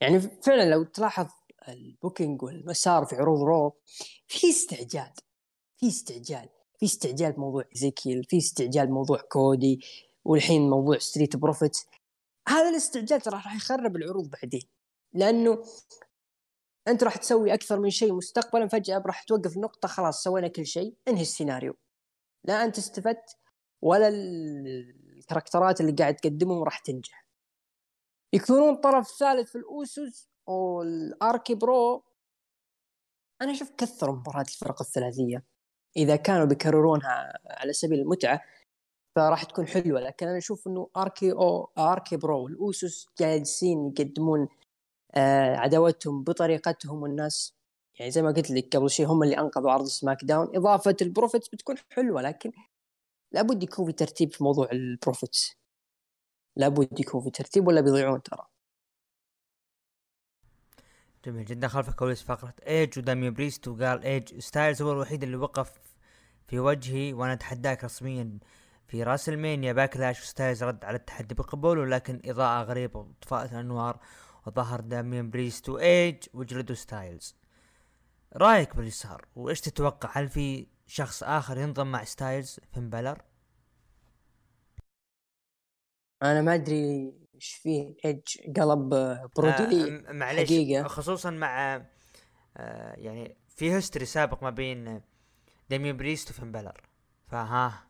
يعني 0.00 0.20
فعلا 0.20 0.70
لو 0.70 0.82
تلاحظ 0.82 1.26
ال 1.68 1.77
booking 1.77 2.42
والمسار 2.42 3.04
في 3.04 3.16
عروض 3.16 3.42
رو 3.42 3.76
في 4.26 4.50
استعجال. 4.50 5.12
في 5.76 5.88
استعجال. 5.88 6.48
في 6.78 6.86
استعجال 6.86 7.32
بموضوع 7.32 7.64
زيكيل 7.74 8.24
في 8.24 8.38
استعجال 8.38 8.86
بموضوع 8.86 9.18
كودي 9.18 9.80
والحين 10.24 10.70
موضوع 10.70 10.98
ستريت 10.98 11.36
بروفيتس. 11.36 11.86
هذا 12.48 12.68
الاستعجال 12.68 13.20
ترى 13.20 13.34
راح 13.34 13.56
يخرب 13.56 13.96
العروض 13.96 14.30
بعدين 14.30 14.68
لأنه 15.12 15.64
أنت 16.88 17.04
راح 17.04 17.16
تسوي 17.16 17.54
أكثر 17.54 17.80
من 17.80 17.90
شيء 17.90 18.12
مستقبلا 18.12 18.68
فجأة 18.68 19.02
راح 19.06 19.22
توقف 19.22 19.56
نقطة 19.56 19.88
خلاص 19.88 20.22
سوينا 20.22 20.48
كل 20.48 20.66
شيء 20.66 20.96
انهي 21.08 21.22
السيناريو؟ 21.22 21.76
لا 22.44 22.64
أنت 22.64 22.78
استفدت 22.78 23.36
ولا 23.82 24.08
الكاركترات 24.08 25.80
اللي 25.80 25.92
قاعد 25.92 26.16
تقدمهم 26.16 26.62
راح 26.62 26.78
تنجح. 26.78 27.26
يكونون 28.32 28.76
طرف 28.76 29.08
ثالث 29.18 29.50
في 29.50 29.58
الاوسوس 29.58 30.28
والأركي 30.46 31.54
برو. 31.54 32.04
أنا 33.42 33.52
أشوف 33.52 33.70
كثروا 33.70 34.16
مباريات 34.16 34.48
الفرق 34.48 34.82
الثلاثية 34.82 35.44
إذا 35.96 36.16
كانوا 36.16 36.44
بيكررونها 36.44 37.38
على 37.46 37.72
سبيل 37.72 38.00
المتعة 38.00 38.42
فراح 39.16 39.44
تكون 39.44 39.66
حلوة 39.66 40.00
لكن 40.00 40.28
أنا 40.28 40.38
أشوف 40.38 40.66
إنه 40.68 40.88
اركي 40.96 41.32
أو 41.32 41.70
اركي 41.78 42.16
برو 42.16 42.44
والاوسوس 42.44 43.08
جالسين 43.20 43.92
يقدمون 43.98 44.48
آه 45.14 45.56
عداوتهم 45.56 46.24
بطريقتهم 46.24 47.02
والناس 47.02 47.56
يعني 47.98 48.10
زي 48.10 48.22
ما 48.22 48.30
قلت 48.30 48.50
لك 48.50 48.76
قبل 48.76 48.90
شيء 48.90 49.06
هم 49.06 49.22
اللي 49.22 49.38
أنقذوا 49.38 49.70
عرض 49.72 49.84
سماك 49.86 50.24
داون. 50.24 50.56
إضافة 50.56 50.96
البروفيتس 51.02 51.48
بتكون 51.48 51.76
حلوة 51.90 52.22
لكن 52.22 52.52
لابد 53.32 53.62
يكون 53.62 53.86
في 53.86 53.92
ترتيب 53.92 54.32
في 54.32 54.44
موضوع 54.44 54.68
البروفيتس. 54.72 55.56
لابد 56.56 57.00
يكون 57.00 57.20
في 57.22 57.30
ترتيب 57.30 57.68
ولا 57.68 57.80
بيضيعون 57.80 58.22
ترى. 58.22 58.46
جميل 61.24 61.44
جدا. 61.44 61.68
خلف 61.68 61.88
الكواليس 61.88 62.22
فقرة 62.22 62.54
إيج 62.66 62.98
وداميان 62.98 63.30
بريست 63.30 63.68
وقال 63.68 64.02
إيه 64.02 64.20
جي 64.20 64.38
ستايلز 64.38 64.82
هو 64.82 64.92
الوحيد 64.92 65.22
اللي 65.22 65.36
وقف 65.36 65.72
في 66.48 66.58
وجهي 66.58 67.12
وأنا 67.12 67.32
أتحداك 67.32 67.84
رسميا 67.84 68.38
في 68.86 69.02
راسلمانيا 69.02 69.72
باكلاش 69.72 70.20
ستايلز 70.20 70.64
رد 70.64 70.84
على 70.84 70.96
التحدي 70.96 71.34
بقبوله 71.34 71.86
لكن 71.86 72.20
إضاءة 72.24 72.62
غريبة 72.62 73.00
وطفاءة 73.00 73.52
الانوار 73.52 74.00
وظهر 74.46 74.80
داميان 74.80 75.30
بريست 75.30 75.68
وايج 75.68 76.16
وجلدوا 76.34 76.76
ستايلز. 76.76 77.36
رأيك 78.36 78.76
باللي 78.76 78.90
صار 78.90 79.24
وإيش 79.36 79.60
تتوقع؟ 79.60 80.10
هل 80.12 80.28
في 80.28 80.66
شخص 80.86 81.22
آخر 81.22 81.58
ينضم 81.58 81.92
مع 81.92 82.04
ستايلز؟ 82.04 82.60
فين 82.74 82.90
بلر؟ 82.90 83.22
أنا 86.22 86.42
ما 86.42 86.54
أدري 86.54 87.12
إيش 87.34 87.54
فيه 87.54 87.94
إيج 88.04 88.22
قلب 88.56 88.88
برودي 89.36 90.02
آه 90.08 90.34
حقيقة. 90.36 90.88
خصوصا 90.88 91.30
مع 91.30 91.74
آه 92.56 92.94
يعني 92.94 93.36
في 93.48 93.72
history 93.72 94.04
سابق 94.06 94.42
ما 94.42 94.50
بين 94.50 95.00
داميان 95.70 95.96
بريست 95.96 96.30
وفين 96.30 96.52
بلر. 96.52 96.80
فها 97.28 97.85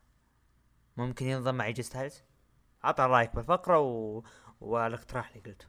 ممكن 0.97 1.25
ينضم 1.25 1.55
مع 1.55 1.65
إيه 1.65 1.74
جي 1.74 1.83
ستايلز 1.83 2.23
عطى 2.83 3.03
رايك 3.03 3.35
بالفقرة 3.35 3.79
و... 3.79 4.23
والاقتراح 4.61 5.29
اللي 5.29 5.41
قلته. 5.41 5.65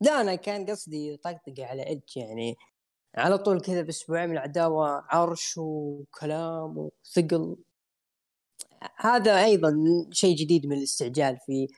لا 0.00 0.20
أنا 0.20 0.34
كان 0.34 0.66
قصدي 0.66 1.16
طقطقه 1.16 1.66
على 1.66 1.86
إيدج 1.86 2.16
يعني. 2.16 2.56
على 3.14 3.38
طول 3.38 3.60
كذا 3.60 3.82
بأسبوعين 3.82 4.28
من 4.28 4.36
العداوة 4.36 5.04
عرش 5.08 5.58
وكلام 5.58 6.78
وثقل. 6.78 7.56
هذا 8.96 9.44
أيضا 9.44 9.76
شيء 10.12 10.36
جديد 10.36 10.66
من 10.66 10.78
الاستعجال 10.78 11.38
في 11.46 11.68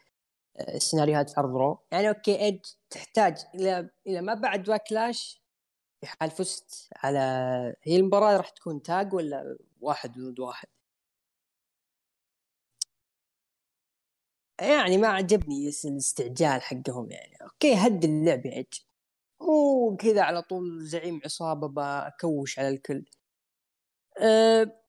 السيناريوهات 0.60 1.30
في 1.30 1.40
عرض 1.40 1.56
رو. 1.56 1.78
يعني 1.90 2.08
أوكي 2.08 2.40
إيدج 2.40 2.64
تحتاج 2.90 3.38
إلى 3.54 3.90
إلى 4.06 4.20
ما 4.20 4.34
بعد 4.34 4.62
باكلاش 4.62 5.42
في 6.00 6.06
حال 6.06 6.30
فزت 6.30 6.88
على 6.96 7.18
هي 7.82 7.96
المباراة 7.96 8.36
راح 8.36 8.48
تكون 8.48 8.82
تاج 8.82 9.14
ولا 9.14 9.56
واحد 9.80 10.18
ضد 10.18 10.40
واحد؟ 10.40 10.68
يعني 14.61 14.98
ما 14.98 15.08
عجبني 15.08 15.70
الاستعجال 15.84 16.62
حقهم 16.62 17.11
يعني. 17.11 17.36
أوكي 17.42 17.74
هد 17.74 18.04
اللعب 18.04 18.46
يا 18.46 18.58
اج 18.61 18.84
مو 19.40 19.96
كذا 19.96 20.22
على 20.22 20.42
طول 20.42 20.86
زعيم 20.86 21.20
عصابة 21.24 21.68
بكوش 21.68 22.58
على 22.58 22.68
الكل. 22.68 23.04
أه 24.18 24.80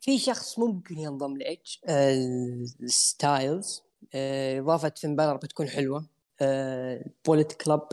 في 0.00 0.18
شخص 0.18 0.58
ممكن 0.58 0.98
ينضم 0.98 1.36
لإيه 1.36 1.60
جي 1.60 1.76
ستايلز 2.82 3.82
آه، 4.14 4.60
إضافة 4.60 4.92
فين 4.96 5.16
بالر 5.16 5.36
بتكون 5.36 5.68
حلوة. 5.68 6.06
بوليت 7.26 7.52
كلب 7.52 7.88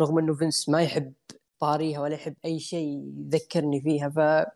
رغم 0.00 0.18
إنه 0.18 0.34
فينس 0.34 0.68
ما 0.68 0.82
يحب 0.82 1.12
طاريها 1.60 2.00
ولا 2.00 2.14
يحب 2.14 2.36
أي 2.44 2.60
شيء 2.60 3.12
يذكرني 3.16 3.80
فيها 3.80 4.08
ف 4.08 4.46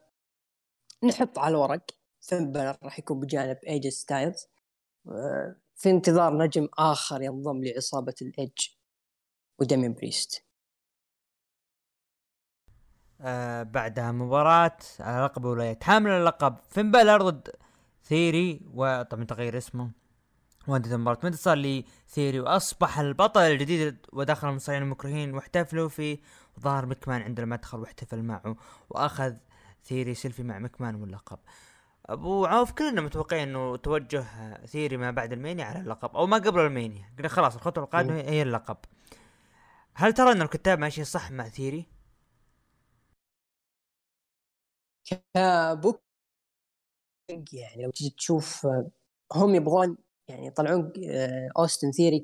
نحط 1.05 1.39
على 1.39 1.53
الورق. 1.53 1.91
فين 2.21 2.53
بالر 2.53 2.77
راح 2.83 2.99
يكون 2.99 3.21
بجانب 3.21 3.57
إيه 3.67 3.78
جي 3.78 3.89
ستايلز 3.89 4.49
في 5.75 5.91
انتظار 5.91 6.39
نجم 6.39 6.69
آخر 6.79 7.23
ينضم 7.23 7.65
لعصابة 7.65 8.15
الإيدج 8.23 8.69
وداميان 9.59 9.95
بريست. 9.95 10.45
آه 13.21 13.63
بعدها 13.63 14.13
مباراة 14.13 14.77
على 15.01 15.25
لقب 15.25 15.45
ولايات 15.45 15.85
حامل 15.85 16.11
اللقب 16.11 16.57
فين 16.71 16.91
بالر 16.91 17.23
ضد 17.31 17.49
ثيري 18.05 18.61
وطبعا 18.75 19.25
تغيير 19.25 19.59
اسمه. 19.59 19.91
وانتهت 20.69 20.93
المباراة 20.93 21.19
بانتصار 21.25 21.57
لثيري 21.57 22.41
وأصبح 22.41 22.99
البطل 22.99 23.41
الجديد 23.41 24.07
ودخل 24.13 24.49
المصارعين 24.49 24.83
المكرهين 24.83 25.35
واحتفلوا 25.35 25.89
فيه 25.89 26.19
وظهر 26.57 26.87
مكمان 26.87 27.23
عند 27.23 27.41
المدخل 27.41 27.79
واحتفل 27.79 28.23
معه 28.23 28.57
وأخذ 28.91 29.35
ثيري 29.85 30.15
سيلفي 30.15 30.43
مع 30.43 30.59
مكمان 30.59 30.95
واللقب. 30.95 31.39
أبو 32.11 32.47
عوف 32.47 32.73
كلنا 32.73 33.01
متوقعين 33.01 33.49
إنه 33.49 33.77
توجه 33.77 34.25
ثيري 34.67 34.97
ما 34.97 35.11
بعد 35.11 35.33
المانيا 35.33 35.65
على 35.65 35.81
اللقب 35.81 36.17
أو 36.17 36.27
ما 36.27 36.37
قبل 36.37 36.61
المانيا 36.61 37.13
قلنا 37.17 37.29
خلاص 37.29 37.55
الخطوة 37.55 37.85
القادمة 37.85 38.21
هي 38.21 38.43
اللقب 38.43 38.77
هل 39.95 40.13
ترى 40.13 40.33
إن 40.33 40.43
الكتاب 40.43 40.79
ماشي 40.79 41.05
صح 41.05 41.31
مع 41.31 41.49
ثيري؟ 41.49 41.87
ك 45.35 45.49
book 45.49 46.03
يعني 47.53 47.83
لو 47.83 47.91
تجي 47.91 48.11
تشوف 48.11 48.67
هم 49.33 49.55
يبغون 49.55 49.97
يعني 50.29 50.47
يطلعون 50.47 50.93
آه، 51.11 51.49
أوستن 51.59 51.93
ثيري 51.93 52.21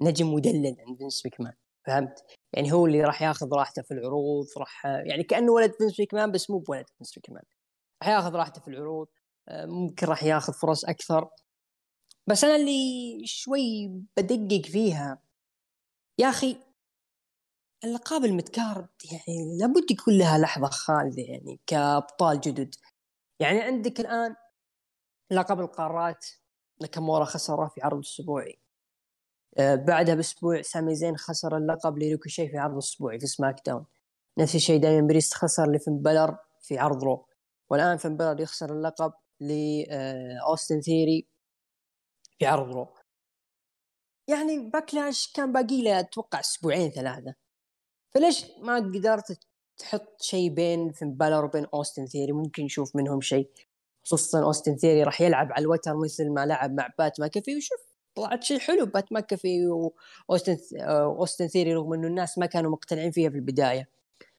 كنجم 0.00 0.34
مدلل 0.34 0.76
عند 0.86 0.98
فينس 0.98 1.26
ميكمان 1.26 1.52
فهمت؟ 1.86 2.24
يعني 2.52 2.72
هو 2.72 2.86
اللي 2.86 3.04
راح 3.04 3.22
ياخذ 3.22 3.54
راحته 3.54 3.82
في 3.82 3.94
العروض 3.94 4.46
راح 4.56 4.86
يعني 4.86 5.22
كأنه 5.22 5.52
ولد 5.52 5.72
فينس 5.72 6.00
ميكمان 6.00 6.32
بس 6.32 6.50
مو 6.50 6.58
بولد 6.58 6.86
فينس 6.98 7.18
ميكمان 7.18 7.42
راح 8.02 8.08
ياخذ 8.08 8.34
راحته 8.34 8.60
في 8.60 8.68
العروض 8.68 9.08
آه، 9.48 9.66
ممكن 9.66 10.06
راح 10.06 10.22
ياخذ 10.22 10.52
فرص 10.52 10.84
أكثر. 10.84 11.30
بس 12.26 12.44
أنا 12.44 12.56
اللي 12.56 13.22
شوي 13.26 13.88
بدقق 14.16 14.66
فيها 14.66 15.22
يا 16.18 16.28
أخي 16.28 16.56
ألقاب 17.84 18.24
ال 18.24 18.32
midcard 18.32 18.88
يعني 19.12 19.58
لابد 19.60 19.90
يكون 19.90 20.18
لها 20.18 20.38
لحظة 20.38 20.68
خالدة 20.68 21.22
يعني 21.22 21.60
كأبطال 21.66 22.40
جدد. 22.40 22.74
يعني 23.40 23.62
عندك 23.62 24.00
الآن 24.00 24.36
لقب 25.30 25.60
القارات 25.60 26.26
ناكامورا 26.80 27.24
خسره 27.24 27.68
في 27.68 27.82
عرض 27.82 27.98
أسبوعي. 27.98 28.58
آه 29.58 29.74
بعدها 29.74 30.14
بأسبوع 30.14 30.62
سامي 30.62 30.94
زين 30.94 31.16
خسر 31.16 31.56
اللقب 31.56 31.98
لريكوشي 31.98 32.48
في 32.48 32.58
عرض 32.58 32.76
أسبوعي 32.76 33.20
في 33.20 33.26
سماك 33.26 33.62
داون. 33.66 33.86
نفس 34.38 34.54
الشيء 34.54 34.80
داميان 34.80 35.06
بريست 35.06 35.34
خسر 35.34 35.72
لفن 35.72 35.98
بلر 35.98 36.38
في 36.60 36.78
عرض 36.78 37.04
رو. 37.04 37.27
والآن 37.70 37.96
فين 37.96 38.16
بالر 38.16 38.40
يخسر 38.40 38.72
اللقب 38.72 39.12
لاوستن 39.40 40.80
ثيوري 40.80 41.28
في 42.38 42.46
عرض 42.46 42.72
رو. 42.72 42.88
يعني 44.28 44.58
باكلاش 44.58 45.32
كان 45.32 45.52
باقي 45.52 45.82
له 45.82 46.00
أتوقع 46.00 46.40
أسبوعين 46.40 46.90
ثلاثة. 46.90 47.34
فليش 48.14 48.46
ما 48.58 48.76
قدرت 48.76 49.38
تحط 49.78 50.22
شيء 50.22 50.50
بين 50.50 50.92
فين 50.92 51.14
بالر 51.14 51.44
وبين 51.44 51.66
اوستن 51.74 52.06
ثيوري 52.06 52.32
ممكن 52.32 52.64
نشوف 52.64 52.96
منهم 52.96 53.20
شيء. 53.20 53.50
خصوصا 54.04 54.42
اوستن 54.42 54.76
ثيوري 54.76 55.02
راح 55.02 55.20
يلعب 55.20 55.52
على 55.52 55.62
الوتر 55.62 55.96
مثل 55.96 56.30
ما 56.30 56.46
لعب 56.46 56.74
مع 56.74 56.88
بات 56.98 57.20
ماكافي 57.20 57.56
وشوف 57.56 57.80
طلعت 58.14 58.42
شيء 58.42 58.58
حلو. 58.58 58.86
بات 58.86 59.12
ماكافي 59.12 59.66
واوستن 60.28 60.58
اوستن 60.82 61.48
ثيوري 61.48 61.74
رغم 61.74 61.92
إنه 61.92 62.06
الناس 62.06 62.38
ما 62.38 62.46
كانوا 62.46 62.70
مقتنعين 62.70 63.10
فيها 63.10 63.30
في 63.30 63.36
البداية. 63.36 63.88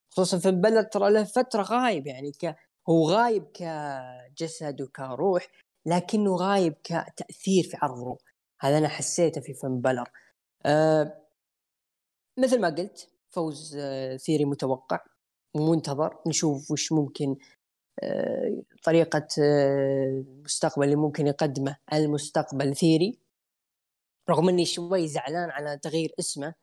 خصوصا 0.10 0.40
فين 0.40 0.52
بالر 0.52 0.90
ترى 0.90 1.12
له 1.12 1.24
فترة 1.24 1.62
غايب 1.62 2.08
يعني 2.08 2.32
ك... 2.32 2.56
هو 2.90 3.10
غايب 3.10 3.44
كجسد 3.54 4.82
وكروح 4.82 5.48
لكنه 5.86 6.36
غايب 6.36 6.74
كتأثير 6.84 7.64
في 7.64 7.78
عرضه 7.82 8.18
هذا 8.62 8.78
أنا 8.78 8.88
حسيته 8.88 9.42
في 9.42 9.54
فين 9.54 9.82
بالر. 9.82 10.10
أه 10.66 11.22
مثل 12.40 12.62
ما 12.62 12.70
قلت 12.70 13.10
فوز 13.30 13.78
أه 13.80 14.18
ثيوري 14.18 14.46
متوقع 14.46 15.06
ومنتظر 15.56 16.22
نشوف 16.28 16.72
وش 16.72 16.92
ممكن 16.92 17.36
أه 18.04 18.64
طريقة 18.84 19.28
المستقبل 19.38 20.84
اللي 20.86 20.96
ممكن 20.96 21.28
يقدمه. 21.28 21.78
المستقبل 21.94 22.76
ثيوري 22.76 23.20
رغم 24.30 24.50
إني 24.50 24.66
شوي 24.66 25.08
زعلان 25.08 25.50
على 25.50 25.78
تغيير 25.78 26.14
اسمه 26.20 26.54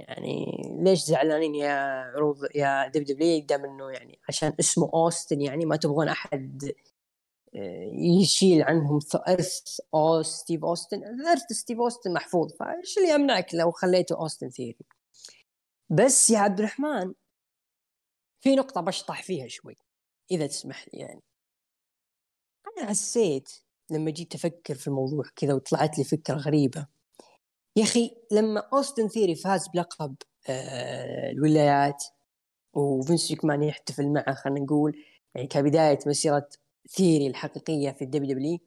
يعني 0.00 0.62
ليش 0.80 0.98
زعلانين 1.04 1.54
يا 1.54 1.72
عروض 2.16 2.36
يا 2.54 3.04
دبليو 3.04 3.25
دبليو 3.25 3.46
دام 3.46 3.64
إنه 3.64 3.90
يعني 3.90 4.18
عشان 4.28 4.52
اسمه 4.60 4.90
أوستن 4.94 5.40
يعني 5.40 5.66
ما 5.66 5.76
تبغون 5.76 6.08
أحد 6.08 6.72
آه، 7.56 7.90
يشيل 8.22 8.62
عنهم 8.62 9.00
إرث 9.28 9.80
أو 9.94 10.22
ستيف 10.22 10.64
أوستن. 10.64 11.02
إرث 11.28 11.52
ستيف 11.52 11.78
أوستن 11.78 12.12
محفوظ 12.12 12.52
فإيش 12.52 12.98
اللي 12.98 13.10
يمنعك 13.10 13.54
لو 13.54 13.70
خليته 13.70 14.16
أوستن 14.16 14.50
ثيوري؟ 14.50 14.78
بس 15.90 16.30
يا 16.30 16.38
عبد 16.38 16.58
الرحمن 16.58 17.14
في 18.40 18.56
نقطة 18.56 18.80
بشطح 18.80 19.22
فيها 19.22 19.48
شوي 19.48 19.76
إذا 20.30 20.46
تسمح 20.46 20.86
لي 20.92 21.00
يعني. 21.00 21.22
أنا 22.78 22.88
حسيت 22.88 23.52
لما 23.90 24.10
جيت 24.10 24.34
أفكر 24.34 24.74
في 24.74 24.88
الموضوع 24.88 25.24
كذا 25.36 25.54
وطلعت 25.54 25.98
لي 25.98 26.04
فكرة 26.04 26.34
غريبة. 26.34 26.86
يا 27.76 27.82
أخي 27.82 28.16
لما 28.32 28.60
أوستن 28.72 29.08
ثيوري 29.08 29.34
فاز 29.34 29.68
بلقب 29.68 30.16
آه 30.48 31.30
الولايات 31.30 32.04
وفينس 32.72 33.44
مكمان 33.44 33.62
يحتفل 33.62 34.12
معه 34.12 34.34
خلينا 34.34 34.60
نقول 34.60 35.04
يعني 35.34 35.46
كبداية 35.48 35.98
مسيرة 36.06 36.48
ثيوري 36.88 37.26
الحقيقية 37.26 37.90
في 37.90 38.04
الدبليو 38.04 38.36
دبليو 38.36 38.58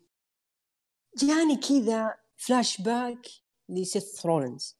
جاني 1.17 1.55
كذا 1.55 2.15
فلاش 2.37 2.81
باك 2.81 3.27
لسيث 3.69 4.25
رولينز. 4.25 4.77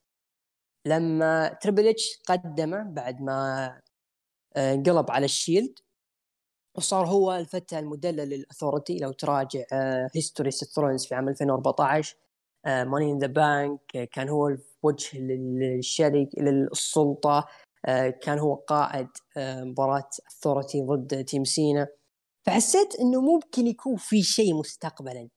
لما 0.86 1.48
تريبل 1.48 1.88
إتش 1.88 2.18
قدمه 2.28 2.82
بعد 2.82 3.20
ما 3.20 3.66
آه، 4.56 4.74
انقلب 4.74 5.10
على 5.10 5.24
الشيلد 5.24 5.78
وصار 6.74 7.06
هو 7.06 7.36
الفتى 7.36 7.78
المدلل 7.78 8.28
لل 8.28 8.41
authority 8.41 8.98
لو 8.98 9.12
تراجع 9.12 9.64
history 10.14 10.50
سيث 10.50 10.78
رولينز 10.78 11.06
في 11.06 11.14
عام 11.14 11.28
2014 11.28 12.16
Money 12.66 13.12
in 13.12 13.18
the 13.18 13.26
Bank 13.26 14.08
كان 14.12 14.28
هو 14.28 14.56
وجه 14.82 15.18
للشركة 15.18 16.42
للسلطة 16.42 17.48
آه، 17.86 18.10
كان 18.10 18.38
هو 18.38 18.54
قائد 18.54 19.08
آه، 19.36 19.64
مباراة 19.64 20.10
authority 20.28 20.82
ضد 20.82 21.24
team 21.24 21.44
سينا 21.44 21.88
فحسيت 22.46 22.94
إنه 23.00 23.20
ممكن 23.20 23.66
يكون 23.66 23.96
في 23.96 24.22
شيء 24.22 24.54
مستقبلا. 24.54 25.28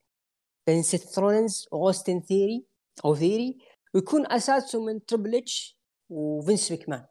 بين 0.66 0.82
سيث 0.82 1.04
رولينز 1.04 1.68
وأوستن 1.72 2.20
ثيوري 2.20 2.66
أو 3.04 3.14
ثيوري 3.14 3.58
ويكون 3.94 4.32
أساسه 4.32 4.84
من 4.84 5.04
تريبل 5.06 5.34
اتش 5.34 5.78
وفينس 6.10 6.70
مكمان. 6.70 7.06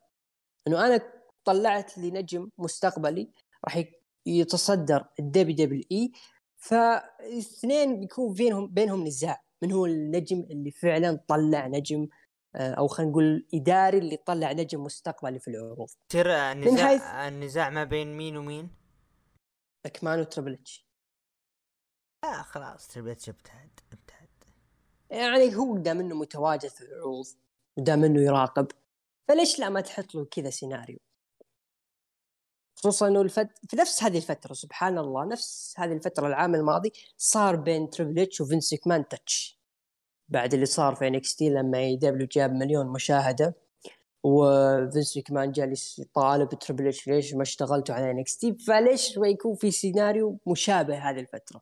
إنه 0.67 0.87
أنا 0.87 1.01
طلعت 1.45 1.97
لي 1.97 2.11
نجم 2.11 2.49
مستقبلي 2.57 3.31
راح 3.65 3.83
يتصدر 4.25 5.05
الدبليو 5.19 5.55
دبليو 5.55 5.83
اي 5.91 6.11
فالاثنين 6.57 7.99
بيكون 7.99 8.33
بينهم 8.33 8.67
بينهم 8.67 9.07
نزاع. 9.07 9.41
من 9.63 9.71
هو 9.71 9.85
النجم 9.85 10.39
اللي 10.39 10.71
فعلا 10.71 11.19
طلع 11.27 11.67
نجم 11.67 12.07
آه، 12.55 12.73
أو 12.73 12.87
خلينا 12.87 13.11
نقول 13.11 13.47
إداري 13.53 13.97
اللي 13.97 14.17
طلع 14.17 14.51
نجم 14.51 14.83
مستقبلي 14.83 15.39
في 15.39 15.47
العروض. 15.47 15.89
ترى 16.09 16.51
النزاع 16.51 16.87
حيث... 16.87 17.01
النزاع 17.03 17.69
ما 17.69 17.83
بين 17.83 18.17
مين 18.17 18.37
ومين؟ 18.37 18.69
مكمان 19.85 20.19
وتريبل 20.19 20.53
إتش. 20.53 20.85
آه 22.23 22.41
خلاص 22.41 22.87
تريبل 22.87 23.09
إتش 23.09 23.29
ابتعد 23.29 23.79
ابتعد. 23.91 24.27
يعني 25.09 25.55
هو 25.55 25.77
دام 25.77 25.99
إنه 25.99 26.15
متواجد 26.15 26.69
في 26.69 26.81
العروض 26.81 27.25
ودام 27.77 28.03
إنه 28.03 28.21
يراقب 28.21 28.67
فليش 29.27 29.59
لا 29.59 29.69
ما 29.69 29.81
تحط 29.81 30.15
له 30.15 30.25
كذا 30.25 30.49
سيناريو؟ 30.49 30.99
خصوصا 32.81 33.07
إنه 33.07 33.21
الفت... 33.21 33.47
في 33.67 33.75
نفس 33.75 34.03
هذه 34.03 34.17
الفترة 34.17 34.53
سبحان 34.53 34.97
الله 34.97 35.25
نفس 35.25 35.73
هذه 35.77 35.93
الفترة 35.93 36.27
العام 36.27 36.55
الماضي 36.55 36.93
صار 37.17 37.55
بين 37.55 37.89
تريبل 37.89 38.19
اتش 38.19 38.41
وفينس 38.41 38.75
مكمان 38.87 39.07
touch 39.07 39.59
بعد 40.29 40.53
اللي 40.53 40.65
صار 40.65 40.95
في 40.95 41.07
إن 41.07 41.16
إكس 41.16 41.35
تي 41.35 41.49
لما 41.49 41.77
إي 41.77 41.86
إي 41.86 41.95
دبليو 41.95 42.27
جاب 42.31 42.53
مليون 42.53 42.87
مشاهدة 42.87 43.53
وفينس 44.23 45.19
مكمان 45.31 45.51
جالس 45.51 45.99
يطالب 45.99 46.49
تريبل 46.49 46.87
اتش 46.87 47.07
ليش 47.07 47.33
ما 47.33 47.41
اشتغلتوا 47.41 47.95
على 47.95 48.11
إن 48.11 48.20
إكس 48.20 48.37
تي 48.37 48.53
فليش 48.53 49.17
ما 49.17 49.27
يكون 49.27 49.55
في 49.55 49.71
سيناريو 49.71 50.39
مشابه 50.47 50.97
هذه 50.97 51.19
الفترة؟ 51.19 51.61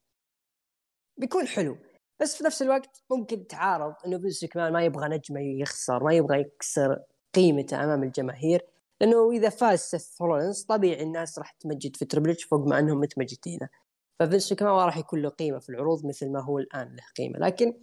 بيكون 1.18 1.48
حلو. 1.48 1.78
بس 2.22 2.36
في 2.36 2.44
نفس 2.44 2.62
الوقت 2.62 3.04
ممكن 3.12 3.48
تعارض 3.48 3.94
إنه 4.06 4.20
فينس 4.20 4.46
مكمان 4.56 4.74
ما 4.74 4.84
يبغى 4.84 5.10
نجمه 5.10 5.40
يخسر 5.40 6.04
ما 6.04 6.14
يبغى 6.14 6.40
يكسر 6.40 7.00
قيمته 7.34 7.84
أمام 7.84 8.04
الجماهير. 8.04 8.66
لأنه 9.02 9.32
إذا 9.32 9.50
فاز 9.50 9.80
سيث 9.80 10.22
رولينز 10.22 10.64
طبيعي 10.64 11.04
الناس 11.04 11.40
راح 11.40 11.52
تمجد 11.52 11.96
في 11.96 12.06
تريبل 12.06 12.30
اتش 12.30 12.44
فوق 12.44 12.68
ما 12.68 12.80
أنهم 12.80 13.00
متمجدين. 13.00 13.60
ففينس 14.20 14.54
مكمان 14.54 14.74
ما 14.74 14.86
راح 14.86 14.98
يكون 14.98 15.22
له 15.22 15.30
قيمة 15.30 15.60
في 15.60 15.70
العروض 15.70 16.06
مثل 16.06 16.32
ما 16.32 16.42
هو 16.44 16.60
الآن 16.60 16.96
له 16.96 17.04
قيمة. 17.18 17.40
لكن 17.40 17.74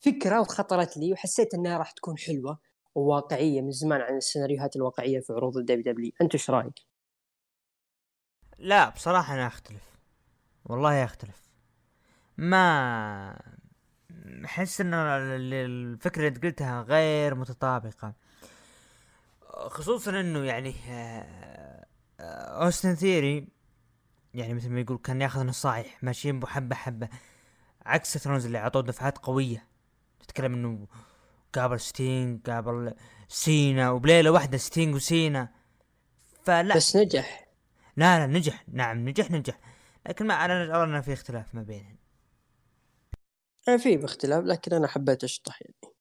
فكرة 0.00 0.40
وخطرت 0.40 0.96
لي 0.96 1.12
وحسيت 1.12 1.54
إنها 1.54 1.78
راح 1.78 1.90
تكون 1.90 2.18
حلوة 2.18 2.58
وواقعية 2.94 3.62
من 3.62 3.70
زمان 3.70 4.00
عن 4.00 4.16
السيناريوهات 4.16 4.76
الواقعية 4.76 5.20
في 5.20 5.32
عروض 5.32 5.56
الدبليو 5.56 5.82
دبليو 5.92 6.12
أنت 6.22 6.34
إيش 6.34 6.50
رأيك؟ 6.50 6.74
لا 8.58 8.88
بصراحة 8.88 9.34
أنا 9.34 9.46
أختلف. 9.46 9.96
والله 10.64 11.04
أختلف. 11.04 11.42
ما 12.38 13.38
أحس 14.44 14.80
إن 14.80 14.94
الفكرة 14.94 16.28
اللي 16.28 16.40
قلتها 16.40 16.82
غير 16.82 17.34
متطابقة. 17.34 18.14
خصوصا 19.56 20.20
إنه 20.20 20.44
يعني 20.44 20.74
آه، 20.88 21.86
آه، 22.20 22.64
اوستن 22.64 22.94
ثيوري 22.94 23.48
يعني 24.34 24.54
مثل 24.54 24.70
ما 24.70 24.80
يقول 24.80 24.98
كان 24.98 25.22
ياخذ 25.22 25.42
نصائح 25.44 26.04
ماشيين 26.04 26.40
به 26.40 26.76
حبة 26.76 26.92
حبة 26.92 27.08
عكس 27.86 28.18
رولينز 28.18 28.46
اللي 28.46 28.58
عطوه 28.58 28.82
دفعات 28.82 29.18
قوية. 29.18 29.66
تتكلم 30.20 30.54
إنه 30.54 30.86
قابل 31.54 31.80
ستينج 31.80 32.50
قابل 32.50 32.94
سينا 33.28 33.90
وبليلة 33.90 34.30
واحدة 34.30 34.58
ستينج 34.58 34.94
وسينا. 34.94 35.48
فلا. 36.42 36.76
بس 36.76 36.96
نجح. 36.96 37.48
لا 37.96 38.18
لا 38.18 38.26
نجح. 38.26 38.64
نعم 38.68 39.08
نجح 39.08 39.30
نجح. 39.30 39.58
لكن 40.08 40.26
ما 40.26 40.44
أنا 40.44 40.76
أرى 40.76 40.84
إنه 40.84 41.00
في 41.00 41.12
اختلاف 41.12 41.54
ما 41.54 41.62
بينهم. 41.62 41.96
في 43.78 43.96
باختلاف 43.96 44.44
لكن 44.44 44.72
أنا 44.74 44.88
حبيت 44.88 45.24
اشطح 45.24 45.62
يعني. 45.62 45.95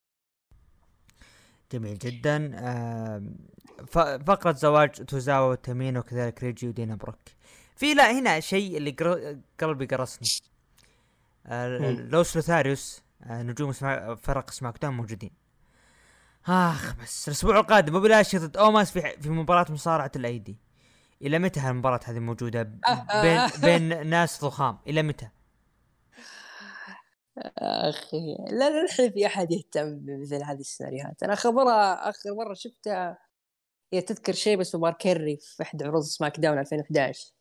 جميل 1.72 1.98
جدا. 1.98 2.52
فقرة 4.26 4.52
زواج 4.52 4.90
توزاوا 4.90 5.52
وتامينا 5.52 5.98
وكذلك 5.98 6.44
ريجي 6.44 6.68
ودينا 6.68 6.96
بروك. 6.96 7.20
في 7.76 7.94
لا 7.94 8.12
هنا 8.12 8.40
شيء 8.40 8.78
اللي 8.78 8.92
قلبي 9.60 9.86
قرصني. 9.86 10.28
لوس 12.10 12.36
لوثاريوس 12.36 13.02
آه، 13.24 13.44
نجوم 13.44 13.72
فرق 14.16 14.52
سماك 14.52 14.82
داون 14.82 14.94
موجودين. 14.94 15.32
آخ 16.48 16.96
بس 17.04 17.28
الأسبوع 17.28 17.60
القادم 17.60 17.94
بوبي 17.94 18.08
لاشلي 18.08 18.38
ضد 18.38 18.58
أوموس 18.58 18.92
في 18.92 19.22
في 19.22 19.30
مباراة 19.30 19.66
مصارعة 19.70 20.12
الأيدي. 20.16 20.58
إلى 21.22 21.40
متى 21.40 21.60
هالمباراة 21.60 22.00
هذه 22.06 22.20
موجودة؟ 22.20 22.64
بين 23.22 23.48
بين 23.62 24.08
ناس 24.08 24.42
ضخام. 24.46 24.78
إلى 24.88 25.04
متى؟ 25.04 25.30
أخي 27.38 28.36
لا 28.50 28.70
لا 28.70 28.82
الحين 28.84 29.12
في 29.12 29.26
أحد 29.26 29.52
يهتم 29.52 30.00
بمثل 30.00 30.44
هذه 30.44 30.60
السيناريوهات. 30.60 31.24
أنا 31.24 31.36
مرة 31.46 31.94
آخر 32.10 32.34
مرة 32.34 32.54
شفتها 32.54 33.18
هي 33.94 34.02
تذكر 34.02 34.34
شيء 34.34 34.58
بس 34.58 34.76
مارك 34.76 34.98
هنري 34.98 35.38
في 35.38 35.64
احد 35.64 35.84
عروض 35.84 36.04
سماك 36.04 36.40
داون 36.40 36.60
2011 36.60 37.32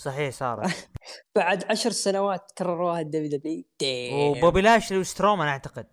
صحيح 0.00 0.32
صارت. 0.32 0.90
بعد 1.36 1.64
عشر 1.70 1.90
سنوات 1.90 2.52
كرروها 2.58 3.00
الدبليو 3.00 3.38
دبليو 3.38 3.64
وبوبي 4.12 4.60
لاشلي 4.60 4.92
وسترومان 4.92 5.48
أعتقد. 5.48 5.86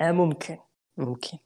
آه 0.00 0.12
ممكن 0.12 0.58
ممكن. 0.96 1.38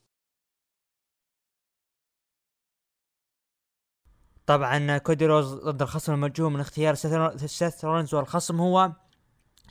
طبعا 4.47 4.99
كودي 4.99 5.26
رودز 5.26 5.54
ضد 5.55 5.82
الخصم 5.82 6.12
المرجو 6.12 6.49
من 6.49 6.61
اختيار 6.61 6.94
سيث 7.47 7.84
رولنز 7.84 8.14
والخصم 8.14 8.61
هو 8.61 8.92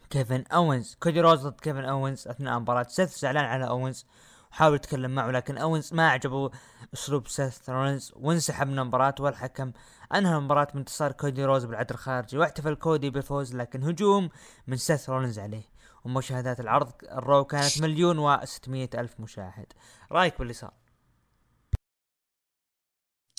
كيفن 0.10 0.44
أوينز. 0.54 0.98
كودي 1.00 1.22
رودز 1.22 1.48
ضد 1.48 1.60
كيفن 1.60 1.86
أوينز 1.86 2.28
أثناء 2.28 2.58
المباراة 2.58 2.86
سيث 2.90 3.20
زعلان 3.20 3.46
على 3.46 3.68
أوينز 3.68 4.06
وحاول 4.52 4.76
يتكلم 4.76 5.16
معه 5.16 5.32
لكن 5.32 5.58
أوينز 5.58 5.94
ما 5.94 6.10
عجبه 6.10 6.52
أسلوب 6.94 7.28
سيث 7.28 7.70
رولنز 7.70 8.12
وانسحب 8.16 8.68
من 8.68 8.80
المباراة 8.80 9.16
والحكم 9.20 9.72
أنهى 10.16 10.38
المباراة 10.38 10.68
بانتصار 10.74 11.12
كودي 11.12 11.46
رودز 11.46 11.66
بالعد 11.66 11.96
الخارجي. 11.96 12.38
واحتفل 12.38 12.76
كودي 12.76 13.10
بالفوز 13.10 13.56
لكن 13.56 13.84
هجوم 13.84 14.30
من 14.68 14.78
سيث 14.78 15.10
رولنز 15.10 15.40
عليه. 15.40 15.64
ومشاهدات 16.04 16.60
العرض 16.60 16.92
ال 17.12 17.20
Raw 17.20 17.46
كانت 17.46 17.82
مليون 17.82 18.18
و 18.20 18.34
ألف 18.34 19.20
مشاهد. 19.20 19.74
رأيك 20.12 20.40
باللي 20.40 20.54
صار؟ 20.54 20.74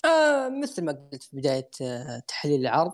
آه 0.07 0.49
مثل 0.49 0.85
ما 0.85 0.93
قلت 1.13 1.23
في 1.23 1.37
بداية 1.37 1.71
آه 1.83 2.23
تحليل 2.29 2.61
العرض 2.61 2.93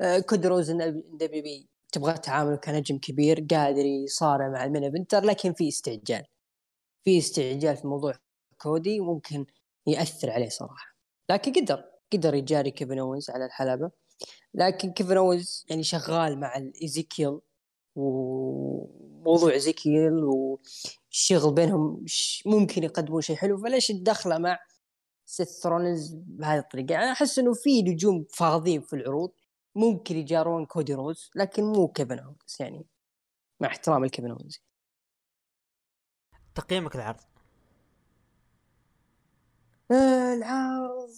آه 0.00 0.18
كودي 0.18 0.46
رودز 0.46 0.70
بي 1.12 1.68
تبغى 1.92 2.12
تعامله 2.12 2.56
كنجم 2.56 2.98
كبير 2.98 3.46
قادر 3.50 3.84
يصارع 3.84 4.48
مع 4.48 4.64
ال 4.64 4.69
main 4.69 4.90
eventer 4.90 5.24
لكن 5.24 5.52
في 5.52 5.68
استعجال. 5.68 6.24
في 7.04 7.18
استعجال 7.18 7.76
في 7.76 7.86
موضوع 7.86 8.14
كودي 8.58 9.00
ممكن 9.00 9.46
يأثر 9.86 10.30
عليه 10.30 10.48
صراحة. 10.48 10.96
لكن 11.30 11.52
قدر 11.52 11.84
قدر 12.12 12.34
يجاري 12.34 12.70
كيفن 12.70 12.98
اونز 12.98 13.30
على 13.30 13.44
الحلبة. 13.46 13.90
لكن 14.54 14.92
كيفن 14.92 15.16
اونز 15.16 15.66
يعني 15.70 15.82
شغال 15.82 16.40
مع 16.40 16.56
الايزيكيل 16.56 17.40
وموضوع 17.96 19.52
ايزيكيل 19.52 20.12
والشغل 20.24 21.54
بينهم 21.54 22.04
ممكن 22.46 22.82
يقدمون 22.84 23.20
شيء 23.22 23.36
حلو 23.36 23.58
فليش 23.58 23.88
تدخله 23.88 24.38
مع 24.38 24.58
سيث 25.32 25.48
رولنز 25.48 26.14
بهذه 26.14 26.58
الطريقة. 26.58 26.92
يعني 26.92 27.12
أحس 27.12 27.38
إنه 27.38 27.52
في 27.54 27.82
نجوم 27.82 28.24
فاضيين 28.34 28.80
في 28.80 28.96
العروض 28.96 29.32
ممكن 29.74 30.16
يجارون 30.16 30.66
كودي 30.66 30.94
رودز 30.94 31.30
لكن 31.34 31.64
مو 31.64 31.88
كيفن 31.88 32.18
اونز 32.18 32.56
يعني 32.60 32.86
مع 33.60 33.68
احترام 33.68 34.04
الكيفن 34.04 34.30
اونز 34.30 34.62
تقييمك 36.54 36.94
العرض 36.96 37.20
آه 39.90 40.34
العرض 40.34 41.10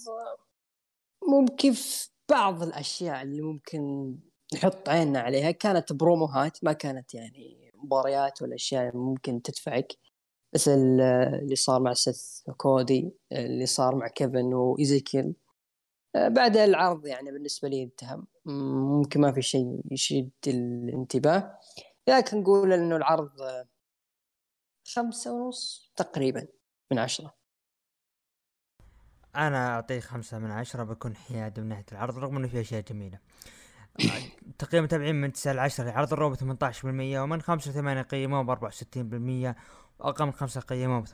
ممكن 1.29 1.73
في 1.73 2.09
بعض 2.31 2.63
الأشياء 2.63 3.23
اللي 3.23 3.43
ممكن 3.43 4.15
نحط 4.55 4.89
عيننا 4.89 5.21
عليها. 5.21 5.51
كانت 5.51 5.93
بروموهات 5.93 6.65
ما 6.65 6.73
كانت 6.73 7.15
يعني 7.15 7.73
مباريات 7.75 8.43
ولا 8.43 8.55
أشياء 8.55 8.97
ممكن 8.97 9.43
تدفعك. 9.43 9.93
مثل 10.55 10.71
اللي 10.71 11.57
صار 11.57 11.81
مع 11.81 11.93
سيث 11.93 12.43
كودي 12.57 13.13
اللي 13.33 13.67
صار 13.67 13.95
مع 13.95 14.09
كيفن 14.09 14.55
وإيزيكيل. 14.55 15.35
بعد 16.15 16.57
العرض 16.57 17.07
يعني 17.07 17.33
بالنسبة 17.33 17.69
لي 17.69 17.83
انتهى. 17.83 18.23
ممكن 18.45 19.21
ما 19.21 19.33
في 19.33 19.43
شيء 19.43 19.81
يشد 19.91 20.31
الانتباه. 20.47 21.59
لكن 22.09 22.41
نقول 22.41 22.73
إنه 22.73 22.97
العرض 22.97 23.31
خمسة 24.95 25.33
ونص 25.33 25.93
تقريبا 25.97 26.47
من 26.91 26.99
عشرة. 26.99 27.35
أنا 29.37 29.75
أعطيه 29.75 30.01
خمسة 30.01 30.39
من 30.39 30.51
عشرة 30.51 30.83
بكون 30.83 31.17
حيادي 31.17 31.61
من 31.61 31.69
ناحية 31.69 31.87
العرض 31.93 32.19
رغم 32.19 32.37
إنه 32.37 32.49
في 32.49 32.61
أشياء 32.61 32.81
جميلة. 32.81 33.19
تقييم 34.59 34.79
المتابعين 34.85 35.15
من 35.15 35.33
9 35.33 35.53
ل 35.53 35.59
10 35.59 35.91
عرض 35.91 36.13
ال 36.13 36.17
Raw 36.17 36.31
ب 36.31 36.35
18% 36.35 36.85
ومن 36.85 37.43
5 37.43 37.71
ل 37.71 37.75
8 37.75 38.03
قيموه 38.03 38.43
ب 38.43 38.51
64% 38.51 39.55
من 40.01 40.33
5 40.33 40.61
قيموه 40.61 41.01
ب 41.01 41.07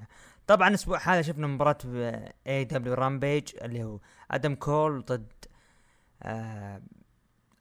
18% 0.00 0.04
طبعا 0.46 0.68
الأسبوع 0.68 0.98
هذا 0.98 1.22
شفنا 1.22 1.46
مباراة 1.46 1.78
AEW 2.46 2.64
Rampage 2.64 3.48
اللي 3.62 3.84
هو 3.84 3.98
آدم 4.30 4.54
كول 4.54 5.04
ضد 5.04 5.32
آه 6.22 6.82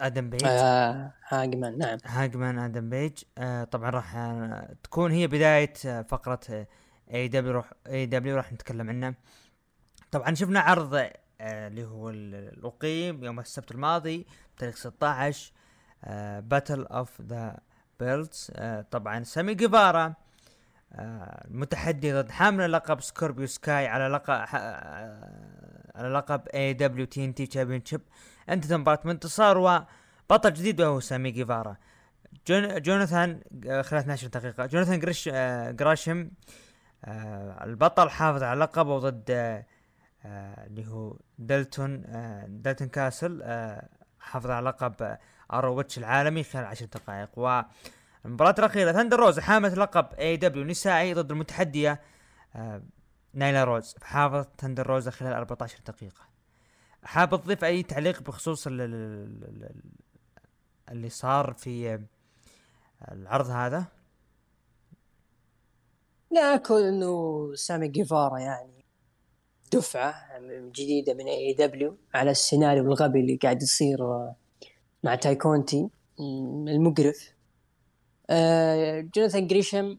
آدم 0.01 0.29
بيج 0.29 0.43
آه 0.45 1.13
هانجمان 1.27 1.77
نعم. 1.77 1.97
هانجمان 2.05 2.59
آدم 2.59 2.89
بيج 2.89 3.23
آه 3.37 3.63
طبعا 3.63 3.89
راح 3.89 4.15
آه 4.15 4.75
تكون 4.83 5.11
هي 5.11 5.27
بداية 5.27 5.73
آه 5.85 6.01
فقرة 6.01 6.67
اي 7.13 7.27
دبليو 7.27 7.53
راح 7.53 7.73
اي 7.87 8.05
دبليو 8.05 8.35
راح 8.35 8.53
نتكلم 8.53 8.89
عنه 8.89 9.15
طبعا 10.11 10.33
شفنا 10.33 10.59
عرض 10.59 10.95
آه 10.95 11.11
اللي 11.41 11.85
هو 11.85 12.09
الأقيم 12.09 13.23
يوم 13.23 13.39
السبت 13.39 13.71
الماضي 13.71 14.25
بتاريخ 14.55 14.75
16 14.75 15.51
Battle 16.39 16.85
of 16.85 17.21
the 17.21 17.59
Belts 17.99 18.51
طبعا 18.91 19.23
سامي 19.23 19.53
جيفارا 19.53 20.13
آه 20.95 21.47
المتحدي 21.47 22.13
ضد 22.13 22.31
حامل 22.31 22.71
لقب 22.71 23.01
سكوربيو 23.01 23.47
سكاي 23.47 23.87
على 23.87 24.07
لقب 24.07 24.33
آه 24.53 25.91
على 25.95 26.09
لقب 26.09 26.47
اي 26.47 26.73
دبليو 26.73 27.05
تي 27.05 27.25
ان 27.25 27.35
تي 27.35 27.45
تشامبيون 27.45 27.85
شيب 27.85 28.01
انتهت 28.49 28.71
المباراة 28.71 28.99
بانتصار 29.05 29.57
وبطل 29.57 30.53
جديد 30.53 30.81
وهو 30.81 30.99
سامي 30.99 31.31
جيفارا. 31.31 31.75
جون 32.47 32.81
جوناثان 32.81 33.41
آه 33.67 33.81
خلال 33.81 34.01
12 34.01 34.27
دقيقة. 34.27 34.65
جوناثان 34.65 34.99
جريش 34.99 35.29
جريشم 35.69 36.31
البطل 37.61 38.09
حافظ 38.09 38.43
على 38.43 38.59
لقبه 38.59 38.99
ضد 38.99 39.63
اللي 40.25 40.87
هو 40.87 41.17
دلتون 41.39 42.03
دلتون 42.47 42.87
كاسل 42.87 43.43
حافظ 44.19 44.51
على 44.51 44.65
لقب 44.69 45.17
ROH 45.53 45.97
العالمي 45.97 46.43
خلال 46.43 46.65
عشر 46.65 46.85
دقائق. 46.85 47.39
والمباراة 48.23 48.55
الأخيرة 48.59 48.91
ثاندر 48.91 49.19
روزا 49.19 49.39
حاملة 49.39 49.69
لقب 49.69 50.13
AEW 50.19 50.63
نسائي 50.63 51.13
ضد 51.13 51.31
المتحدية 51.31 52.01
آه 52.55 52.81
نايلا 53.33 53.63
روز 53.63 53.95
حافظ 54.01 54.45
ثاندر 54.57 54.87
روزا 54.87 55.09
خلال 55.09 55.33
14 55.33 55.79
دقيقة. 55.87 56.21
حاب 57.03 57.43
تضيف 57.43 57.63
أي 57.63 57.83
تعليق 57.83 58.21
بخصوص 58.21 58.67
اللي 58.67 59.79
صار 61.09 61.53
في 61.53 61.99
العرض 63.11 63.49
هذا؟ 63.49 63.85
لا 66.31 66.57
كون 66.57 66.83
إنه 66.83 67.51
سامي 67.55 67.87
جيفارا 67.87 68.39
يعني 68.39 68.85
دفعة 69.73 70.39
جديدة 70.49 71.13
من 71.13 71.27
AEW 71.27 71.97
على 72.13 72.31
السيناريو 72.31 72.83
الغبي 72.83 73.19
اللي 73.19 73.35
قاعد 73.35 73.63
يصير 73.63 74.03
آه، 74.03 74.35
مع 75.03 75.15
تاي 75.15 75.36
كونتي 75.36 75.89
المقرف. 76.67 77.33
آه، 78.31 79.01
جوناثان 79.15 79.47
جريشم 79.47 79.97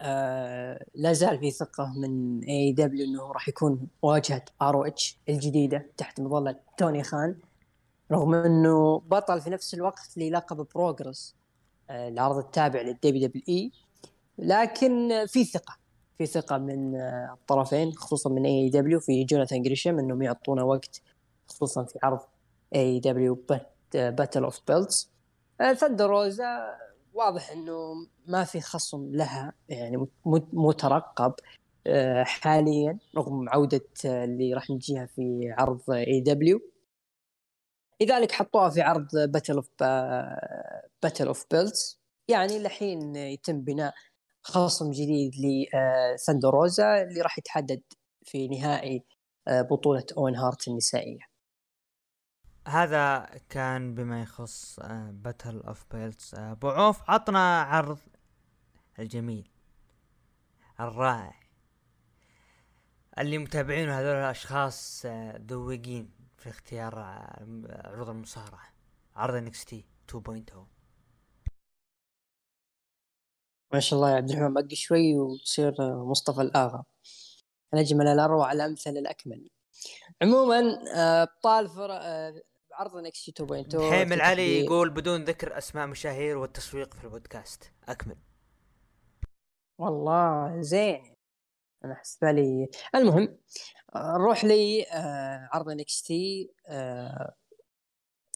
آه، 0.00 0.84
لا 0.94 1.12
زال 1.12 1.38
في 1.38 1.50
ثقة 1.50 1.92
من 1.96 2.40
AEW 2.44 3.06
إنه 3.06 3.32
راح 3.32 3.48
يكون 3.48 3.88
واجهة 4.02 4.44
ROH 4.62 5.18
الجديدة 5.28 5.86
تحت 5.96 6.20
مظلة 6.20 6.56
توني 6.78 7.02
خان 7.02 7.36
رغم 8.12 8.34
إنه 8.34 8.98
بطل 8.98 9.40
في 9.40 9.50
نفس 9.50 9.74
الوقت 9.74 10.16
للقب 10.16 10.66
Progress 10.74 11.34
العرض 11.90 12.36
التابع 12.36 12.80
لل 12.80 13.28
WWE. 13.28 13.72
لكن 14.38 15.24
في 15.26 15.44
ثقة 15.44 15.76
في 16.18 16.26
ثقة 16.26 16.58
من 16.58 16.96
الطرفين 17.32 17.92
خصوصا 17.92 18.30
من 18.30 18.44
AEW 18.44 19.00
في 19.00 19.24
جوناثان 19.24 19.62
جريشم 19.62 19.98
إنهم 19.98 20.22
يعطونا 20.22 20.62
وقت 20.62 21.02
خصوصا 21.48 21.84
في 21.84 21.98
عرض 22.02 22.20
AEW 22.74 23.00
Battle 23.00 24.44
of 24.44 24.60
Belts 24.68 25.10
ثندر 25.80 26.10
روزا 26.10 26.76
واضح 27.14 27.50
إنه 27.50 27.94
ما 28.26 28.44
في 28.44 28.60
خصم 28.60 29.14
لها 29.14 29.52
يعني 29.68 30.06
مترقب 30.52 31.34
آه، 31.86 32.22
حاليا 32.22 32.98
رغم 33.16 33.48
عودة 33.48 33.84
آه، 34.06 34.24
اللي 34.24 34.54
راح 34.54 34.70
نجيها 34.70 35.06
في 35.06 35.54
عرض 35.58 35.90
AEW 35.90 36.60
لذلك 38.00 38.32
حطوها 38.32 38.70
في 38.70 38.80
عرض 38.80 39.08
Battle 39.14 39.54
of 39.54 39.68
Battle 41.02 41.26
of 41.26 41.46
Belts 41.50 42.00
يعني 42.28 42.58
لحين 42.58 43.16
يتم 43.16 43.60
بناء 43.60 43.94
خصم 44.42 44.90
جديد 44.90 45.32
لثاندر 45.34 46.34
روزا 46.34 46.84
آه، 46.84 47.02
اللي 47.02 47.20
راح 47.20 47.38
يتحدد 47.38 47.82
في 48.24 48.48
نهائي 48.48 49.04
بطولة 49.48 50.06
اوين 50.16 50.36
هارت 50.36 50.68
النسائية. 50.68 51.31
هذا 52.68 53.30
كان 53.48 53.94
بما 53.94 54.22
يخص 54.22 54.80
Battle 55.10 55.60
of 55.60 55.84
Belts 55.90 56.34
أبو 56.34 56.68
عوف 56.68 57.10
عطنا 57.10 57.62
عرض 57.62 57.98
الجميل 58.98 59.50
الرائع. 60.80 61.42
اللي 63.18 63.38
متابعينه 63.38 64.00
هذول 64.00 64.14
الأشخاص 64.14 65.02
آه، 65.06 65.40
ذوقين 65.46 66.10
في 66.36 66.48
اختيار 66.48 67.00
آه، 67.00 67.82
عروض 67.84 68.08
المصارعة. 68.08 68.74
عرض 69.16 69.34
NXT 69.34 69.84
2.0 70.08 70.66
ما 73.72 73.80
شاء 73.80 73.96
الله 73.96 74.10
يا 74.10 74.16
عبد 74.16 74.30
الرحمن 74.30 74.54
بقي 74.54 74.76
شوي 74.76 75.18
وتصير 75.18 75.74
مصطفى 75.80 76.40
الآغا. 76.40 76.84
الاجمل 77.74 78.06
الأروع 78.06 78.52
الأمثل 78.52 78.90
الأكمل. 78.90 79.50
عموما 80.22 80.60
آه، 80.94 81.22
ابطال 81.22 81.68
عرض 82.72 82.96
NXT 82.96 83.32
2.0 83.32 83.76
دحيم 83.90 84.12
العلي 84.12 84.64
يقول 84.64 84.90
بدون 84.90 85.24
ذكر 85.24 85.58
أسماء 85.58 85.86
مشاهير 85.86 86.36
والتسويق 86.38 86.94
في 86.94 87.04
البودكاست. 87.04 87.72
أكمل. 87.88 88.16
والله 89.78 90.60
زين. 90.60 91.16
أنا 91.84 91.92
أحس 91.92 92.18
بالي. 92.22 92.68
المهم 92.94 93.38
نروح 93.96 94.44
لي 94.44 94.86
آه 94.92 95.48
عرض 95.52 95.68
NXT 95.70 96.50
آه 96.66 97.34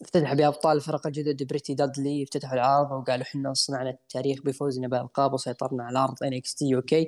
افتتح 0.01 0.33
بابطال 0.33 0.77
الفرق 0.77 1.07
الجدد 1.07 1.47
Pretty 1.47 1.73
Deadly 1.73 2.23
افتتحوا 2.23 2.53
العرض 2.53 2.91
وقالوا 2.91 3.23
إحنا 3.23 3.53
صنعنا 3.53 3.89
التاريخ 3.89 4.41
بفوزنا 4.41 4.87
بالالقاب 4.87 5.33
وسيطرنا 5.33 5.83
على 5.83 5.99
عرض 5.99 6.23
NXT 6.23 6.75
أوكي؟ 6.75 7.07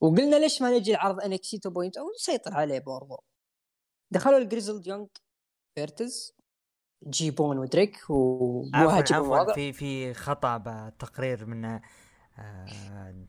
وقلنا 0.00 0.36
ليش 0.36 0.62
ما 0.62 0.78
نجي 0.78 0.90
العرض 0.90 1.20
NXT 1.20 1.60
2.0 1.68 1.70
ونسيطر 1.98 2.54
عليه 2.54 2.78
برضو 2.78 3.24
دخلوا 4.10 4.38
ال 4.38 4.43
Grizzled 4.43 4.86
Young 4.86 5.08
Vets. 5.74 6.34
جيبسون 7.06 7.58
ودريك 7.58 7.96
ومو 8.08 9.02
في 9.54 9.72
في 9.72 10.14
خطأ 10.14 10.56
بتقرير 10.56 11.46
من 11.46 11.80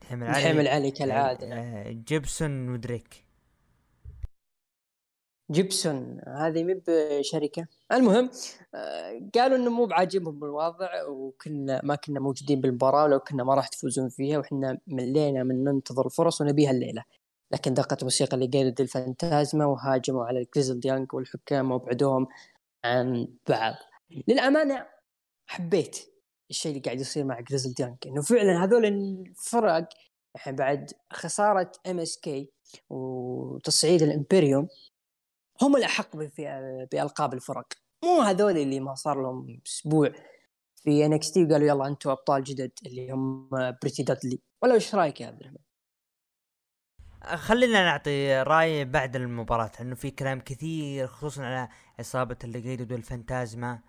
دحيم 0.00 0.22
العلي 0.22 0.32
دحيم 0.32 0.60
العلي 0.60 0.90
كالعادة. 0.90 1.46
آه، 1.52 1.90
جيبسون 1.90 2.68
ودريك. 2.68 3.26
جيبسون 5.50 6.20
هذه 6.26 6.64
مب 6.64 6.82
شركه 7.20 7.66
المهم 7.92 8.30
آه، 8.74 9.30
قالوا 9.34 9.56
إنه 9.56 9.70
مو 9.70 9.86
بعاجبهم 9.86 10.44
الوضع 10.44 10.88
وكنا 11.08 11.80
ما 11.84 11.94
كنا 11.94 12.20
موجودين 12.20 12.60
بالمباراة 12.60 13.04
ولو 13.04 13.18
كنا 13.18 13.44
ما 13.44 13.54
راح 13.54 13.68
تفوزون 13.68 14.08
فيها 14.08 14.38
وإحنا 14.38 14.78
ملينا 14.86 15.42
من 15.42 15.64
ننتظر 15.64 16.06
الفرص 16.06 16.40
ونبيها 16.40 16.70
الليلة. 16.70 17.04
لكن 17.52 17.74
دقت 17.74 18.04
موسيقى 18.04 18.36
Legado 18.36 18.80
del 18.80 19.03
Fantasma 19.03 19.66
وهاجموا 19.66 20.24
على 20.24 20.40
ال 20.40 20.44
Grizzled 20.44 20.80
Young 20.80 21.14
والحكام 21.14 21.70
وابعدوهم. 21.70 22.26
عن 22.86 23.28
بعض. 23.48 23.74
للأمانة 24.28 24.86
حبيت 25.46 25.98
الشيء 26.50 26.72
اللي 26.72 26.82
قاعد 26.82 27.00
يصير 27.00 27.24
مع 27.24 27.40
Grizzled 27.40 27.74
Young 27.74 28.06
إنه 28.06 28.22
فعلا 28.22 28.64
هذول 28.64 28.84
الفرق 28.86 29.88
الحين 30.36 30.56
بعد 30.56 30.92
خسارة 31.12 31.72
MSK 31.86 32.50
وتصعيد 32.90 34.02
ال 34.02 34.09
Imperium 34.09 34.68
هم 35.62 35.76
الأحق 35.76 36.16
بألقاب 36.92 37.34
الفرق. 37.34 37.66
مو 38.04 38.20
هذول 38.20 38.58
اللي 38.58 38.80
ما 38.80 38.94
صار 38.94 39.22
لهم 39.22 39.60
أسبوع 39.66 40.12
في 40.76 41.06
NXT 41.06 41.44
وقالوا 41.44 41.68
يلا 41.68 41.86
أنتم 41.86 42.10
أبطال 42.10 42.44
جدد 42.44 42.72
اللي 42.86 43.10
هم 43.10 43.48
Pretty 43.82 44.02
Deadly. 44.02 44.40
ولا 44.62 44.74
إيش 44.74 44.94
رأيك 44.94 45.20
يا 45.20 45.26
عبد 45.26 45.40
الرحمن؟ 45.40 45.66
خلينا 47.34 47.84
نعطي 47.84 48.42
رأي 48.42 48.84
بعد 48.84 49.16
المباراة 49.16 49.70
لأنه 49.78 49.94
في 49.94 50.10
كلام 50.10 50.40
كثير 50.40 51.06
خصوصا 51.06 51.42
على 51.44 51.68
إصابة 52.00 52.36
ليقيدو 52.44 52.60
ديل 52.60 52.96
فانتازما 52.96 53.80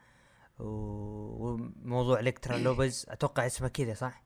وموضوع 0.60 2.20
إلكترا 2.20 2.58
لوبيز 2.58 3.06
أتوقع 3.10 3.45
اسمه 3.45 3.68
كذا 3.68 3.93
صح؟ 3.93 4.24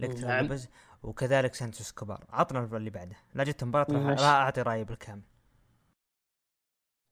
إلكترا 0.00 0.28
نعم. 0.28 0.44
لوبيز 0.44 0.68
وكذلك 1.02 1.54
سانتوس 1.54 1.92
إسكوبار 1.92 2.24
عطنا 2.30 2.76
اللي 2.76 2.90
بعده. 2.90 3.16
لا 3.34 3.44
جت 3.44 3.64
مباراة 3.64 4.10
راح 4.10 4.20
أعطي 4.20 4.62
رأيي 4.62 4.84
بالكامل. 4.84 5.22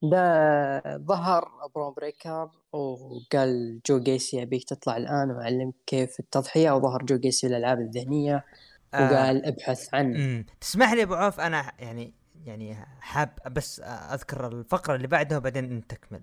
ده 0.03 0.97
ظهر 0.97 1.51
برون 1.75 1.93
بريكر 1.93 2.49
وقال 2.73 3.81
جو 3.85 3.99
جيسي 3.99 4.41
أبيك 4.41 4.63
تطلع 4.63 4.97
الآن 4.97 5.31
واعلمك 5.31 5.73
كيف 5.87 6.19
التضحية 6.19 6.71
وظهر 6.71 7.03
جو 7.03 7.17
جيسي 7.17 7.47
الألعاب 7.47 7.79
الذهنية 7.79 8.45
وقال 8.93 9.45
آه 9.45 9.49
ابحث 9.49 9.93
عن 9.93 10.45
تسمح 10.61 10.93
لي 10.93 11.03
أبو 11.03 11.13
عوف 11.13 11.39
أنا 11.39 11.71
يعني 11.79 12.13
يعني 12.45 12.85
حاب 12.99 13.29
بس 13.51 13.79
أذكر 13.79 14.47
الفقرة 14.47 14.95
اللي 14.95 15.07
بعدها 15.07 15.37
وبعدين 15.37 15.71
إنت 15.71 15.93
تكمل. 15.93 16.21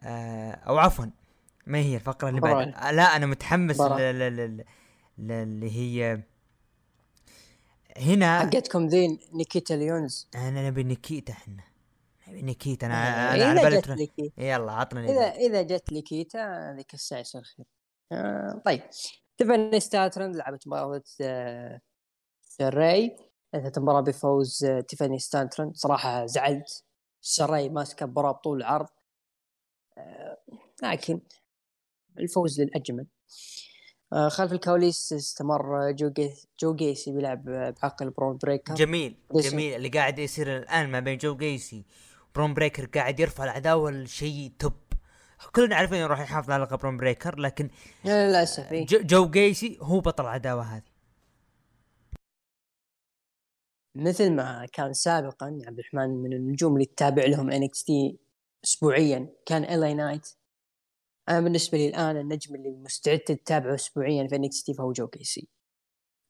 آه 0.00 0.50
أو 0.50 0.78
عفوا 0.78 1.06
ما 1.66 1.78
هي 1.78 1.94
الفقرة 1.94 2.28
اللي 2.28 2.40
بعدها 2.40 2.92
لا 2.92 3.16
أنا 3.16 3.26
متحمس 3.26 3.80
اللي 5.18 5.70
هي 5.70 6.22
هنا 7.96 8.40
حقتكم 8.40 8.86
ذي 8.86 9.18
نيكيتا 9.32 9.74
ليونز. 9.74 10.28
أنا 10.34 10.68
نبي 10.68 10.82
نيكيتا 10.82 11.32
إحنا. 11.32 11.62
نبي 12.28 12.42
نيكيتا. 12.42 12.86
أنا 12.86 13.34
أنا 13.34 13.44
على 13.44 13.80
بالي 13.80 14.32
يلا 14.38 14.72
عطنا 14.72 15.04
اذا 15.04 15.30
إذا 15.30 15.62
جت 15.62 15.92
نيكيتا 15.92 16.72
ذيك 16.76 16.94
الساعة 16.94 17.20
يصير 17.20 17.42
خير. 17.42 17.66
آه 18.12 18.62
طيب. 18.64 18.82
تيفاني 19.38 19.80
ستراتون 19.80 20.32
لعبت 20.36 20.66
مباراة 20.66 21.02
آه 21.20 21.80
سراي 22.42 23.16
انتهت 23.54 23.78
المباراة 23.78 24.00
بفوز 24.00 24.64
آه 24.64 24.80
تيفاني 24.80 25.18
ستراتون 25.18 25.72
صراحة 25.74 26.26
زعلت. 26.26 26.84
سراي 27.20 27.68
ماسكة 27.68 28.04
المباراة 28.04 28.32
بطول 28.32 28.58
العرض. 28.58 28.88
آه 29.98 30.38
لكن 30.82 31.20
الفوز 32.18 32.60
للأجمل. 32.60 33.06
آه 34.12 34.28
خلف 34.28 34.52
الكواليس 34.52 35.12
استمر 35.12 35.90
جو 35.90 36.10
جيسي, 36.10 36.48
جو 36.60 36.74
جيسي 36.74 37.12
بيلعب 37.12 37.44
بعقل 37.44 38.10
برون 38.10 38.38
بريكر. 38.42 38.74
جميل 38.74 39.16
جميل. 39.34 39.74
اللي 39.74 39.88
قاعد 39.88 40.18
يصير 40.18 40.56
الآن 40.56 40.90
ما 40.90 41.00
بين 41.00 41.18
جو 41.18 41.36
جيسي 41.36 41.84
برون 42.34 42.54
بريكر 42.54 42.86
قاعد 42.86 43.20
يرفع 43.20 43.44
العداوه 43.44 43.90
لشيء 43.90 44.52
top. 44.58 44.72
كلنا 45.54 45.76
عارفين 45.76 45.98
إنه 45.98 46.06
راح 46.06 46.20
يحافظ 46.20 46.50
على 46.50 46.62
لقب 46.62 46.78
برون 46.78 46.96
بريكر 46.96 47.38
لكن 47.38 47.70
للأسف. 48.04 48.72
جو 48.90 49.30
جيسي 49.30 49.78
هو 49.80 50.00
بطل 50.00 50.24
العداوه 50.24 50.62
هذه. 50.62 50.93
مثل 53.94 54.32
ما 54.32 54.66
كان 54.72 54.92
سابقا 54.92 55.46
عبد 55.66 55.78
الرحمن 55.78 56.10
من 56.10 56.32
النجوم 56.32 56.74
اللي 56.74 56.86
تتابع 56.86 57.24
لهم 57.24 57.50
NXT 57.50 58.18
اسبوعيا 58.64 59.28
كان 59.46 59.64
إل 59.64 59.79
إي 59.79 59.94
نايت 59.94 60.28
أنا 61.28 61.40
بالنسبة 61.40 61.78
لي 61.78 61.88
الآن 61.88 62.16
النجم 62.16 62.54
اللي 62.54 62.70
مستعد 62.70 63.18
تتابعه 63.18 63.74
اسبوعيا 63.74 64.28
في 64.28 64.36
NXT 64.36 64.74
فهو 64.74 64.92
جو 64.92 65.06
جيسي 65.06 65.48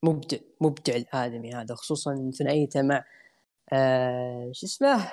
مبدع 0.04 0.38
مبدع 0.60 0.96
الآدمي 0.96 1.54
هذا 1.54 1.74
خصوصا 1.74 2.30
ثنائيته 2.38 2.82
مع 2.82 3.04
آه 3.72 4.50
شو 4.52 4.66
اسمه؟ 4.66 5.12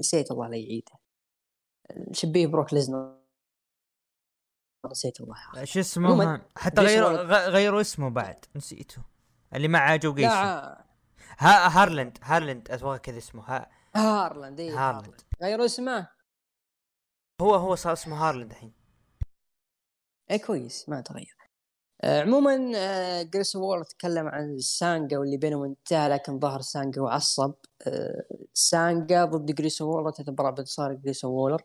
نسيت 0.00 0.30
الله 0.30 0.48
لا 0.48 0.56
يعيده. 0.56 0.92
شبيه 2.12 2.46
بروك 2.46 2.74
ليسنر. 2.74 3.20
نسيت 4.90 5.20
الله. 5.20 5.64
شو 5.64 5.80
اسمه؟ 5.80 6.42
حتى 6.56 6.80
غيروا 6.80 7.48
غيروا 7.48 7.80
اسمه 7.80 8.10
بعد 8.10 8.44
نسيته. 8.56 9.02
اللي 9.54 9.68
مع 9.68 9.96
جو 9.96 10.14
جيسي 10.14 10.28
لا 10.28 10.89
ها 11.40 11.82
هارلاند 11.82 12.18
هارلاند 12.22 12.70
أتوقع 12.70 12.96
كذا 12.96 13.18
اسمه. 13.18 13.42
ها 13.42 13.70
هارلاند 13.96 14.60
اي. 14.60 14.70
هارلاند. 14.70 15.20
غيروا 15.42 15.64
اسمه. 15.64 16.08
هو 17.40 17.54
هو 17.54 17.74
صار 17.74 17.92
اسمه 17.92 18.28
هارلاند 18.28 18.50
الحين. 18.50 18.72
اي 20.30 20.38
كويس 20.38 20.88
ما 20.88 21.00
تغير. 21.00 21.36
آه 22.02 22.22
عموما 22.22 22.72
آه 22.76 23.22
جريسون 23.22 23.56
وولر 23.56 23.84
تكلم 23.84 24.28
عن 24.28 24.58
سانجا 24.58 25.18
واللي 25.18 25.36
بينهم 25.36 25.64
انتهى 25.64 26.08
لكن 26.08 26.40
ظهر 26.40 26.60
سانجا 26.60 27.02
وعصب. 27.02 27.54
آه 27.86 28.24
سانجا 28.54 29.24
ضد 29.24 29.54
جريسون 29.54 29.82
وولر 29.82 30.10
تتبرع 30.10 30.50
بانتصار 30.50 30.92
جريسون 30.92 31.24
وولر 31.24 31.62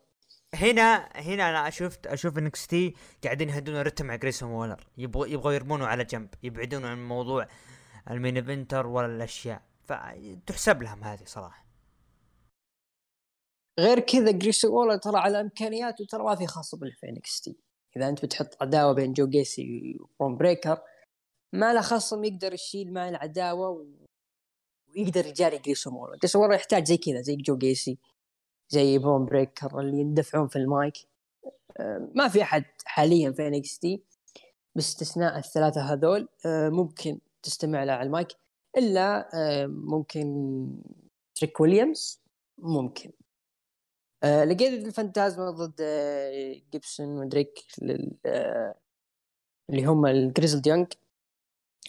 هنا 0.54 0.94
هنا 1.14 1.50
أنا 1.50 1.70
شفت 1.70 2.06
أشوف 2.06 2.38
NXT 2.38 2.94
قاعدين 3.24 3.48
يهدون 3.48 3.76
الرتم 3.76 4.06
مع 4.06 4.16
جريسون 4.16 4.50
وولر 4.50 4.86
يبغوا 4.96 5.26
يبغوا 5.26 5.52
يرمونه 5.52 5.86
على 5.86 6.04
جنب 6.04 6.28
يبعدون 6.42 6.84
عن 6.84 7.08
موضوع 7.08 7.48
ال 8.10 8.15
main 8.15 8.36
eventer 8.36 8.86
ولا 8.86 9.06
الأشياء. 9.06 9.62
فتحسب 9.84 10.82
لهم 10.82 11.04
هذه 11.04 11.24
صراحة. 11.24 11.66
غير 13.80 14.00
كذا 14.00 14.30
جريسون 14.30 14.64
وولر 14.64 14.96
ترى 14.96 15.18
على 15.18 15.40
إمكانياته 15.40 16.04
ترى 16.04 16.22
ما 16.22 16.34
في 16.34 16.46
خصم 16.46 16.74
في 16.74 17.40
NXT 17.40 17.56
إذا 17.96 18.08
أنت 18.08 18.24
بتحط 18.24 18.62
عداوة 18.62 18.92
بين 18.92 19.12
جو 19.12 19.26
جيسي 19.26 19.98
وبرون 20.00 20.36
بريكر 20.36 20.82
ما 21.52 21.74
له 21.74 21.80
خصم 21.80 22.24
يقدر 22.24 22.52
يشيل 22.52 22.92
مع 22.92 23.08
العداوه 23.08 23.68
و... 23.68 23.86
ويقدر 24.88 25.26
يجاري 25.26 25.58
جريسون 25.58 25.86
وولر 25.86 26.16
جريسون 26.16 26.36
وولر 26.36 26.52
يحتاج 26.52 26.84
زي 26.84 26.96
كذا 26.96 27.20
زي 27.20 27.36
جو 27.36 27.56
جيسي 27.58 27.98
زي 28.68 28.98
برون 28.98 29.24
بريكر 29.24 29.80
اللي 29.80 30.00
يندفعون 30.00 30.48
في 30.48 30.56
المايك. 30.56 30.94
ما 32.14 32.28
في 32.28 32.42
أحد 32.42 32.64
حاليا 32.84 33.32
في 33.32 33.48
NXT 33.48 34.02
باستثناء 34.74 35.38
الثلاثة 35.38 35.80
هذول. 35.80 36.28
ممكن 36.46 37.20
تستمع 37.46 37.84
له 37.84 37.92
على 37.92 38.06
المايك 38.06 38.28
إلا 38.76 39.28
آه، 39.34 39.66
ممكن 39.66 40.26
تريك 41.34 41.60
ويليامز 41.60 42.20
ممكن. 42.58 43.12
آه، 44.22 44.44
ليقيدو 44.44 44.86
ديل 44.86 45.10
فانتازما 45.10 45.50
ضد 45.50 45.80
آه، 45.80 46.54
جيبسون 46.72 47.06
ودريك 47.18 47.64
لل- 47.82 48.16
اللي 49.70 49.84
هم 49.84 50.06
الجريزلد 50.06 50.66
يونغ 50.66 50.86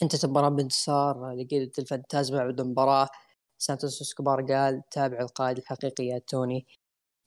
انتهت 0.03 0.23
المباراة 0.23 0.49
بانتصار 0.49 1.31
ليقيدو 1.33 1.79
ديل 1.79 2.01
فانتازما 2.01 2.37
بعد 2.37 2.59
المباراة. 2.59 3.09
سانتوس 3.57 4.01
إسكوبار 4.01 4.41
قال 4.53 4.83
تابع 4.91 5.19
القائد 5.19 5.57
الحقيقي 5.57 6.03
يا 6.05 6.19
توني 6.19 6.67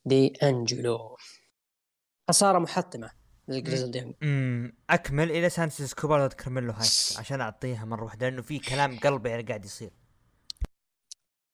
دي 0.04 0.32
انجلو 0.42 1.16
خسارة 2.28 2.58
محطمة. 2.58 3.10
أكمل 4.90 5.30
إلى 5.30 5.50
سانتوس 5.50 5.94
إسكوبار 5.94 6.26
ضد 6.26 6.32
كارميلو 6.32 6.72
هايس 6.72 7.18
عشان 7.18 7.40
أعطيها 7.40 7.84
مرة 7.84 8.04
واحدة 8.04 8.28
لأنه 8.28 8.42
في 8.42 8.58
كلام 8.58 8.98
قلبي 8.98 9.28
يعني 9.30 9.42
قاعد 9.42 9.64
يصير. 9.64 9.90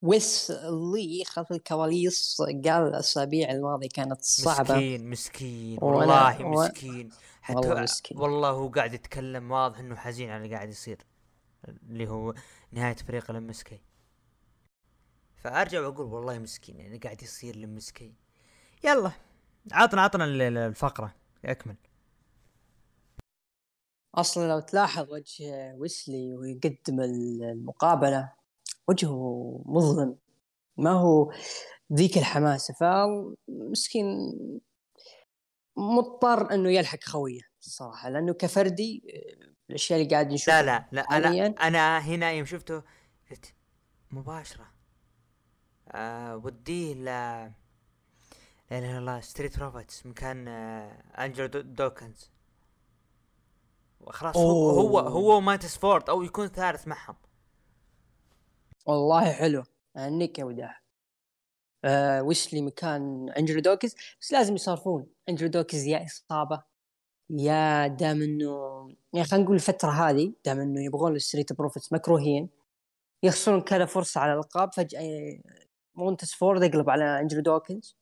ويسلي 0.01 1.23
خلف 1.25 1.51
الكواليس 1.51 2.37
قال 2.41 2.87
الأسابيع 2.87 3.51
الماضية 3.51 3.89
كانت 3.89 4.21
صعبة. 4.21 4.61
مسكين 4.75 5.09
مسكين 5.09 5.77
والله 5.81 6.45
و- 6.45 6.63
مسكين. 6.63 7.09
حتى 7.41 7.57
والله 7.57 7.81
مسكين. 7.81 8.17
والله 8.17 8.49
هو 8.49 8.67
قاعد 8.69 8.93
يتكلم 8.93 9.51
واضح 9.51 9.79
إنه 9.79 9.95
حزين 9.95 10.29
على 10.29 10.43
اللي 10.43 10.55
قاعد 10.55 10.69
يصير 10.69 10.97
اللي 11.67 12.07
هو 12.09 12.33
نهاية 12.71 12.95
فريق 12.95 13.31
المسكي. 13.31 13.81
فأرجع 15.37 15.79
وأقول 15.81 16.05
والله 16.05 16.39
مسكين 16.39 16.79
يعني 16.79 16.97
قاعد 16.97 17.21
يصير 17.23 17.55
لمسكي. 17.55 18.13
يلا 18.83 19.11
عطنا 19.71 20.01
عطنا 20.01 20.25
ال- 20.25 20.41
ال- 20.41 20.57
الفقرة. 20.57 21.15
أكمل. 21.45 21.75
أصلا 24.17 24.47
لو 24.47 24.59
تلاحظ 24.59 25.11
وجه 25.13 25.75
ويسلي 25.77 26.35
ويقدم 26.35 27.01
المقابلة 27.01 28.33
وجهه 28.87 29.61
مظلم 29.65 30.15
ما 30.77 30.91
هو 30.91 31.31
ذيك 31.93 32.17
الحماسة 32.17 32.73
فمسكين 32.73 34.33
مضطر 35.77 36.53
إنه 36.53 36.69
يلحق 36.71 37.03
خويه 37.03 37.41
الصراحه 37.61 38.09
لأنه 38.09 38.33
كفردي 38.33 39.03
آه، 39.13 39.47
الأشياء 39.69 39.99
اللي 40.01 40.11
قاعد 40.13 40.31
نشوفها 40.33 40.61
لا 40.61 40.85
لا 40.91 41.01
لا 41.01 41.17
أنا. 41.17 41.47
أنا 41.67 41.99
هنا 41.99 42.31
يوم 42.31 42.45
شفته 42.45 42.83
قلت 43.31 43.53
مباشرة 44.11 44.67
آه 45.91 46.35
وديه 46.37 46.93
ل 46.93 47.05
لا 47.05 47.51
إله 48.71 48.89
إلا 48.91 48.97
الله 48.97 49.21
ستريت 49.21 49.59
بروفيتس 49.59 50.05
مكان 50.05 50.47
آه 50.47 50.91
انجلو 51.25 51.47
دو- 51.47 51.61
دوكنز 51.61 52.31
وخلاص 54.07 54.37
هو 54.37 54.69
هو. 54.69 54.99
هو 54.99 55.37
وماتس 55.37 55.77
فورد 55.77 56.09
أو 56.09 56.23
يكون 56.23 56.47
ثالث 56.47 56.87
معهم. 56.87 57.15
والله 58.85 59.31
حلو. 59.31 59.63
عنك 59.95 60.39
يا 60.39 60.45
وداع. 60.45 60.81
آه 61.85 62.23
ويسلي 62.23 62.61
مكان؟ 62.61 63.29
انجلو 63.29 63.59
دوكنز 63.59 63.95
بس 64.21 64.31
لازم 64.31 64.55
يصرفون. 64.55 65.07
انجلو 65.29 65.49
دوكنز 65.49 65.85
يا 65.85 66.05
إصابة 66.05 66.63
يا 67.29 67.87
دام 67.87 68.21
انه 68.21 68.89
يعني 69.13 69.27
خلينا 69.27 69.43
نقول 69.43 69.55
الفترة 69.55 69.89
هذه 69.89 70.33
دام 70.45 70.59
إنه 70.59 70.85
يبغون 70.85 71.15
الستريت 71.15 71.53
بروفيتس 71.53 71.93
مكروهين 71.93 72.49
يخسرون 73.23 73.61
كذا 73.61 73.85
فرصة 73.85 74.21
على 74.21 74.33
الألقاب 74.33 74.73
فجأة 74.73 75.39
مونتيز 75.95 76.33
فورد 76.33 76.63
يقلب 76.63 76.89
على 76.89 77.19
انجلو 77.19 77.41
دوكنز 77.41 77.97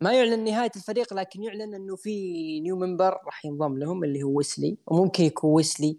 ما 0.00 0.12
يعلن 0.12 0.44
نهاية 0.44 0.70
الفريق 0.76 1.14
لكن 1.14 1.42
يعلن 1.42 1.74
إنه 1.74 1.96
في 1.96 2.60
new 2.60 2.76
member 2.76 3.20
راح 3.24 3.44
ينضم 3.44 3.78
لهم 3.78 4.04
اللي 4.04 4.22
هو 4.22 4.36
ويسلي 4.38 4.78
وممكن 4.86 5.24
يكون 5.24 5.50
ويسلي 5.50 5.98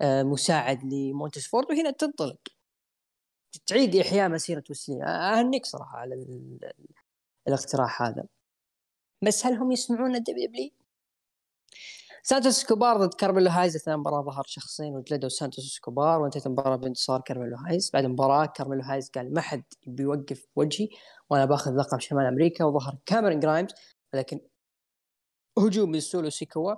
آه 0.00 0.22
مساعد 0.22 0.84
لمونتيز 0.84 1.46
فورد 1.46 1.70
وهنا 1.70 1.90
تنطلق. 1.90 2.38
تعيد 3.66 3.96
إحياء 3.96 4.28
مسيرة 4.28 4.64
ويسلي. 4.70 5.04
أهنيك 5.04 5.66
صراحة 5.66 5.98
على 5.98 6.14
ال- 6.14 6.64
ال- 6.64 6.86
الاقتراح 7.48 8.02
هذا. 8.02 8.24
بس 9.24 9.46
هل 9.46 9.54
هم 9.54 9.72
يسمعون 9.72 10.14
ال 10.16 10.46
WWE 10.48 10.70
سانتوس 12.22 12.54
إسكوبار 12.54 12.96
ضد 12.96 13.14
كارميلو 13.14 13.50
هايز 13.50 13.76
أثناء 13.76 13.96
المباراه 13.96 14.22
ظهر 14.22 14.44
شخصين 14.46 14.96
وجلدوا 14.96 15.28
سانتوس 15.28 15.64
إسكوبار 15.64 16.20
وانتهت 16.20 16.46
المباراة 16.46 16.76
بانتصار 16.76 17.20
كارميلو 17.20 17.56
هايز. 17.56 17.90
بعد 17.94 18.04
المباراة 18.04 18.46
كارميلو 18.46 18.82
هايز 18.82 19.10
قال 19.10 19.34
ما 19.34 19.40
حد 19.40 19.64
بيوقف 19.86 20.46
وجهي. 20.56 20.88
وأنا 21.30 21.44
بأخذ 21.44 21.76
لقب 21.76 22.00
شمال 22.00 22.26
أمريكا 22.26 22.64
وظهر 22.64 22.98
كاميرون 23.06 23.40
جرايمز 23.40 23.70
ولكن 24.14 24.40
هجوم 25.58 25.90
من 25.90 26.00
سولو 26.00 26.30
سيكوا 26.30 26.74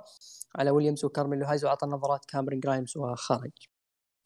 على 0.57 0.71
ويليامز 0.71 1.05
وكارميلو 1.05 1.47
هايز 1.47 1.65
وأعطى 1.65 1.87
نظرات 1.87 2.25
كاميرون 2.25 2.61
جرايمز 2.61 2.97
وخرج 2.97 3.51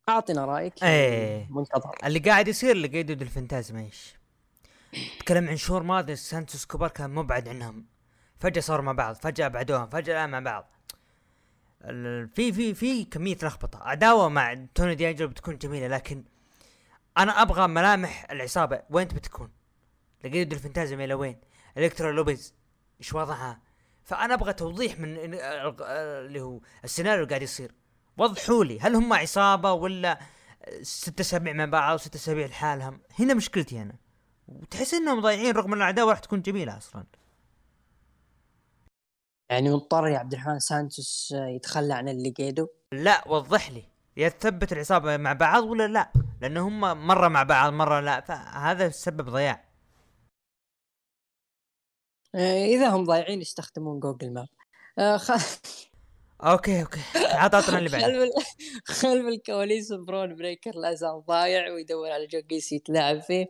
أعطنا 0.09 0.45
رأيك 0.45 0.85
إيه. 0.85 1.49
منتظر 1.51 1.91
اللي 2.05 2.19
قاعد 2.19 2.49
يصير 2.49 2.71
ليقيدو 2.71 2.99
ديل 2.99 3.25
فانتازما 3.25 3.81
إيش 3.81 4.15
تكلم 5.21 5.49
عن 5.49 5.57
شهور 5.57 5.83
ماضية 5.83 6.15
سانتوس 6.15 6.65
إسكوبار 6.65 6.91
كان 6.91 7.11
مبعد 7.11 7.49
عنهم. 7.49 7.87
فجأة 8.39 8.61
صاروا 8.61 8.85
مع 8.85 8.93
بعض 8.93 9.15
فجأة 9.15 9.49
بعدوهم 9.49 9.89
فجأة 9.89 10.27
مع 10.27 10.41
بعض. 10.41 10.71
في 12.35 12.53
في 12.53 12.75
في 12.75 13.05
كمية 13.05 13.37
لخبطة. 13.43 13.83
عداوة 13.83 14.29
مع 14.29 14.67
توني 14.75 14.95
دي 14.95 15.27
بتكون 15.27 15.59
جميلة 15.59 15.89
لكن 15.89 16.25
أنا 17.19 17.43
أبغى 17.43 17.67
ملامح 17.69 18.31
العصابة. 18.31 18.83
وين 18.91 19.09
بتكون 19.09 19.51
ليقيدو 20.25 20.35
ديل 20.37 20.57
فانتازما 20.57 21.05
إلى 21.05 21.15
وين 21.15 21.41
إلكترا 21.79 22.13
لوبيز 22.13 22.55
إيش 23.01 23.13
وضعها؟ 23.15 23.61
فأنا 24.05 24.35
أبغى 24.35 24.53
توضيح 24.53 24.99
من 25.01 25.17
إن- 25.17 25.21
ال- 25.43 25.83
اللي 26.27 26.41
هو 26.41 26.61
السيناريو 26.85 27.23
اللي 27.23 27.29
قاعد 27.31 27.43
يصير. 27.43 27.73
وضحوا 28.17 28.65
لي 28.65 28.81
هل 28.81 28.95
هم 28.95 29.13
عصابة 29.13 29.73
ولا 29.73 30.19
ست 30.83 31.21
أسابيع 31.21 31.53
مع 31.53 31.65
بعض 31.65 31.95
وست 31.95 32.15
أسابيع 32.15 32.47
لحالهم؟ 32.47 33.01
هنا 33.19 33.35
مشكلتي 33.35 33.83
أنا. 33.83 33.97
وتحس 34.49 34.95
إنهم 34.95 35.21
ضايعين 35.21 35.55
رغم 35.57 35.73
إن 35.73 35.79
العداوه 35.79 36.11
راح 36.11 36.19
تكون 36.19 36.43
جميلة 36.43 36.77
أصلا. 36.77 37.05
يعني 39.51 39.71
مضطر 39.71 40.07
يا 40.07 40.19
عبد 40.19 40.33
الرحمن 40.33 40.59
سانتوس 40.59 41.35
يتخلى 41.37 41.95
عن 41.95 42.09
اللي 42.09 42.31
قيده؟ 42.31 42.69
لا 42.93 43.29
وضح 43.29 43.71
لي. 43.71 43.85
يا 44.17 44.29
تثبت 44.29 44.73
العصابة 44.73 45.17
مع 45.17 45.33
بعض 45.33 45.65
ولا 45.65 45.87
لا؟ 45.89 46.13
لأن 46.41 46.57
هم 46.57 46.81
مرة 47.07 47.29
مع 47.29 47.43
بعض 47.43 47.73
مرة 47.73 48.01
لا. 48.01 48.21
فهذا 48.21 48.89
سبب 48.89 49.31
ضياع. 49.31 49.53
آه، 49.53 49.74
إذا 52.35 52.89
هم 52.89 53.05
ضايعين 53.05 53.41
يستخدمون 53.41 54.01
Google 54.01 54.33
Map. 54.33 54.49
آه، 54.99 55.17
خ... 55.17 55.31
okay 56.41 56.83
okay. 56.83 57.01
عاد 57.17 57.55
عطنا 57.55 57.79
اللي 57.79 57.91
بعده. 57.91 58.05
خلف 58.05 58.31
خلف 58.85 59.27
الكواليس 59.27 59.93
برون 59.93 60.37
بريكر 60.37 60.77
لا 60.77 60.95
زال 60.95 61.23
ضايع 61.27 61.73
ويدور 61.73 62.11
على 62.11 62.27
جو 62.27 62.41
قيسي 62.51 62.73
يتلاعب 62.73 63.21
فيه. 63.23 63.47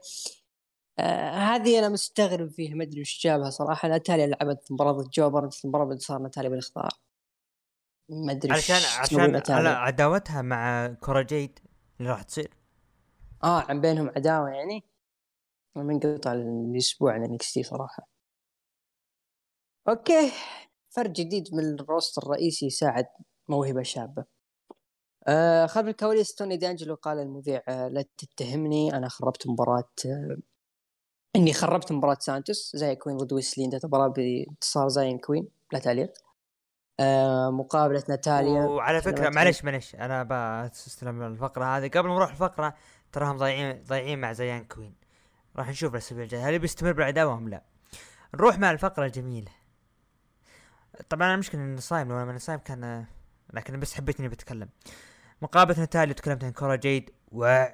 آه 0.99 1.31
هذه 1.31 1.79
أنا 1.79 1.89
مستغرب 1.89 2.51
فيها 2.51 2.75
ما 2.75 2.85
أدري 2.85 3.01
وش 3.01 3.25
جابها 3.25 3.51
صراحة. 3.51 3.89
ناتاليا 3.89 4.27
لعبت 4.27 4.73
مباراة 4.73 4.93
ضد 4.93 5.11
جوبر 5.11 5.49
المباراة 5.65 5.85
بانتصار 5.85 6.19
ناتاليا 6.19 6.49
بالإخطاء. 6.49 6.89
ما 8.09 8.33
أدري 8.33 8.53
عشان 8.53 9.33
ناتاليا. 9.33 9.59
على 9.59 9.69
عداوتها 9.69 10.43
مع 10.43 10.87
كورا 10.87 11.23
جيد 11.23 11.59
اللي 12.01 12.11
راح 12.11 12.23
تصير. 12.23 12.55
آه 13.45 13.61
عن 13.61 13.81
بينهم 13.81 14.09
عداوة 14.17 14.51
يعني. 14.51 14.85
منقطع 15.77 16.33
الأسبوع 16.33 17.13
عن 17.13 17.25
NXT 17.25 17.59
صراحة. 17.59 18.14
okay. 19.89 20.33
فرد 20.91 21.13
جديد 21.13 21.55
من 21.55 21.75
ال 21.75 21.81
roster 21.81 22.19
الرئيسي 22.19 22.67
يساعد 22.67 23.07
موهبة 23.49 23.83
شابة. 23.83 24.25
آه 25.29 25.67
خلف 25.67 25.89
الكواليس 25.89 26.35
توني 26.35 26.57
دانجلو 26.57 26.95
قال 26.95 27.19
المذيع 27.19 27.63
آه 27.69 27.89
لا 27.89 28.05
تتهمني 28.19 28.97
أنا 28.97 29.09
خربت 29.09 29.47
مباراة 29.47 29.91
آه 30.07 30.37
إني 31.37 31.53
خربت 31.53 31.93
مباراة 31.93 32.17
سانتوس. 32.21 32.77
زي 32.77 32.97
كوين 32.97 33.17
ضد 33.17 33.33
ويسلي 33.33 33.65
انتهت 33.65 33.85
المباراه 33.85 34.09
بانتصار 34.09 34.89
زاين 34.89 35.19
كوين؟ 35.19 35.49
لا 35.73 35.79
تعليق. 35.79 36.13
آه 37.01 37.51
مقابلة 37.51 38.03
ناتاليا. 38.09 38.65
وعلى 38.65 39.03
فكرة. 39.03 39.29
معلش 39.29 39.65
معلش 39.65 39.95
أنا 39.95 40.23
بستلم 40.69 41.23
الفقره 41.23 41.65
هذه. 41.65 41.89
قبل 41.89 42.09
ما 42.09 42.15
نروح 42.15 42.31
الفقرة 42.31 42.75
تراهم 43.13 43.37
ضايعين 43.37 43.83
ضايعين 43.83 44.19
مع 44.19 44.33
زيان 44.33 44.65
كوين. 44.65 44.95
راح 45.57 45.69
نشوف 45.69 45.93
الأسبوع 45.93 46.23
الجاي. 46.23 46.41
هل 46.41 46.59
بيستمر 46.59 46.93
بالعداوة 46.93 47.35
أم 47.35 47.49
لا؟ 47.49 47.65
نروح 48.35 48.59
مع 48.59 48.71
الفقرة 48.71 49.07
الجميلة. 49.07 49.51
طبعا 51.11 51.27
أنا 51.27 51.35
المشكلة 51.35 51.61
اني 51.61 51.81
صايم 51.81 52.09
لو 52.09 52.23
أنا 52.23 52.39
صايم 52.39 52.59
كان 52.59 53.05
لكن 53.53 53.81
بس 53.81 53.95
حبيت 53.95 54.21
إني 54.21 54.29
بتكلم. 54.29 54.69
مقابلة 55.43 55.79
ناتاليا 55.79 56.15
تكلمت 56.15 56.45
عن 56.45 56.53
كورا 56.53 56.77
جيد 56.77 57.11
و 57.33 57.65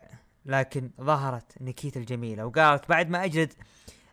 لكن 0.44 0.90
ظهرت 1.00 1.62
نيكيتا 1.62 2.00
الجميلة 2.00 2.46
وقالت 2.46 2.88
بعد 2.88 3.08
ما 3.10 3.24
أجلد 3.24 3.52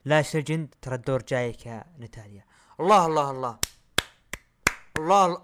لاش 0.05 0.35
ليجند 0.35 0.75
ترى 0.81 0.95
الدور 0.95 1.21
جايك 1.21 1.65
يا 1.65 1.83
ناتاليا 1.97 2.43
الله 2.79 3.05
الله 3.05 3.31
الله. 3.31 3.59
الله, 4.97 5.25
الله. 5.25 5.41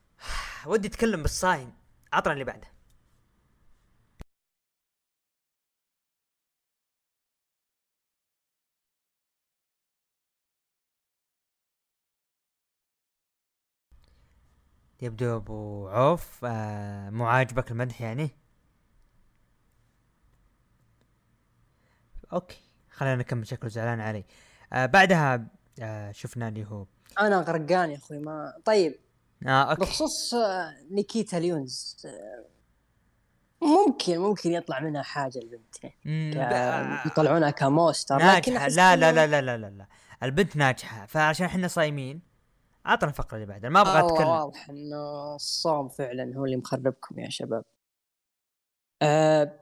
ودي 0.66 0.88
أتكلم 0.88 1.22
بالصايم. 1.22 1.72
عطنا 2.12 2.32
اللي 2.32 2.44
بعده. 2.44 2.68
يبدو 15.02 15.36
أبو 15.36 15.88
عوف 15.88 16.44
آه 16.44 17.10
مو 17.10 17.26
عاجبك 17.26 17.70
المدح 17.70 18.00
يعني؟ 18.00 18.30
أوكي 22.32 22.60
خلينا 22.90 23.16
نكمل 23.16 23.46
شكله 23.46 23.70
زعلان 23.70 24.00
علي. 24.00 24.24
آه 24.72 24.86
بعدها 24.86 25.46
آه 25.82 26.12
شفنا 26.12 26.48
اللي 26.48 26.64
هو 26.66 26.86
أنا 27.20 27.40
غرقان 27.40 27.90
يا 27.90 27.96
أخوي 27.96 28.18
ما 28.18 28.54
طيب. 28.64 28.94
آه 29.46 29.48
okay. 29.70 29.80
بخصوص 29.80 30.34
آه، 30.34 30.74
نيكيتا 30.90 31.36
ليونز 31.36 31.96
آه، 32.04 32.44
ممكن 33.66 34.18
ممكن 34.18 34.52
يطلع 34.52 34.80
منها 34.80 35.02
حاجة 35.02 35.38
البنت. 35.38 35.76
ك- 36.36 37.06
يطلعونها 37.06 37.50
ك 37.50 37.58
monster 37.58 38.16
لكن 38.16 38.52
لا 38.54 38.68
لا 38.96 38.96
لا 38.96 39.26
لا 39.26 39.40
لا 39.40 39.56
لا 39.56 39.70
لا. 39.70 39.86
البنت 40.22 40.56
ناجحة 40.56 41.06
فعشان 41.06 41.46
إحنا 41.46 41.68
صايمين. 41.68 42.29
عطنا 42.84 43.08
الفقرة 43.10 43.34
اللي 43.34 43.46
بعدها 43.46 43.70
ما 43.70 43.80
أبغى 43.80 43.92
والله 44.02 44.12
أتكلم. 44.14 44.28
واضح 44.28 44.70
إنه 44.70 45.34
الصوم 45.34 45.88
فعلا 45.88 46.36
هو 46.36 46.44
اللي 46.44 46.56
مخربكم 46.56 47.18
يا 47.18 47.30
شباب. 47.30 47.64
أه 49.02 49.60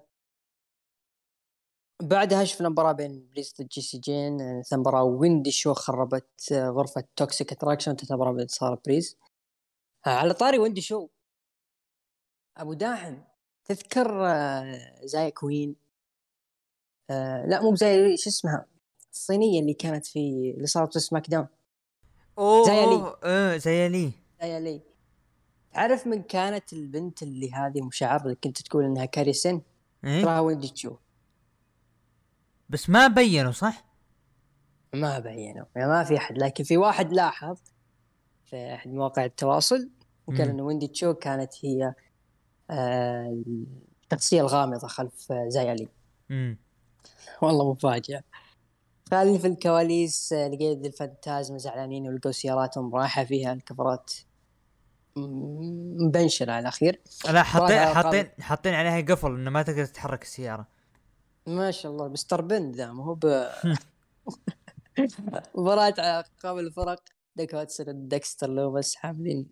بعدها 2.03 2.45
شفنا 2.45 2.69
مباراة 2.69 2.93
بين 2.93 3.29
بليز 3.33 3.55
ضد 3.61 3.69
جي 3.69 3.81
سي 3.81 3.99
جين؟ 3.99 4.41
آه، 4.41 4.63
ثم 4.63 4.81
مباراة 4.81 5.03
ويندي 5.05 5.51
شو 5.51 5.75
خربت 5.75 6.53
آه، 6.53 6.69
غرفة 6.69 7.05
توكسيك 7.17 7.53
اتراكشن 7.53 7.97
تعتبر 7.97 8.33
بانتصار 8.33 8.81
بريز 8.87 9.17
آه 10.07 10.11
على 10.11 10.35
طاري 10.35 10.59
ويندي 10.59 10.81
شو؟ 10.81 11.09
أبو 12.57 12.73
داحم 12.73 13.17
تذكر 13.65 14.27
آه 14.27 15.01
زاي 15.05 15.31
كوين؟ 15.31 15.77
آه 17.11 17.47
لا 17.47 17.63
مو 17.63 17.71
بزاي 17.71 18.17
شو 18.17 18.31
اسمها؟ 18.31 18.67
الصينية 19.13 19.61
اللي 19.61 19.75
كانت 19.75 20.07
في 20.07 20.19
اللي 20.57 20.67
صارت 20.67 20.93
في 20.93 21.01
سماك 21.01 21.31
داون. 21.31 21.47
اوه 22.39 22.67
زي 22.67 22.87
لي. 22.87 22.95
أوه، 22.95 23.19
آه 23.25 23.57
زي 23.57 23.89
لي 23.89 24.13
زي 24.43 24.61
لي 24.61 24.81
تعرف 25.75 26.07
من 26.07 26.23
كانت 26.23 26.73
البنت 26.73 27.23
اللي 27.23 27.53
هذه 27.53 27.83
مشعر 27.83 28.21
اللي 28.25 28.35
كنت 28.35 28.63
تقول 28.63 28.85
إنها 28.85 29.05
كاريسن 29.05 29.61
إيه؟ 30.05 30.23
تراها 30.23 30.41
ويندي 30.41 30.69
تشو 30.69 30.97
بس 32.69 32.91
ما 32.91 33.07
بينوا 33.09 33.53
صح؟ 33.53 33.85
ما 34.95 35.19
بينوا 35.19 35.65
يعني 35.77 35.89
ما 35.89 36.05
في 36.05 36.17
أحد 36.17 36.39
لكن 36.39 36.65
في 36.65 36.77
واحد 36.77 37.13
لاحظ 37.13 37.59
في 38.45 38.75
أحد 38.75 38.91
مواقع 38.91 39.25
التواصل 39.25 39.91
وقال. 40.27 40.41
انه 40.41 40.63
ويندي 40.63 40.87
تشو 40.87 41.15
كانت 41.15 41.53
هي 41.65 41.95
آه، 42.71 43.43
الشخصيه 44.13 44.41
الغامضه 44.41 44.89
خلف 44.89 45.33
امم 46.31 46.59
والله 47.43 47.73
مفاجاه 47.73 48.23
خلف 49.11 49.47
الكواليس 49.47 50.33
لقيت 50.33 50.87
الفانتازما 50.87 51.59
زعلانين 51.59 52.09
ولقوا 52.09 52.33
سياراتهم 52.33 52.95
رايحة 52.95 53.25
فيها 53.25 53.53
الكفرات 53.53 54.13
مبنشرة 55.17 56.53
على 56.53 56.61
الأخير. 56.61 57.01
لا 57.25 57.43
حاطين 57.43 57.79
حاطين 57.79 58.31
حاطين 58.41 58.75
عليها 58.75 59.15
قفل 59.15 59.35
إنه 59.35 59.51
ما 59.51 59.63
تقدر 59.63 59.85
تتحرك 59.85 60.23
السيارة. 60.23 60.67
ما 61.47 61.71
شاء 61.71 61.93
الله 61.93 62.09
مستر 62.09 62.41
بن 62.41 62.71
ذا 62.71 62.93
ما 62.93 63.05
هو 63.05 63.15
ب 63.15 63.27
مباراة 65.59 65.95
على 65.99 66.21
ألقاب 66.21 66.59
الفرق. 66.59 67.03
ديك 67.37 67.55
هودسون 67.55 67.87
ضد 67.87 68.09
ديكستر 68.09 68.51
لومس 68.51 68.95
حاملين 68.95 69.51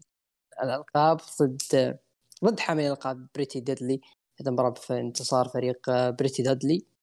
الألقاب 0.63 1.21
ضد 1.43 1.99
ضد 2.45 2.61
حامل 2.61 2.85
الألقاب 2.85 3.27
Pretty 3.35 3.61
Deadly. 3.61 4.01
هذا 4.41 4.51
مباراة 4.51 4.75
في 4.75 5.01
انتصار 5.01 5.49
فريق 5.49 5.91
Pretty 6.11 6.43
Deadly. 6.43 6.96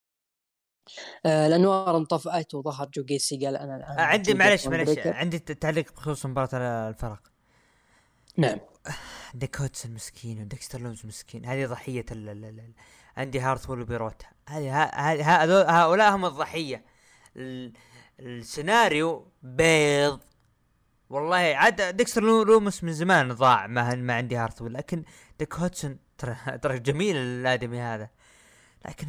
آه، 1.26 1.48
الأنوار 1.48 1.98
انطفأت 1.98 2.54
وظهر 2.54 2.88
جو 2.94 3.04
جيسي 3.04 3.46
قال 3.46 3.56
أنا 3.56 3.76
الآن 3.76 3.98
آه 3.98 4.02
عندي 4.02 4.34
معلش 4.34 4.68
معلش. 4.68 5.00
عندي 5.06 5.40
تعليق 5.40 5.94
بخصوص 5.94 6.26
مباراة 6.26 6.90
الفرق. 6.90 7.22
نعم. 8.38 8.60
ديك 9.34 9.62
هودسون 9.62 9.94
مسكين 9.94 10.42
وديكستر 10.42 10.82
لومس 10.82 11.06
مسكين. 11.06 11.46
هذه 11.46 11.66
ضحية 11.66 12.06
ال 12.12 12.30
ال 12.30 12.46
ال 12.46 12.74
إندي 13.18 13.40
هارتويل 13.40 13.82
وبيروتا 13.82 14.26
هذه 14.50 14.84
هؤلاء 15.82 16.16
هم 16.16 16.26
الضحية. 16.26 16.86
ال- 17.38 17.74
السيناريو 18.20 19.32
بيض. 19.44 20.20
والله 21.10 21.38
عاد 21.38 21.98
ديكستر 21.98 22.22
لو- 22.24 22.44
لومس 22.44 22.84
من 22.84 22.94
زمان 22.94 23.34
ضاع 23.34 23.68
ما 23.68 23.96
ما 23.96 24.14
إندي 24.14 24.36
هارتويل 24.36 24.74
لكن 24.74 25.04
ديك 25.40 25.56
هودسون 25.56 25.98
ترى 26.18 26.36
ترى 26.62 26.80
جميل 26.80 27.16
الأدمي 27.16 27.80
هذا. 27.82 28.10
لكن 28.86 29.08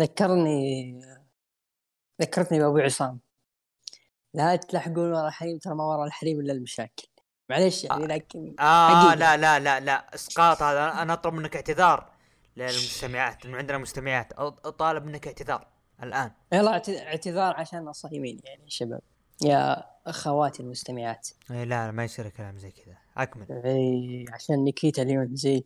ذكرني 0.00 1.00
ذكرتني 2.22 2.58
بأبو 2.58 2.78
عصام. 2.78 3.20
لا 4.34 4.56
تلحقون 4.56 5.12
ورا 5.12 5.28
الحريم 5.28 5.58
ترى 5.58 5.74
ما 5.74 5.84
ورا 5.84 6.04
الحريم 6.04 6.40
إلا 6.40 6.52
المشاكل. 6.52 7.08
معليش 7.50 7.84
يعني 7.84 8.06
لكن 8.06 8.54
آه 8.60 8.88
حقيقة. 8.88 9.14
لا 9.14 9.36
لا 9.36 9.58
لا 9.58 9.80
لا 9.80 10.14
إسقاط 10.14 10.62
هذا. 10.62 11.02
أنا 11.02 11.12
أطلب 11.12 11.34
منك 11.34 11.56
اعتذار 11.56 12.12
للمستمعات 12.56 13.46
عندنا 13.46 13.78
مستمعات. 13.78 14.32
أطالب 14.38 15.04
منك 15.04 15.26
اعتذار 15.26 15.68
الآن. 16.02 16.30
يلا 16.52 16.70
اعت- 16.72 16.88
اعتذار 16.88 17.56
عشان 17.56 17.92
صايمين 17.92 18.40
يعني 18.44 18.70
شباب. 18.70 19.00
يا 19.42 19.84
أخواتي 20.06 20.62
المستمعات. 20.62 21.28
لا 21.50 21.64
لا 21.64 21.90
ما 21.90 22.04
يصير 22.04 22.28
كلام 22.28 22.58
زي 22.58 22.70
كذا. 22.70 22.96
أكمل. 23.16 23.46
إي 23.66 24.24
عشان 24.32 24.64
نيكيتا 24.64 25.02
اليوم 25.02 25.36
زي 25.36 25.64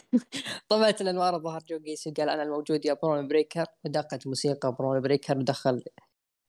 طفت 0.68 1.00
الأنوار 1.00 1.38
ظهر 1.38 1.62
جو 1.68 1.78
جيسي 1.78 2.10
قال 2.10 2.28
أنا 2.28 2.42
الموجود 2.42 2.84
يا 2.86 2.94
برون 3.02 3.28
بريكر 3.28 3.66
ودقت 3.84 4.26
موسيقى 4.26 4.72
برون 4.78 5.00
بريكر 5.00 5.38
ودخل 5.38 5.84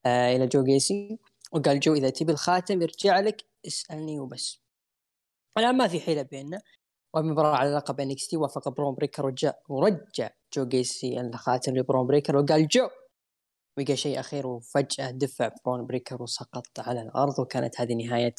آه 0.06 0.36
إلى 0.36 0.48
جو 0.48 0.64
جيسي 0.64 1.20
وقال 1.52 1.80
جو 1.80 1.94
إذا 1.94 2.10
تبي 2.10 2.32
الخاتم 2.32 2.82
يرجع 2.82 3.20
لك 3.20 3.46
اسألني 3.68 4.20
وبس. 4.20 4.60
الآن 5.58 5.78
ما 5.78 5.88
في 5.88 6.00
حيلة 6.00 6.22
بيننا 6.22 6.62
والمباراة 7.14 7.56
على 7.58 7.70
لقب 7.76 8.00
NXT 8.00 8.38
وافق 8.38 8.70
برون 8.70 8.96
بريكر 8.96 9.26
ورجع 9.26 9.54
ورجع 9.70 10.30
جو 10.54 10.66
جيسي 10.66 11.22
الخاتم 11.22 11.78
لبرون 11.78 12.08
بريكر 12.08 12.38
وقال 12.38 12.68
جو 12.68 12.90
بقى 13.78 13.96
شيء 13.98 14.20
أخير 14.20 14.48
وفجأة 14.48 15.12
دفع 15.12 15.52
برون 15.66 15.86
بريكر 15.86 16.24
وسقط 16.24 16.68
على 16.80 17.02
الأرض 17.02 17.40
وكانت 17.40 17.82
هذه 17.82 17.94
نهاية 17.94 18.36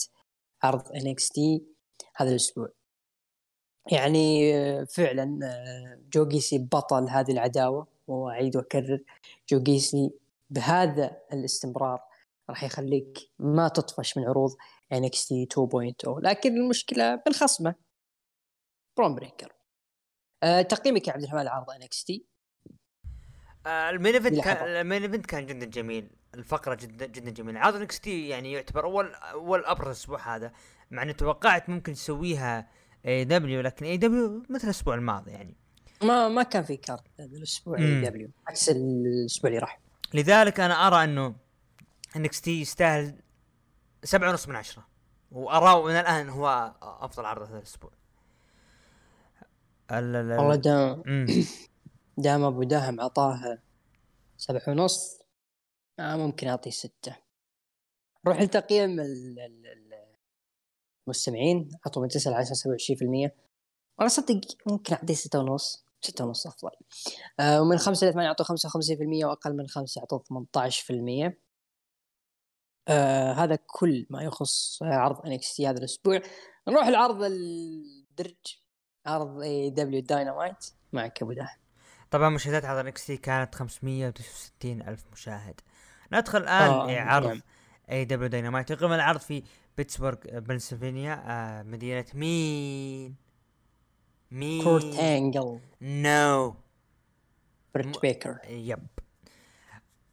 عرض 0.63 0.93
NXT. 0.93 1.74
هذا 2.17 2.31
الأسبوع. 2.31 2.69
يعني 3.93 4.55
آه، 4.57 4.85
فعلا 4.85 5.39
آه، 5.45 6.01
جو 6.13 6.29
جيسي 6.29 6.59
بطل 6.59 7.09
هذه 7.09 7.33
العداوة 7.33 7.87
واعيد 8.07 8.57
واكرر 8.57 9.01
جو 9.49 9.63
جيسي 9.63 10.13
بهذا 10.51 11.17
الاستمرار 11.33 12.01
راح 12.51 12.65
يخليك 12.65 13.19
ما 13.39 13.69
تطفش 13.69 14.17
من 14.17 14.25
عروض 14.25 14.57
NXT 14.93 15.47
2.0 15.47 16.21
لكن 16.23 16.57
المشكلة 16.57 17.15
بالخصمة. 17.15 17.75
برون 18.97 19.15
بريكر 19.15 19.53
أه 20.43 20.63
تقييمك 20.63 21.09
يا 21.09 21.13
عبد 21.13 21.23
الرحمن 21.23 21.43
لعرض 21.43 21.71
NXT 21.71 22.27
آه 23.67 23.91
ال 23.91 23.95
main 23.95 24.15
event. 24.15 24.41
كان 24.41 24.69
ال 24.69 24.76
main 24.76 25.03
event 25.03 25.27
كان 25.27 25.47
جدا 25.47 25.67
جميل. 25.67 26.11
الفقرة 26.35 26.75
جدا 26.75 27.07
جدا 27.07 27.31
جميلة. 27.31 27.61
عرض 27.61 27.77
NXT 27.77 28.29
يعني 28.29 28.53
يعتبر 28.53 28.85
اول 28.85 29.15
أول 29.15 29.65
أبرز 29.65 29.89
أسبوع 29.97 30.37
هذا. 30.37 30.53
مع 30.91 31.03
إني 31.03 31.13
توقعت 31.13 31.69
ممكن 31.69 31.93
تسويها 31.93 32.69
AEW 33.07 33.61
لكن 33.61 33.87
AEW 33.87 34.43
مثل 34.51 34.65
الأسبوع 34.65 34.95
الماضي 34.95 35.31
يعني. 35.31 35.57
ما 36.03 36.29
ما 36.29 36.43
كان 36.43 36.63
في 36.63 36.77
card 36.77 37.03
هذا 37.21 37.37
الأسبوع. 37.37 37.79
AEW 37.79 38.29
عكس 38.49 38.69
الأسبوع 38.69 39.49
اللي 39.49 39.59
راح. 39.59 39.81
لذلك 40.15 40.61
أنا 40.61 40.87
أرى 40.87 41.05
إنه 41.05 41.35
NXT 42.17 42.61
يستاهل 42.61 43.23
سبعة 44.05 44.31
ونص 44.31 44.49
من 44.49 44.57
عشرة. 44.57 44.87
واراه 45.33 45.83
من 45.85 45.91
الآن 45.95 46.29
هو 46.29 46.75
أفضل 46.83 47.25
عرض 47.25 47.49
هذا 47.49 47.59
الأسبوع. 47.59 47.91
ال- 49.91 50.17
ال- 50.17 50.39
والله 50.39 50.55
دام. 50.57 51.03
دام 52.19 52.45
أبو 52.45 52.63
داحم 52.63 53.01
عطاه 53.01 53.59
سبعة 54.37 54.63
ونص 54.69 55.19
آه 55.99 56.17
ممكن 56.17 56.49
اعطيه 56.49 56.71
ستة. 56.71 57.17
نروح 58.27 58.41
لتقييم 58.41 59.01
ال- 59.01 59.39
ال- 59.41 59.67
ال- 59.67 60.05
المستمعين. 61.07 61.69
عطوا 61.87 62.03
من 62.03 62.09
تسعة 62.09 62.31
لعشرة 62.33 62.55
سبعة 62.55 62.73
وعشرين 62.73 62.99
في 62.99 63.05
المية. 63.05 63.37
أنا 64.01 64.09
صدق 64.09 64.41
ممكن 64.67 64.95
أعطيه 64.95 65.15
ستة 65.15 65.39
ونص. 65.39 65.85
ستة 66.01 66.25
ونص 66.25 66.47
أفضل. 66.47 66.71
آه 67.41 67.63
ومن 67.63 67.79
خمسة 67.79 68.27
أعطوا 68.27 68.45
خمسة 68.47 68.67
وخمسين 68.67 68.97
في 68.97 69.03
المية 69.03 69.27
وأقل 69.27 69.57
من 69.57 69.67
خمسة 69.69 70.01
أعطوا 70.01 70.19
ثمانية 70.29 70.71
في 70.71 70.91
المية. 70.93 71.41
آه 72.89 73.33
هذا 73.33 73.59
كل 73.67 74.07
ما 74.11 74.23
يخص 74.23 74.83
عرض 74.83 75.17
NXT 75.17 75.61
هذا 75.61 75.79
الأسبوع. 75.79 76.21
نروح 76.69 76.89
لعرض 76.89 77.23
الدرج. 77.23 78.37
عرض 79.07 79.41
AEW 79.41 79.71
Dynamite 79.71 80.67
معك 80.93 81.23
ابو 81.23 81.33
داحم 81.33 81.59
طبعا 82.11 82.29
مشاهدات 82.29 82.65
عرض 82.65 82.79
NXT 82.87 83.11
كانت 83.13 83.55
569 83.55 84.83
ألف 84.83 85.05
مشاهد. 85.13 85.61
ندخل 86.15 86.39
الآن 86.39 86.71
آه، 86.71 86.87
لعرض 86.87 87.27
نعم. 87.27 87.41
AEW 87.91 88.05
Dynamite 88.05 88.71
يقيم 88.71 88.93
العرض 88.93 89.21
في 89.21 89.43
بيتسبرغ 89.77 90.17
بنسلفانيا 90.33 91.23
آه 91.27 91.63
مدينة 91.63 92.05
مين؟ 92.15 93.15
مين؟ 94.31 94.65
كورت 94.65 94.85
انجل 94.99 95.61
no 95.83 96.55
بريت 97.75 98.01
بيكر 98.03 98.39
yep. 98.49 98.87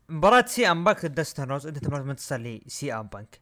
مباراة 0.09 0.45
سي 0.45 0.71
أم 0.71 0.83
بانك 0.83 1.05
ضد 1.05 1.15
داستن 1.15 1.43
روز 1.43 1.67
انتهت 1.67 1.87
مباراة 1.87 2.03
منتصر 2.03 2.37
لسي 2.37 2.93
أم 2.93 3.07
بانك. 3.07 3.39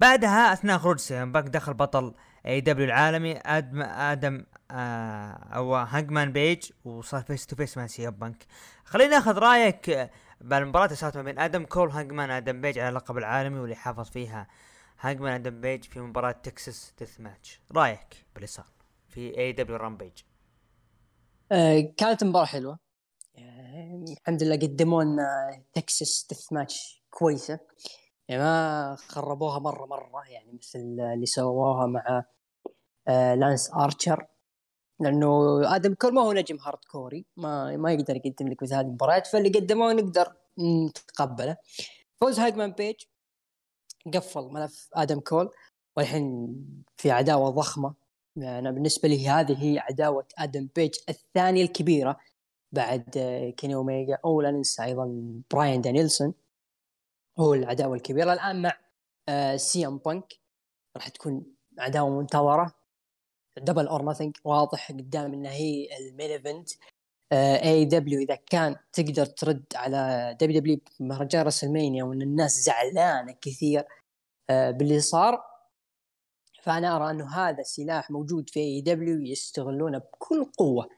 بعدها 0.00 0.52
أثناء 0.52 0.78
خروج 0.78 0.98
سي 0.98 1.22
أم 1.22 1.32
بانك 1.32 1.44
دخل 1.48 1.74
بطل 1.74 2.14
AEW 2.46 2.86
العالمي 2.86 3.36
آدم 3.38 3.82
آدم 3.82 4.44
آه 4.70 5.30
أو 5.32 5.74
هاجمان 5.76 6.32
بيج 6.32 6.70
وصار 6.84 7.22
face 7.22 7.46
to 7.46 7.56
face 7.56 7.76
مع 7.76 7.86
سي 7.86 8.08
أم 8.08 8.12
بانك. 8.14 8.46
خلينا 8.84 9.10
ناخذ 9.10 9.38
رأيك 9.38 9.90
آه، 9.90 10.10
بالمباراة 10.40 10.94
صارت 10.94 11.16
ما 11.16 11.22
بين 11.22 11.38
آدم 11.38 11.64
كول 11.64 11.90
هاجمان 11.90 12.30
آدم 12.30 12.60
بيج 12.60 12.78
على 12.78 12.88
اللقب 12.88 13.18
العالمي 13.18 13.58
واللي 13.58 13.74
حافظ 13.76 14.10
فيها 14.10 14.46
هاجمان 15.00 15.32
آدم 15.32 15.60
بيج 15.60 15.84
في 15.84 16.00
مباراة 16.00 16.32
Texas 16.32 16.92
Death 16.98 17.20
Match. 17.20 17.60
رأيك 17.72 18.26
باللي 18.34 18.46
صار 18.46 18.66
في 19.08 19.38
AEW 19.38 19.52
Rampage 19.52 20.12
آه 21.52 21.80
كانت 21.96 22.24
مباراة 22.24 22.46
حلوة. 22.46 22.78
آه 23.38 24.04
الحمد 24.12 24.42
لله 24.42 24.56
قدموا 24.56 25.02
لنا 25.04 25.62
Texas 25.72 26.26
Death 26.30 26.52
Match 26.52 27.02
كويسة. 27.10 27.58
يعني 28.28 28.42
ما 28.42 28.96
خربوها 29.08 29.58
مرة 29.58 29.86
مرة 29.86 30.28
يعني 30.28 30.52
مثل 30.52 30.78
اللي 31.14 31.26
سووها 31.26 31.86
مع 31.86 32.24
آه 33.08 33.34
لانس 33.34 33.70
آرشر. 33.74 34.26
لأنه 35.00 35.60
آدم 35.76 35.94
كول 35.94 36.14
ما 36.14 36.22
هو 36.22 36.32
نجم 36.32 36.58
hardcore 36.58 36.84
ي 36.90 37.26
ما 37.36 37.76
ما 37.76 37.92
يقدر 37.92 38.16
يقدم 38.16 38.48
لك 38.48 38.62
مثل 38.62 38.74
هذه 38.74 38.84
المباريات 38.84 39.26
فاللي 39.26 39.48
قدموه 39.48 39.92
نقدر 39.92 40.32
نتقبله. 40.58 41.56
فوز 42.20 42.40
هاجمان 42.40 42.72
بيج 42.72 42.96
قفل 44.14 44.48
ملف 44.52 44.88
آدم 44.94 45.20
كول 45.20 45.50
والحين 45.96 46.54
في 46.96 47.10
عداوة 47.10 47.50
ضخمة. 47.50 47.94
أنا 48.36 48.70
بالنسبة 48.70 49.08
لي 49.08 49.28
هذه 49.28 49.64
هي 49.64 49.78
عداوة 49.78 50.26
آدم 50.38 50.68
بيج 50.76 50.94
الثانية 51.08 51.62
الكبيرة 51.62 52.16
بعد 52.72 53.04
كيني 53.56 53.74
اوميجا 53.74 54.18
أو 54.24 54.40
لا 54.40 54.50
ننسى 54.50 54.84
أيضا 54.84 55.32
براين 55.52 55.80
دانيلسون. 55.80 56.34
هو 57.38 57.54
العداوة 57.54 57.96
الكبيرة. 57.96 58.32
الآن 58.32 58.62
مع 58.62 58.72
آه، 59.28 59.56
سي 59.56 59.86
أم 59.86 59.98
بانك 59.98 60.34
راح 60.96 61.08
تكون 61.08 61.46
عداوة 61.78 62.10
منتظره 62.20 62.77
Double 63.58 63.86
or 63.86 64.04
Nothing 64.04 64.36
واضح 64.44 64.92
قدام 64.92 65.32
انها 65.32 65.52
هي 65.52 65.88
ال 66.00 66.06
main 66.06 66.30
event. 66.30 66.70
AEW 67.32 68.20
إذا 68.20 68.34
كان 68.34 68.76
تقدر 68.92 69.26
ترد 69.26 69.64
على 69.74 70.36
WWE 70.40 70.80
بمهرجان 71.00 71.42
WrestleMania 71.42 72.04
وإن 72.04 72.22
الناس 72.22 72.52
زعلانة 72.52 73.32
كثير 73.40 73.84
آه، 74.50 74.70
باللي 74.70 75.00
صار 75.00 75.42
فأنا 76.62 76.96
أرى 76.96 77.10
أنه 77.10 77.34
هذا 77.34 77.62
سلاح 77.62 78.10
موجود 78.10 78.50
في 78.50 78.60
AEW 78.60 79.20
يستغلونه 79.20 79.98
بكل 79.98 80.44
قوة. 80.44 80.88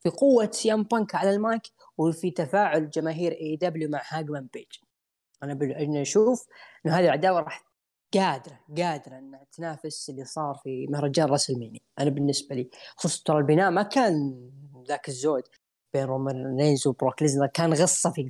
في 0.00 0.10
قوة 0.10 0.50
سي 0.50 0.66
أم 0.66 0.82
بانك 0.82 1.14
على 1.14 1.30
المايك 1.30 1.62
وفي 1.98 2.30
تفاعل 2.30 2.90
جماهير 2.90 3.32
AEW 3.32 3.88
مع 3.90 4.02
هاجمان 4.08 4.48
بيج. 4.52 4.66
أنا 5.42 6.02
أشوف 6.02 6.48
إنه 6.86 6.94
هذه 6.94 7.04
العداوة 7.04 7.40
راح 7.40 7.67
قادرة 8.14 8.60
قادرة 8.76 9.18
إنها 9.18 9.46
تنافس 9.52 10.10
اللي 10.10 10.24
صار 10.24 10.60
في 10.64 10.86
مهرجان 10.86 11.26
WrestleMania 11.28 11.80
أنا 11.98 12.10
بالنسبة 12.10 12.54
لي 12.54 12.70
خصوصا 12.96 13.22
ترى 13.24 13.38
البناء 13.38 13.70
ما 13.70 13.82
كان 13.82 14.50
ذاك 14.88 15.08
الزود 15.08 15.42
بين 15.92 16.04
رومان 16.04 16.58
رينز 16.60 16.86
وبروك 16.86 17.22
ليزنر 17.22 17.46
كان 17.46 17.72
غصة 17.72 18.10
في 18.10 18.28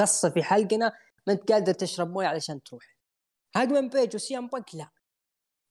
غصة 0.00 0.30
في 0.30 0.42
حلقنا 0.42 0.92
ما 1.26 1.32
أنت 1.32 1.52
قادر 1.52 1.72
تشرب 1.72 2.10
موية 2.10 2.26
علشان 2.26 2.62
تروح. 2.62 2.96
هاجمان 3.56 3.88
بيج 3.88 4.14
وسي 4.14 4.33
أم 4.33 4.46
بانك 4.46 4.74
لا. 4.74 4.88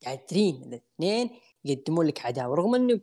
قادرين 0.05 0.63
الاثنين 0.63 1.29
يقدمون 1.65 2.05
لك 2.05 2.25
عداوة 2.25 2.55
رغم 2.55 2.75
إنه 2.75 3.01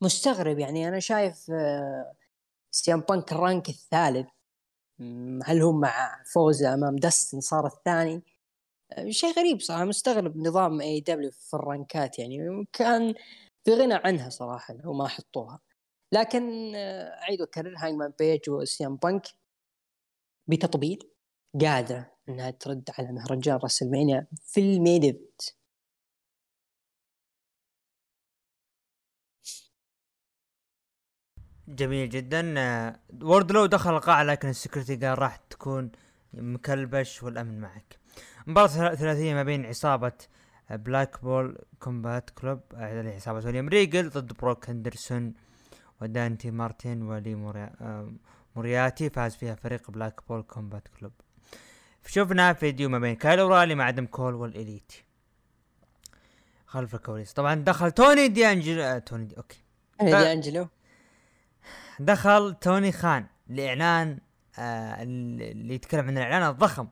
مستغرب 0.00 0.58
يعني 0.58 0.88
أنا 0.88 1.00
شايف 1.00 1.50
آه، 1.50 2.12
سي 2.70 2.85
أم 2.85 3.00
بانك 3.00 3.32
ال 3.32 3.39
rank 3.39 3.68
الثالث. 3.68 4.26
هل 5.44 5.62
هو 5.62 5.72
مع 5.72 6.22
فوزه 6.32 6.74
أمام 6.74 6.96
دستن 6.96 7.40
صار 7.40 7.66
الثاني؟ 7.66 8.22
شيء 9.10 9.32
غريب 9.38 9.60
صراحة. 9.60 9.84
مستغرب 9.84 10.36
نظام 10.36 10.80
AEW 10.80 11.30
في 11.30 11.54
الرانكات 11.54 12.18
يعني 12.18 12.66
كان 12.72 13.14
في 13.64 13.74
غنى 13.74 13.94
عنها 13.94 14.28
صراحة 14.30 14.74
لو 14.74 14.92
ما 14.92 15.08
حطوها. 15.08 15.60
لكن 16.12 16.74
آه، 16.76 17.22
أعيد 17.22 17.40
وأكرر 17.40 17.74
هاجمان 17.78 18.12
بيج 18.18 18.50
وسي 18.50 18.78
أم 18.78 18.96
بانك 18.96 19.26
بتطبيل 20.48 21.10
قادرة 21.60 22.12
إنها 22.28 22.50
ترد 22.50 22.90
على 22.98 23.12
مهرجان 23.12 23.56
WrestleMania 23.56 24.26
في 24.44 24.60
ال 24.60 24.72
main 24.72 25.20
جميل 31.68 32.08
جدا. 32.08 32.54
آه، 32.58 33.00
ووردلو 33.22 33.66
دخل 33.66 33.96
القاعة 33.96 34.22
لكن 34.22 34.48
ال 34.48 34.53
security 34.53 34.96
قال 34.96 35.18
راح 35.18 35.36
تكون 35.36 35.92
مكلبش 36.32 37.22
والأمن 37.22 37.60
معك. 37.60 38.05
مباراة 38.46 38.66
ثلا- 38.66 38.94
ثلاثية 38.94 39.34
ما 39.34 39.42
بين 39.42 39.66
عصابة 39.66 40.12
Blackpool 40.70 41.58
Combat 41.80 42.30
Club 42.30 42.60
آه، 42.74 43.14
عصابة 43.14 43.46
ويليام 43.46 43.68
ريجل 43.68 44.10
ضد 44.10 44.32
بروك 44.32 44.70
أندرسون 44.70 45.34
ودانتي 46.00 46.50
مارتن 46.50 47.02
ولي 47.02 47.34
موريا 47.34 47.70
مورياتي 48.56 49.10
فاز 49.10 49.36
فيها 49.36 49.54
فريق 49.54 49.90
Blackpool 49.90 50.42
Combat 50.42 50.88
Club 51.00 51.12
شفنا 52.06 52.52
فيديو 52.52 52.88
ما 52.88 52.98
بين 52.98 53.14
كايل 53.16 53.48
أورايلي 53.48 53.74
مع 53.74 53.88
آدم 53.88 54.06
كول 54.06 54.34
وال 54.34 54.51
Elite 54.51 54.92
خلف 56.66 56.94
الكواليس. 56.94 57.32
طبعا 57.32 57.54
دخل 57.54 57.90
توني 57.92 58.28
دي 58.28 58.52
انجلو 58.52 58.82
آه 58.82 58.98
توني 58.98 59.24
دي 59.24 59.36
أوكي. 59.36 59.58
دي 60.00 60.32
انجلو 60.32 60.68
دخل 62.00 62.54
توني 62.60 62.92
خان 62.92 63.26
لإعلان 63.48 64.18
آه 64.58 65.02
اللي 65.02 65.74
يتكلم 65.74 66.06
عن 66.06 66.18
الإعلان 66.18 66.50
الضخم. 66.50 66.88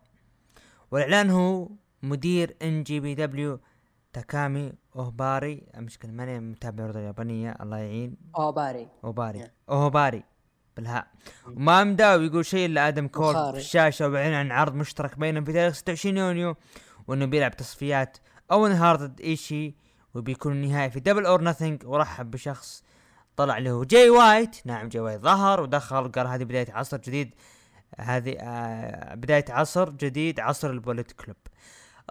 والإعلان 0.94 1.30
هو 1.30 1.68
مدير 2.02 2.56
ان 2.62 2.82
جي 2.82 3.00
بي 3.00 3.14
دبليو 3.14 3.60
تاكامي 4.12 4.72
أوهباري. 4.96 5.66
مشكلة 5.76 6.10
ماني 6.12 6.40
متابع 6.40 6.84
الرياضة 6.84 6.98
اليابانية 7.00 7.56
الله 7.60 7.76
يعين. 7.76 8.16
أو 8.36 8.52
باري 8.52 8.88
أوهباري. 9.04 9.38
نعم. 9.38 9.48
أوهباري. 9.70 10.22
بالهاء 10.76 11.06
وما 11.46 11.84
مداوي 11.84 12.26
يقول 12.26 12.46
شيء 12.46 12.66
إلا 12.66 12.88
آدم 12.88 13.08
كول 13.08 13.34
في. 13.34 13.56
الشاشة 13.58 14.06
وبيعلن 14.06 14.34
عن 14.34 14.52
عرض 14.52 14.74
مشترك 14.74 15.18
بينهم 15.18 15.44
في 15.44 15.52
تاريخ 15.52 15.74
26 15.74 16.16
يونيو 16.16 16.56
وإنه 17.08 17.26
بيلعب 17.26 17.56
تصفيات 17.56 18.16
أوين 18.52 18.66
هارت 18.66 18.96
ضد 18.96 19.20
ايشي 19.20 19.74
وبيكون 20.14 20.52
النهائي 20.52 20.90
في 20.90 21.00
Double 21.00 21.26
or 21.26 21.42
Nothing 21.42 21.86
ورحب 21.86 22.30
بشخص 22.30 22.82
طلع 23.36 23.58
له 23.58 23.84
جاي 23.84 24.10
وايت 24.10 24.56
نعم 24.66 24.88
جاي 24.88 25.02
وايت 25.02 25.20
ظهر 25.20 25.60
ودخل 25.60 26.12
قال 26.12 26.26
هذه 26.26 26.44
بداية 26.44 26.72
عصر 26.72 26.96
جديد. 26.96 27.34
هذه 28.00 28.36
آه 28.40 29.14
بداية 29.14 29.44
عصر 29.48 29.90
جديد 29.90 30.40
عصر 30.40 30.70
ال 30.70 30.76
Bullet 30.76 31.12
Club. 31.12 31.36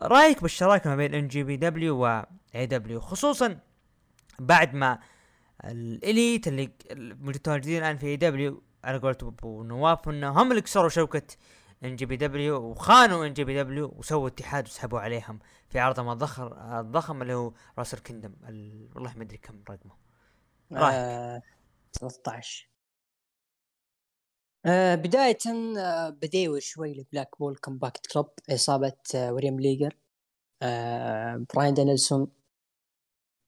رأيك 0.02 0.42
بالشراكة 0.42 0.90
ما 0.90 0.96
بين 0.96 1.14
ان 1.14 1.28
جي 1.28 1.44
بي 1.44 1.58
دبليو 1.58 2.06
و 2.06 2.24
اي 2.56 2.66
دبليو 2.66 3.00
خصوصا 3.00 3.60
بعد 4.40 4.74
ما 4.76 5.00
ال 5.66 5.80
Elite 5.80 6.48
اللي 6.48 6.72
المتواجدين 6.92 7.78
الآن 7.84 7.98
في 7.98 8.06
AEW 8.08 8.64
على 8.84 8.98
قولة 8.98 9.18
أبو 9.22 9.64
نواف 9.64 10.10
إنه 10.10 10.30
هم 10.30 10.52
اللي 10.52 10.62
كسروا 10.62 10.90
شوكة 10.90 11.28
NJPW 11.84 12.56
وخانوا 12.56 13.26
NJPW 13.26 13.94
وسووا 13.98 14.28
اتحاد 14.28 14.68
وسحبوا 14.68 15.00
عليهم 15.00 15.40
في 15.70 15.80
عرضهم 15.80 16.10
الضخم 16.10 16.54
الضخم 16.54 17.22
اللي 17.22 17.34
هو 17.34 17.54
Wrestle 17.80 17.98
Kingdom 18.00 18.34
ال... 18.50 18.90
والله 18.96 19.14
ما 19.18 19.24
أدري 19.24 19.38
كم 19.38 19.64
رقمه. 19.70 19.96
رأيك. 20.72 20.96
آه 20.96 21.42
13 21.94 22.68
آه 22.70 22.73
بداية 24.96 25.38
آه 25.78 26.10
بديور 26.10 26.60
شوي 26.60 26.94
ل 26.94 27.40
Blackpool 27.40 27.56
Combat 27.56 28.08
Club 28.08 28.30
عصابة 28.50 28.94
آه 29.16 29.34
ويليام 29.34 29.60
ريجل 29.60 29.98
آه 30.62 31.46
براين 31.54 31.74
دانيلسون 31.74 32.32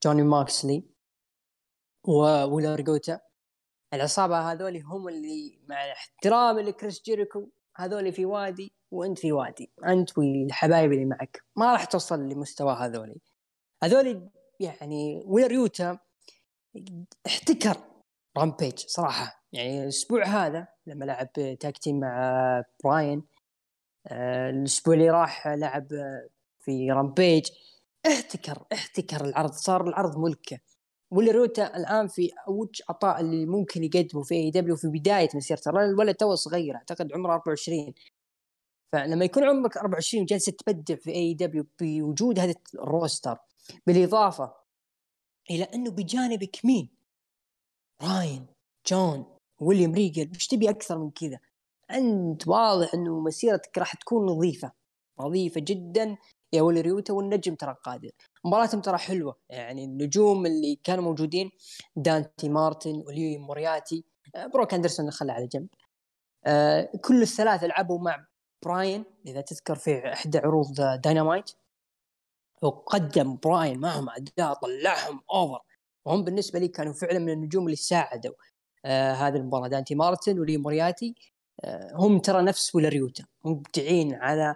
جون 0.04 0.24
موكسلي 0.24 0.84
وويلر 2.04 2.76
يوتا 2.76 3.20
العصابه 3.94 4.52
هذول 4.52 4.78
هم 4.78 5.08
اللي 5.08 5.60
مع 5.70 5.92
احترامي 5.92 6.62
لكريس 6.62 7.02
جيريكو 7.02 7.50
هذول 7.76 8.14
في 8.14 8.26
وادي 8.26 8.74
وأنت 8.92 9.20
في 9.20 9.32
وادي 9.32 9.72
أنت 9.88 10.18
والحبايب 10.18 10.92
اللي 10.92 11.06
معك. 11.06 11.44
ما 11.56 11.72
راح 11.74 11.86
توصل 11.86 12.20
لمستوى 12.20 12.74
هذول 12.74 13.16
هذول 13.84 14.30
يعني 14.60 15.24
ويلر 15.26 15.68
يوتا 15.68 16.00
احتكر 17.28 17.78
Rampage 18.38 18.80
صراحة. 18.88 19.46
يعني 19.54 19.84
الأسبوع 19.84 20.26
هذا 20.26 20.68
لما 20.88 21.06
لعب 21.06 21.58
tag 21.60 21.77
team 21.77 22.00
مع 22.00 22.64
براين 22.84 23.24
آه، 24.08 24.50
الأسبوع 24.50 24.94
اللي 24.94 25.10
راح 25.10 25.48
لعب 25.48 25.88
في 26.60 26.92
Rampage 26.92 27.50
احتكر 28.08 28.64
احتكر 28.74 29.26
العرض 29.26 29.52
صار 29.52 29.88
العرض 29.88 30.18
ملكه 30.18 30.60
وويلر 31.12 31.32
يوتا 31.32 31.78
الآن 31.78 32.08
في 32.08 32.32
اوج 32.48 32.82
عطاء 32.90 33.22
اللي 33.22 33.46
ممكن 33.46 33.84
يقدمه 33.84 34.24
في 34.24 34.36
AEW 34.36 34.76
في 34.76 34.88
بداية 34.88 35.30
مسيرته 35.36 35.70
الولد 35.70 36.16
تو 36.16 36.36
صغير 36.36 36.76
أعتقد 36.76 37.14
عمره 37.14 37.34
24 37.34 37.94
فلما 38.92 39.26
يكون 39.26 39.44
عمرك 39.44 39.78
24 39.78 40.24
وجالس 40.24 40.46
تبدع 40.46 40.96
في 40.96 41.12
AEW 41.12 41.68
بوجود 41.82 42.40
هذا 42.40 42.54
ال 42.76 42.85
roster 42.85 43.38
بالإضافة 43.88 44.54
إلى 45.52 45.64
أنه 45.64 45.92
بجانبك 45.92 46.66
مين؟ 46.66 46.95
براين 48.04 48.48
جون 48.88 49.26
ويليام 49.62 49.94
ريجل 49.94 50.32
وش 50.36 50.48
تبي 50.48 50.70
أكثر 50.70 50.98
من 50.98 51.12
كذا؟ 51.12 51.40
أنت 51.92 52.48
واضح 52.48 52.94
إنه 52.94 53.20
مسيرتك 53.20 53.78
راح 53.78 53.96
تكون 53.96 54.26
نظيفة 54.26 54.72
نظيفة 55.20 55.62
جدا. 55.62 56.18
يا 56.54 56.62
ويلر 56.62 56.82
يوتا 56.82 57.14
والنجم 57.14 57.56
ترى 57.56 57.76
قادر. 57.84 58.12
مباراتهم 58.46 58.82
ترى 58.82 58.98
حلوة 58.98 59.36
يعني 59.50 59.86
النجوم 59.86 60.46
اللي 60.46 60.80
كانوا 60.84 61.04
موجودين 61.04 61.52
دانتي 61.96 62.50
مارتن 62.50 63.04
ولي 63.08 63.38
مورياتي 63.38 64.06
آه، 64.36 64.48
بروك 64.48 64.74
أندرسون 64.74 65.12
خلى 65.12 65.32
على 65.32 65.48
جنب. 65.48 65.68
آه 66.46 66.92
كل 67.04 67.22
الثلاثة 67.22 67.68
لعبوا 67.68 68.00
مع 68.00 68.28
براين 68.66 69.06
إذا 69.28 69.42
تذكر 69.42 69.76
في 69.76 70.14
إحدى 70.14 70.38
عروض 70.38 70.82
داينامايت. 71.04 71.52
وقدم 72.62 73.38
براين 73.44 73.80
معهم 73.80 74.10
أداء 74.10 74.54
طلعهم 74.54 75.22
over. 75.34 75.62
وهم 76.06 76.24
بالنسبة 76.24 76.60
لي 76.60 76.68
كانوا 76.68 76.94
فعلا 76.94 77.20
من 77.20 77.30
النجوم 77.30 77.66
اللي 77.66 77.76
ساعدوا 77.76 78.34
آه 78.86 79.14
هذه 79.14 79.36
المباراة. 79.36 79.68
دانتي 79.68 79.96
مارتن 79.96 80.40
ولي 80.40 80.58
مورياتي 80.58 81.16
آه 81.64 81.92
هم 81.96 82.20
ترى 82.20 82.42
نفس 82.42 82.76
ويلر 82.76 82.90
يوتا. 82.90 83.26
مبدعين 83.46 84.14
على 84.14 84.56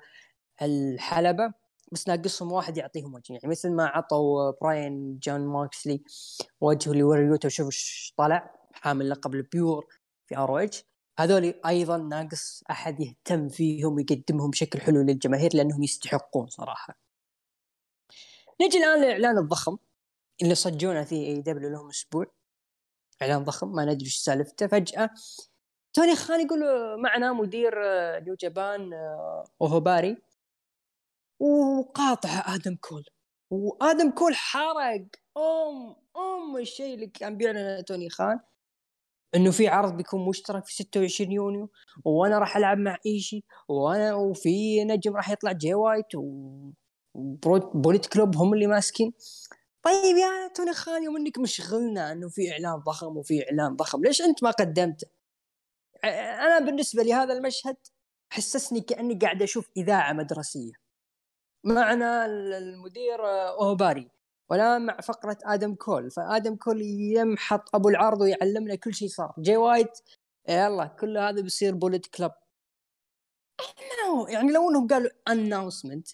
الحلبة 0.61 1.53
بس 1.91 2.07
ناقصهم 2.07 2.51
واحد 2.51 2.77
يعطيهم 2.77 3.13
وجه. 3.13 3.33
يعني 3.33 3.47
مثل 3.47 3.71
ما 3.71 3.85
عطوا 3.85 4.51
براين 4.61 5.19
جون 5.23 5.41
ماكسلي 5.47 6.03
وجه 6.61 6.93
لويلر 6.93 7.27
يوتا 7.27 7.47
وشوف 7.47 7.65
إيش 7.65 8.13
طلع. 8.17 8.55
حامل 8.73 9.09
لقب 9.09 9.33
ال 9.33 9.44
Pure 9.44 9.87
في 10.27 10.37
ROH. 10.37 10.85
هذول 11.19 11.53
أيضا 11.65 11.97
ناقص 11.97 12.63
أحد 12.71 12.99
يهتم 12.99 13.49
فيهم 13.49 13.95
ويقدمهم 13.95 14.49
بشكل 14.49 14.81
حلو 14.81 15.01
للجماهير 15.01 15.49
لأنهم 15.53 15.83
يستحقون 15.83 16.47
صراحة. 16.47 16.99
نجي 18.61 18.77
الآن 18.77 19.01
للاعلان 19.01 19.37
الضخم. 19.37 19.77
اللي 20.41 20.55
صجونا 20.55 21.03
فيه 21.03 21.27
AEW 21.27 21.69
لهم 21.69 21.89
أسبوع 21.89 22.25
اعلان 23.21 23.43
ضخم 23.43 23.71
ما 23.71 23.85
ندري 23.85 24.05
إيش 24.05 24.17
سالفته. 24.17 24.67
فجأة 24.67 25.09
توني 25.93 26.15
خان 26.15 26.41
يقول 26.45 26.59
معنا 27.01 27.33
مدير 27.33 27.73
New 28.19 28.35
Japan 28.35 28.93
أوهوباري 29.61 30.17
وقاطع 31.39 32.55
آدم 32.55 32.75
كول. 32.75 33.05
وآدم 33.51 34.11
كول 34.11 34.35
حرق. 34.35 35.05
أم 35.37 35.95
أم 36.17 36.57
الشيء 36.57 36.93
اللي 36.95 37.07
كان 37.07 37.37
بيعلن 37.37 37.85
توني 37.85 38.09
خان 38.09 38.39
إنه 39.35 39.51
في 39.51 39.67
عرض 39.67 39.97
بيكون 39.97 40.29
مشترك 40.29 40.65
في 40.65 40.73
26 40.73 41.31
يونيو 41.31 41.69
وأنا 42.05 42.39
راح 42.39 42.57
ألعب 42.57 42.77
مع 42.77 42.97
إيشي 43.05 43.43
وأنا 43.67 44.13
وفي 44.15 44.83
نجم 44.83 45.15
راح 45.15 45.29
يطلع 45.29 45.51
جي 45.51 45.73
وايت 45.73 46.15
و 46.15 46.71
Bullet 47.73 48.05
Club 48.05 48.37
هم 48.37 48.53
اللي 48.53 48.67
ماسكين. 48.67 49.13
طيب 49.83 50.17
يا 50.17 50.47
توني 50.47 50.73
خان 50.73 51.03
يوم 51.03 51.17
انك 51.17 51.39
مشغلنا 51.39 52.11
إنه 52.11 52.29
في 52.29 52.51
إعلان 52.51 52.75
ضخم 52.75 53.17
وفي 53.17 53.43
إعلان 53.43 53.75
ضخم 53.75 54.01
ليش 54.03 54.21
أنت 54.21 54.43
ما 54.43 54.51
قدمته؟ 54.51 55.07
أنا 56.05 56.59
بالنسبة 56.59 57.03
لي 57.03 57.13
هذا 57.13 57.33
المشهد 57.33 57.77
حسسني 58.33 58.81
كأني 58.81 59.15
قاعد 59.15 59.41
أشوف 59.41 59.69
إذاعة 59.77 60.13
مدرسية. 60.13 60.73
معنا 61.63 62.25
المدير 62.25 63.19
اوهباري 63.49 64.11
ولا 64.49 64.77
مع 64.77 65.01
فقرة 65.01 65.37
آدم 65.45 65.75
كول. 65.75 66.11
فآدم 66.11 66.55
كول 66.55 66.81
يمحط 66.81 67.75
أبو 67.75 67.89
العرض 67.89 68.21
ويعلمنا 68.21 68.75
كل 68.75 68.93
شيء 68.93 69.07
صار. 69.09 69.33
جي 69.39 69.57
وايت 69.57 69.99
يلا 70.49 70.85
كل 70.85 71.17
هذا 71.17 71.41
بيصير 71.41 71.75
Bullet 71.75 72.07
Club 72.07 72.31
يعني 74.29 74.51
لو 74.51 74.69
إنهم 74.69 74.87
قالوا 74.87 75.09
announcement 75.27 76.07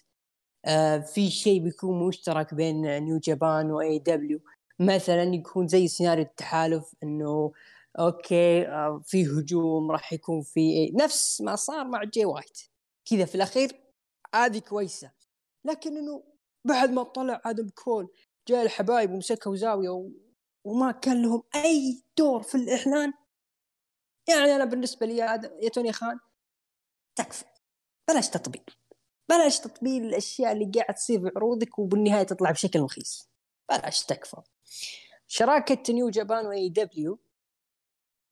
في 1.14 1.30
شيء 1.30 1.62
بيكون 1.62 2.08
مشترك 2.08 2.54
بين 2.54 3.04
New 3.04 3.18
Japan 3.18 3.70
و 3.70 3.98
AEW 3.98 4.40
مثلا 4.78 5.22
يكون 5.22 5.68
زي 5.68 5.88
سيناريو 5.88 6.24
التحالف 6.24 6.94
إنه 7.02 7.52
أوكي 7.98 8.68
آه 8.68 9.02
في 9.04 9.26
هجوم 9.26 9.90
راح 9.90 10.12
يكون 10.12 10.42
في 10.42 10.90
نفس 10.90 11.40
ما 11.40 11.56
صار 11.56 11.88
مع 11.88 12.04
جي 12.04 12.24
وايت 12.24 12.58
كذا 13.04 13.24
في 13.24 13.34
الأخير 13.34 13.80
هذه 14.34 14.58
كويسة. 14.58 15.10
لكن 15.64 15.96
إنه 15.96 16.22
بعد 16.64 16.90
ما 16.90 17.02
طلع 17.02 17.42
آدم 17.44 17.68
كول 17.68 18.08
جاء 18.48 18.62
الحبايب 18.62 19.10
ومسكوا 19.12 19.56
زاويه 19.56 19.88
و... 19.88 20.10
وما 20.64 20.92
كان 20.92 21.22
لهم 21.22 21.42
أي 21.54 22.02
دور 22.18 22.42
في 22.42 22.54
الإعلان. 22.54 23.12
يعني 24.28 24.56
أنا 24.56 24.64
بالنسبة 24.64 25.06
لي 25.06 25.16
يا, 25.16 25.68
توني 25.68 25.92
خان 25.92 26.18
تكفى. 27.16 27.44
بلاش 28.08 28.28
تطبيل 28.28 28.64
بلاش 29.28 29.60
تطبيل 29.60 30.04
الأشياء 30.04 30.52
اللي 30.52 30.70
قاعد 30.74 30.94
تصير 30.94 31.20
في 31.20 31.30
عروضك 31.36 31.78
وبالنهاية 31.78 32.22
تطلع 32.22 32.50
بشكل 32.50 32.80
رخيص. 32.80 33.28
بلاش 33.68 34.04
تكفى. 34.04 34.36
شراكة 35.26 35.92
New 35.92 36.10
Japan 36.10 36.46
و 36.46 36.68
AEW 36.68 37.18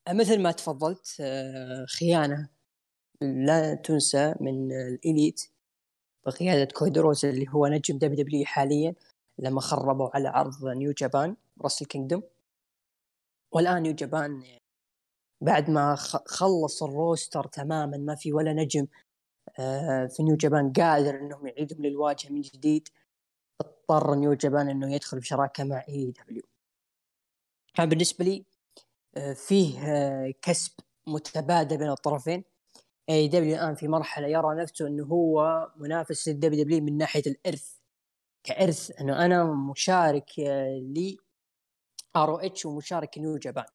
مثل 0.08 0.42
ما 0.42 0.52
تفضلت 0.52 1.16
آه، 1.20 1.86
خيانة. 1.86 2.48
لا 3.20 3.74
تنسى 3.74 4.34
من 4.40 4.72
ال 4.72 4.84
Elite 4.84 5.40
بقيادة 6.26 6.72
كودي 6.74 6.99
رودز 6.99 7.24
اللي 7.24 7.46
هو 7.48 7.66
نجم 7.66 7.98
WWE 7.98 8.44
حاليا 8.44 8.94
لما 9.38 9.60
خربوا 9.60 10.10
على 10.14 10.28
عرض 10.28 10.66
New 10.66 10.92
Japan 10.92 11.36
Wrestle 11.62 11.86
Kingdom 11.86 12.22
والآن 13.52 13.82
New 13.82 13.94
Japan 13.94 14.42
بعد 15.40 15.70
ما 15.70 15.94
خلص 16.26 16.82
ال 16.82 16.91
roster 16.91 17.46
تماما 17.46 17.96
ما 17.96 18.14
في 18.14 18.32
ولا 18.32 18.52
نجم 18.52 18.86
في 20.08 20.16
New 20.20 20.36
Japan 20.36 20.72
قادر 20.72 21.18
إنهم 21.18 21.46
يعيدهم 21.46 21.86
للواجهة 21.86 22.30
من 22.30 22.40
جديد 22.40 22.88
اضطر 23.60 24.14
New 24.14 24.34
Japan 24.34 24.68
إنه 24.68 24.94
يدخل 24.94 25.18
بشراكة 25.18 25.64
مع 25.64 25.84
AEW 25.88 26.42
كان 27.74 27.88
بالنسبة 27.88 28.24
لي 28.24 28.44
آه، 29.16 29.32
فيه 29.32 29.78
آه، 29.80 30.34
كسب 30.42 30.72
متبادل 31.06 31.78
بين 31.78 31.90
الطرفين. 31.90 32.44
AEW 33.10 33.54
الآن 33.54 33.74
في 33.74 33.88
مرحلة 33.88 34.28
يرى 34.28 34.62
نفسه 34.62 34.86
إنه 34.86 35.04
هو 35.04 35.68
منافس 35.76 36.28
لل 36.28 36.64
WWE 36.64 36.80
من 36.80 36.98
ناحية 36.98 37.22
الإرث. 37.26 37.78
كإرث 38.44 39.00
إنه 39.00 39.24
أنا 39.24 39.44
مشارك 39.44 40.38
ل 40.38 41.16
ROH 42.16 42.66
ومشارك 42.66 43.18
New 43.18 43.38
Japan. 43.38 43.66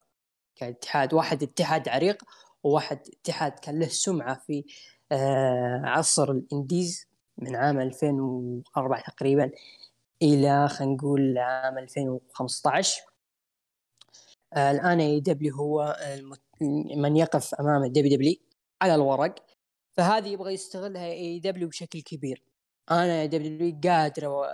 كاتحاد 0.56 1.14
واحد 1.14 1.42
اتحاد 1.42 1.88
عريق 1.88 2.24
وواحد 2.62 3.00
اتحاد 3.08 3.52
كان 3.52 3.78
له 3.78 3.88
سمعة 3.88 4.34
في 4.46 4.58
آه، 4.58 4.64
عصر 5.84 6.30
ال 6.30 6.41
indies 6.41 7.06
من 7.38 7.56
عام 7.56 7.80
2004 7.80 9.02
تقريبا 9.02 9.50
إلى 10.22 10.68
خلينا 10.68 10.94
نقول 10.94 11.38
عام 11.38 11.78
2015 11.78 13.02
آه، 14.52 14.70
الآن 14.70 15.00
AEW 15.00 15.54
هو 15.54 15.96
من 16.96 17.16
يقف 17.16 17.54
أمام 17.54 17.84
ال 17.84 18.16
WWE 18.16 18.34
على 18.82 18.94
الورق. 18.94 19.34
فهذه 19.92 20.28
يبغى 20.28 20.52
يستغلها 20.54 21.06
AEW 21.12 21.68
بشكل 21.68 22.02
كبير. 22.02 22.42
أنا 22.90 23.26
WWE 23.26 23.80
قادر 23.84 24.46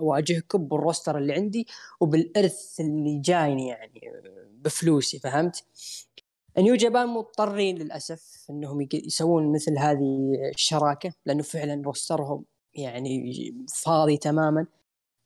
أواجهكم 0.00 0.68
بال 0.68 0.81
roster 0.81 1.18
اللي 1.18 1.32
عندي 1.32 1.66
وبالإرث 2.00 2.80
اللي 2.80 3.20
جايني 3.20 3.68
يعني 3.68 4.00
بفلوسي 4.52 5.18
فهمت؟ 5.18 5.64
New 6.58 6.74
Japan 6.74 7.08
مضطرين 7.08 7.78
للأسف 7.78 8.46
إنهم 8.50 8.88
يسوون 8.92 9.52
مثل 9.52 9.78
هذه 9.78 10.32
الشراكة 10.54 11.12
لأنه 11.26 11.42
فعلا 11.42 11.82
roster 11.86 12.30
هم 12.30 12.44
يعني 12.74 13.32
فاضي 13.84 14.16
تماما. 14.16 14.66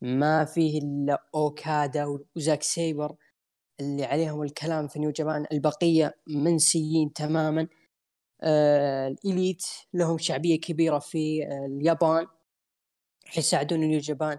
ما 0.01 0.45
فيه 0.45 0.79
إلا 0.79 1.23
أوكادا 1.35 2.19
وزاك 2.35 2.63
سيبر 2.63 3.15
اللي 3.79 4.05
عليهم 4.05 4.43
الكلام 4.43 4.87
في 4.87 4.99
New 4.99 5.11
Japan 5.11 5.45
البقية 5.51 6.15
منسيين 6.27 7.13
تماما. 7.13 7.67
آه 8.41 9.07
ال 9.07 9.17
Elite 9.17 9.65
لهم 9.93 10.17
شعبية 10.17 10.59
كبيرة 10.59 10.99
في 10.99 11.43
آه 11.45 11.65
اليابان. 11.65 12.27
يساعدون 13.37 13.79
New 13.79 13.99
Japan 13.99 14.37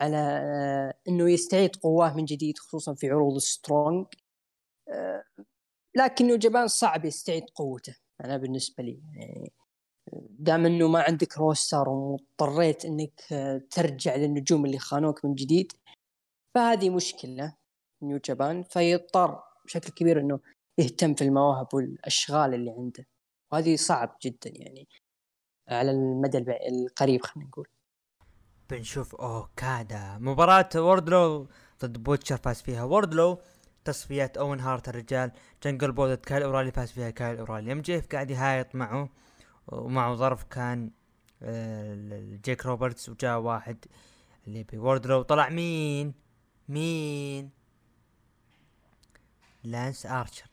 على 0.00 0.16
آه، 0.16 0.94
إنه 1.08 1.30
يستعيد 1.30 1.76
قواه 1.76 2.14
من 2.16 2.24
جديد 2.24 2.58
خصوصا 2.58 2.94
في 2.94 3.10
عروض 3.10 3.38
Strong. 3.38 4.06
لكن 5.96 6.26
New 6.26 6.36
Japan 6.36 6.68
صعب 6.68 7.04
يستعيد 7.04 7.44
قوته. 7.54 7.96
أنا 8.24 8.36
بالنسبة 8.36 8.84
لي 8.84 9.00
يعني 9.14 9.52
دام 10.38 10.66
إنه 10.66 10.88
ما 10.88 11.02
عندك 11.02 11.38
roster 11.38 11.88
واضطريت 11.88 12.84
إنك 12.84 13.20
ترجع 13.70 14.16
للنجوم 14.16 14.66
اللي 14.66 14.78
خانوك 14.78 15.24
من 15.24 15.34
جديد 15.34 15.72
فهذه 16.54 16.90
مشكلة 16.90 17.56
New 18.02 18.20
Japan. 18.24 18.62
فيضطر 18.62 19.42
بشكل 19.64 19.90
كبير 19.90 20.20
إنه 20.20 20.40
يهتم 20.78 21.14
في 21.14 21.24
المواهب 21.24 21.74
والأشغال 21.74 22.54
اللي 22.54 22.70
عنده. 22.70 23.06
وهذه 23.52 23.76
صعب 23.76 24.16
جدا 24.22 24.50
يعني 24.54 24.88
على 25.68 25.90
المدى 25.90 26.38
القريب 26.68 27.22
خلينا 27.22 27.48
نقول. 27.48 27.68
بنشوف 28.70 29.14
أوكادا. 29.14 30.18
مباراة 30.20 30.68
ووردلو 30.76 31.48
ضد 31.82 32.02
بوتشر 32.02 32.36
فاز 32.36 32.62
فيها 32.62 32.84
ووردلو 32.84 33.38
تصفيات 33.86 34.38
أوين 34.38 34.60
هارت 34.60 34.88
الرجال. 34.88 35.32
جنجل 35.62 35.92
بوي 35.92 36.08
ضد 36.16 36.24
كايل 36.24 36.42
أورايلي 36.42 36.70
فاز 36.70 36.92
فيها 36.92 37.10
كايل 37.10 37.38
أورايلي. 37.38 37.72
MJF 37.72 38.06
قاعد 38.06 38.30
يهايط 38.30 38.74
معه 38.74 39.08
ومعه 39.68 40.14
ظرف 40.14 40.44
كان 40.44 40.90
آه، 41.42 42.38
جيك 42.44 42.66
روبرتس 42.66 43.08
وجاء 43.08 43.38
واحد 43.38 43.84
اللي 44.46 44.62
بوردلو 44.62 45.22
طلع 45.22 45.48
مين؟ 45.48 46.14
مين؟ 46.68 47.50
لانس 49.64 50.06
آرشر. 50.06 50.46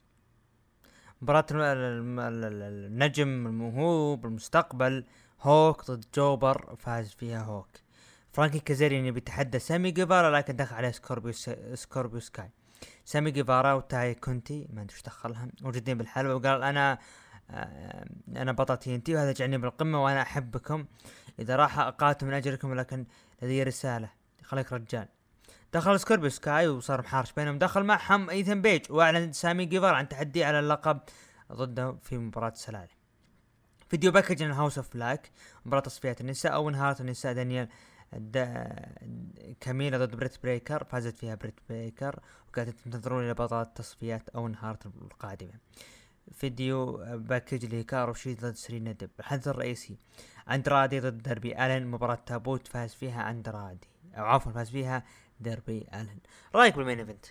مباراة 1.22 1.46
النجم 1.52 3.48
الموهوب 3.48 4.26
المستقبل 4.26 5.06
هوك 5.42 5.92
ضد 5.92 6.06
jobber 6.16 6.76
فاز 6.76 7.10
فيها 7.10 7.44
هوك. 7.44 7.70
فرانكي 8.32 8.60
كازاريان 8.60 9.06
يبي 9.06 9.18
يتحدى 9.18 9.60
سامي 9.60 9.92
جيفارا 9.92 10.38
لكن 10.38 10.56
دخل 10.56 10.76
عليه 10.76 10.92
سكوربيوس 10.92 11.50
سكوربيوس 11.74 12.26
سكاي. 12.26 12.50
سامي 13.06 13.32
جيفارا 13.32 13.74
وتاي 13.74 14.14
كونتي 14.14 14.68
ما 14.74 14.82
أدري 14.82 14.94
إيش 14.94 15.04
دخلهم. 15.04 15.52
موجودين 15.62 15.98
بالحلبة. 15.98 16.36
وقال 16.36 16.64
أنا 16.64 17.00
آه، 17.52 18.06
أنا 18.36 18.52
بطل 18.52 18.78
TNT 18.78 19.16
وهذا 19.16 19.32
جعلني 19.32 19.58
بالقمة 19.58 20.04
وأنا 20.04 20.22
أحبكم. 20.22 20.86
إذا 21.40 21.56
راح 21.56 21.80
أقاتل 21.80 22.26
من 22.26 22.34
أجلكم 22.34 22.74
لكن 22.74 23.06
لدي 23.42 23.64
رسالة. 23.64 24.10
خليك 24.44 24.74
رجال. 24.74 25.08
دخل 25.74 26.00
سكوربيو 26.00 26.30
سكاي 26.30 26.68
وصار 26.68 27.02
محارش 27.02 27.32
بينهم. 27.32 27.58
دخل 27.58 27.84
معهم 27.84 28.30
إيثن 28.30 28.62
بيج 28.62 28.82
وأعلن 28.90 29.32
سامي 29.32 29.66
جيفارا 29.66 29.96
عن 29.96 30.10
تحدي 30.10 30.44
على 30.44 30.60
اللقب 30.60 31.00
ضده 31.52 31.96
في 32.02 32.18
مباراة 32.18 32.54
سلالم. 32.56 32.88
video 33.90 34.12
package 34.12 34.44
من 34.44 34.52
House 34.52 34.78
of 34.78 34.94
Black 34.94 35.32
مباراة 35.66 35.82
تصفيات 35.82 36.22
النساء 36.22 36.54
أوين 36.54 36.70
هارت 36.70 37.02
النساء 37.02 37.34
دانيال 37.34 37.68
كاميلا 39.60 39.98
ضد 39.98 40.16
بريت 40.16 40.44
بريكر 40.44 40.84
فازت 40.84 41.18
فيها 41.18 41.36
بريت 41.36 41.60
بريكر 41.70 42.20
وقاعدة 42.50 42.72
تنتظرون 42.72 43.24
إلى 43.24 43.34
بطلة 43.34 43.64
تصفيات 43.64 44.30
أوين 44.30 44.48
هارت 44.48 44.86
القادمة. 44.86 45.54
video 46.32 46.98
package 47.18 47.66
لهيكارو 47.66 48.14
شيدا 48.14 48.42
ضد 48.42 48.56
سرينا 48.56 48.92
ديب. 48.92 49.10
الحدث 49.20 49.48
الرئيسي 49.48 49.98
أندرادي 50.52 51.00
ضد 51.00 51.24
دربي 51.24 51.66
ألن. 51.66 51.88
مباراة 51.88 52.20
تابوت 52.26 52.68
فاز 52.68 52.94
فيها 52.94 53.30
أندرادي 53.30 53.88
أو 54.18 54.26
عفوا 54.26 54.52
فاز 54.52 54.70
فيها 54.70 55.04
ديربي 55.40 55.88
ألن. 55.94 56.20
رأيك 56.56 56.76
بال 56.76 56.84
main 56.84 57.00
event؟ 57.00 57.26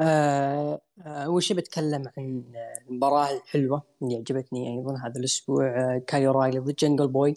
آه، 0.00 0.80
آه، 1.06 1.24
اول 1.24 1.42
شيء 1.42 1.56
بتكلم 1.56 2.04
عن 2.18 2.44
المباراة 2.88 3.30
الحلوة 3.36 3.82
اللي 4.02 4.16
عجبتني 4.16 4.78
أيضا 4.78 4.96
هذا 4.96 5.20
الأسبوع 5.20 5.66
آه، 5.66 5.98
كايلو 6.06 6.32
رايلي 6.32 6.58
ضد 6.58 6.74
جنجل 6.74 7.08
بوي 7.08 7.34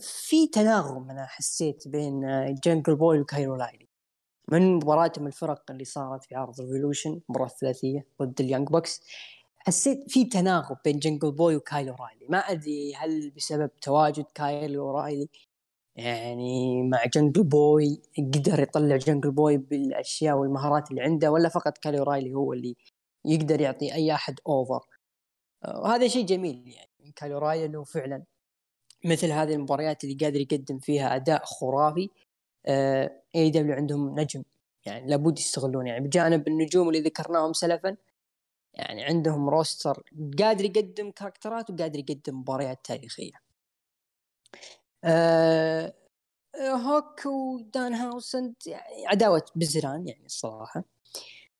في 0.00 0.46
تناغم 0.52 1.10
أنا 1.10 1.26
حسيت 1.26 1.88
بين 1.88 2.20
جنجل 2.64 2.96
بوي 2.96 3.20
وكايلو 3.20 3.54
رايلي 3.54 3.88
من 4.52 4.74
مباراتهم 4.74 5.26
الفرق 5.26 5.70
اللي 5.70 5.84
صارت 5.84 6.24
في 6.24 6.34
عرض 6.34 6.60
Revolution 6.60 7.20
مباراة 7.28 7.48
ثلاثيه 7.48 8.06
ضد 8.22 8.40
ال 8.40 8.45
Young 8.45 8.68
Bucks 8.68 9.02
حسيت 9.58 10.10
في 10.10 10.24
تناغم 10.24 10.76
بين 10.84 10.98
جنجل 10.98 11.32
بوي 11.32 11.56
وكايلو 11.56 11.94
رايلي 12.00 12.26
ما 12.28 12.38
أدري 12.38 12.94
هل 12.94 13.30
بسبب 13.30 13.70
تواجد 13.80 14.24
كايلو 14.34 14.90
رايلي 14.90 15.28
يعني 15.96 16.82
مع 16.82 17.04
جنجل 17.14 17.44
بوي 17.44 18.02
قدر 18.18 18.60
يطلع 18.60 18.96
جنجل 18.96 19.30
بوي 19.30 19.56
بالأشياء 19.56 20.36
والمهارات 20.36 20.90
اللي 20.90 21.02
عنده 21.02 21.30
ولا 21.30 21.48
فقط 21.48 21.78
كايلو 21.78 22.02
رايلي 22.02 22.34
هو 22.34 22.52
اللي 22.52 22.76
يقدر 23.24 23.60
يعطي 23.60 23.94
أي 23.94 24.14
أحد 24.14 24.40
over 24.46 24.86
وهذا 25.64 26.08
شيء 26.08 26.26
جميل 26.26 26.68
يعني 26.68 27.12
كايلو 27.16 27.38
رايلي 27.38 27.84
فعلا 27.84 28.24
مثل 29.04 29.30
هذه 29.30 29.54
المباريات 29.54 30.04
اللي 30.04 30.14
قادر 30.14 30.40
يقدم 30.40 30.78
فيها 30.78 31.16
أداء 31.16 31.44
خرافي 31.44 32.10
AEW 33.34 33.74
عندهم 33.74 34.20
نجم 34.20 34.42
يعني 34.86 35.10
لابد 35.10 35.38
يستغلون 35.38 35.86
يعني 35.86 36.06
بجانب 36.06 36.48
النجوم 36.48 36.88
اللي 36.88 37.00
ذكرناهم 37.00 37.52
سلفا 37.52 37.96
يعني 38.74 39.04
عندهم 39.04 39.48
roster 39.50 40.02
قادر 40.38 40.64
يقدم 40.64 41.10
كاركترات 41.10 41.70
وقادر 41.70 41.98
يقدم 41.98 42.38
مباريات 42.40 42.80
تاريخية. 42.84 43.32
آه 45.04 45.92
هوك 46.60 47.26
ودانهاوزن 47.26 48.54
يعني 48.66 49.06
عداوة 49.06 49.44
بزران 49.56 50.08
يعني 50.08 50.26
الصراحة. 50.26 50.84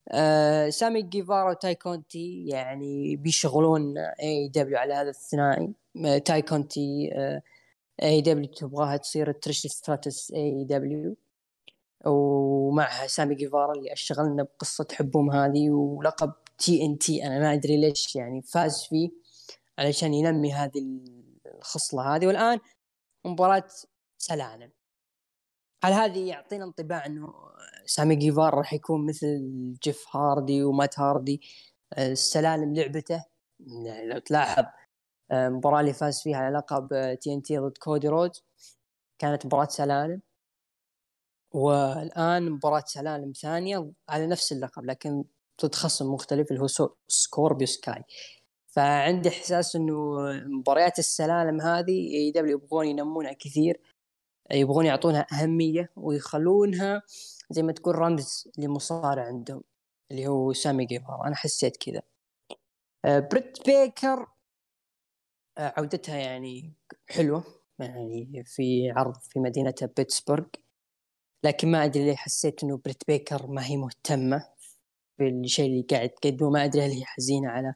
آه 0.09 0.70
سامي 0.70 1.02
جيفارا 1.02 1.51
وتاي 1.51 1.74
كونتي 1.74 2.47
يعني 2.47 3.16
بيشغلون 3.16 3.98
AEW 3.98 4.78
على 4.78 4.94
هذا 4.94 5.10
الثنائي. 5.10 5.74
آه 6.06 6.19
تاي 6.19 6.43
كونتي 6.43 7.10
آه 7.14 7.43
AEW 8.02 8.47
تبغاها 8.52 8.97
تصير 8.97 9.32
تريش 9.32 9.66
ستراتس 9.66 10.32
AEW 10.32 11.16
ومعها 12.06 13.06
سامي 13.06 13.35
جيفارا 13.35 13.73
اللي 13.73 13.93
اشتغلنا 13.93 14.43
بقصة 14.43 14.86
حبهم 14.93 15.31
هذه 15.31 15.70
ولقب 15.70 16.32
TNT 16.59 17.26
أنا 17.27 17.39
ما 17.39 17.52
أدري 17.52 17.77
ليش 17.77 18.16
يعني 18.16 18.43
فاز 18.43 18.82
فيه 18.90 19.10
علشان 19.78 20.14
ينمي 20.14 20.52
هذه 20.52 21.01
الخصلة 21.47 22.16
هذه. 22.16 22.27
والآن 22.27 22.59
مباراة 23.24 23.69
سلالم 24.19 24.73
هل 25.85 25.93
هذه 25.93 26.28
يعطينا 26.28 26.65
انطباع 26.65 27.07
إنه 27.07 27.35
سامي 27.86 28.16
جيفارا 28.16 28.55
راح 28.55 28.73
يكون 28.73 29.07
مثل 29.07 29.43
جيف 29.82 30.16
هاردي 30.16 30.65
ومات 30.65 30.99
هاردي؟ 30.99 31.40
السلالم 31.99 32.74
لعبته؟ 32.74 33.24
لو 34.05 34.19
تلاحظ 34.19 34.65
المباراة 35.32 35.81
اللي 35.81 35.93
فاز 35.93 36.23
فيها 36.23 36.36
على 36.36 36.57
لقب 36.57 37.19
TNT 37.20 37.59
ضد 37.59 37.78
كودي 37.78 38.09
رودز 38.09 38.44
كانت 39.19 39.47
مباراة 39.47 39.69
سلالم 39.69 40.23
والآن 41.53 42.51
مباراة 42.51 42.85
سلالم 42.86 43.32
ثانية 43.32 43.93
على 44.09 44.27
نفس 44.27 44.53
اللقب 44.53 44.85
لكن 44.85 45.24
ضد 45.65 45.74
خصم 45.74 46.12
مختلف 46.15 46.51
اللي 46.51 46.62
هو 46.62 46.66
سكوربيو 47.09 47.66
سكاي. 47.66 48.05
فعندي 48.73 49.28
إحساس 49.28 49.77
إنه 49.77 50.16
مباريات 50.47 50.99
السلالم 50.99 51.61
هذه 51.61 52.15
AEW 52.14 52.59
يبغون 52.59 52.86
ينمونها 52.86 53.32
كثير 53.32 53.81
يبغون 54.53 54.86
يعطونها 54.86 55.27
أهمية 55.32 55.90
ويخلونها 55.97 57.03
زي 57.51 57.62
ما 57.62 57.73
تقول 57.73 57.94
رمز 57.99 58.49
لمصارع 58.59 59.24
عندهم 59.24 59.62
اللي 60.11 60.27
هو 60.27 60.53
سامي 60.53 60.85
جيفارا 60.86 61.26
أنا 61.27 61.35
حسيت 61.35 61.77
كذا. 61.77 62.03
آه، 63.05 63.19
بريت 63.19 63.59
بيكر 63.66 64.27
آه، 65.59 65.74
عودتها 65.77 66.16
يعني 66.16 66.73
حلوة 67.11 67.44
يعني 67.78 68.44
في 68.47 68.90
عرض 68.90 69.16
في 69.16 69.39
مدينه 69.40 69.74
بيتسبرغ. 69.97 70.47
لكن 71.44 71.70
ما 71.70 71.85
أدري 71.85 72.05
ليه 72.05 72.16
حسيت 72.16 72.65
إنه 72.65 72.81
بريت 72.85 73.03
بيكر 73.09 73.47
ما 73.47 73.66
هي 73.66 73.77
مهتمة 73.77 74.49
بالشيء 75.19 75.66
اللي 75.66 75.82
قاعد 75.90 76.09
تقدمه. 76.09 76.51
ما 76.51 76.65
أدري 76.65 76.82
هل 76.82 76.90
هي 76.90 77.05
حزينة 77.05 77.49
على 77.51 77.74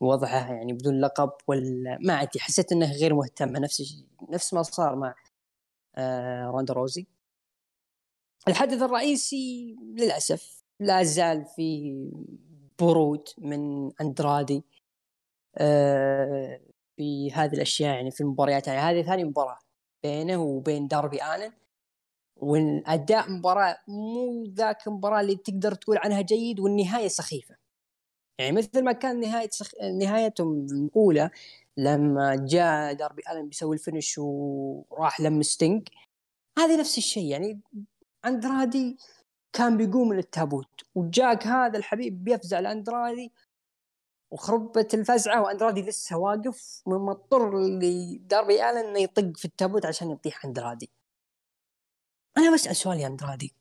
وضعها 0.00 0.54
يعني 0.54 0.72
بدون 0.72 1.00
لقب 1.00 1.30
ولا 1.48 1.98
ما 2.00 2.22
ادري 2.22 2.40
حسيت 2.40 2.72
انها 2.72 2.92
غير 2.92 3.14
مهتمه 3.14 3.58
نفس 3.60 4.04
نفس 4.30 4.54
ما 4.54 4.62
صار 4.62 4.96
مع 4.96 5.14
آه 5.96 6.46
روندا 6.46 6.74
روزي. 6.74 7.06
الحدث 8.48 8.82
الرئيسي 8.82 9.76
للأسف 9.96 10.64
لا 10.80 11.02
زال 11.02 11.44
في 11.44 11.94
برود 12.78 13.28
من 13.38 13.92
أندرادي 14.00 14.64
آه 15.56 16.60
في 16.96 17.32
هذه 17.32 17.52
الأشياء 17.54 17.94
يعني 17.94 18.10
في 18.10 18.20
المباريات. 18.20 18.66
يعني 18.66 18.80
هذه 18.80 19.06
ثاني 19.06 19.24
مباراة 19.24 19.58
بينه 20.02 20.36
وبين 20.42 20.88
داربي 20.88 21.18
الن 21.34 21.52
والأداء 22.36 23.30
مباراة 23.30 23.76
مو 23.88 24.44
ذاك 24.44 24.86
المباراه 24.86 25.20
اللي 25.20 25.36
تقدر 25.36 25.74
تقول 25.74 25.98
عنها 25.98 26.20
جيد 26.20 26.60
والنهاية 26.60 27.08
سخيفة. 27.08 27.56
يعني 28.38 28.52
مثل 28.52 28.84
ما 28.84 28.92
كان 28.92 29.20
نهاية 29.20 29.50
سخ... 29.50 29.74
نهايتهم 29.82 30.66
الأولى 30.66 31.30
لما 31.76 32.36
جاء 32.36 32.92
داربي 32.92 33.22
الن 33.30 33.48
بيسوي 33.48 33.74
ال 33.76 33.82
finish 33.82 34.18
وراح 34.18 35.20
لم 35.20 35.42
ستينج 35.42 35.88
هذه 36.58 36.80
نفس 36.80 36.98
الشيء. 36.98 37.24
يعني 37.24 37.60
أندرادي 38.26 38.96
كان 39.52 39.76
بيقوم 39.76 40.14
للتابوت 40.14 40.82
وجاك 40.94 41.46
هذا 41.46 41.78
الحبيب 41.78 42.24
بيفزع 42.24 42.60
لأندرادي 42.60 43.32
وخربت 44.30 44.94
الفزعة 44.94 45.42
وأندرادي 45.42 45.82
لسه 45.82 46.16
واقف 46.16 46.82
مضطر 46.86 47.58
لداربي 47.58 48.70
الن 48.70 48.78
إنه 48.78 48.98
يطق 48.98 49.36
في 49.36 49.44
التابوت 49.44 49.86
عشان 49.86 50.10
يطيح 50.10 50.44
أندرادي. 50.44 50.90
أنا 52.38 52.54
بسال 52.54 52.76
سؤال 52.76 53.00
يا 53.00 53.06
أندرادي. 53.06 53.54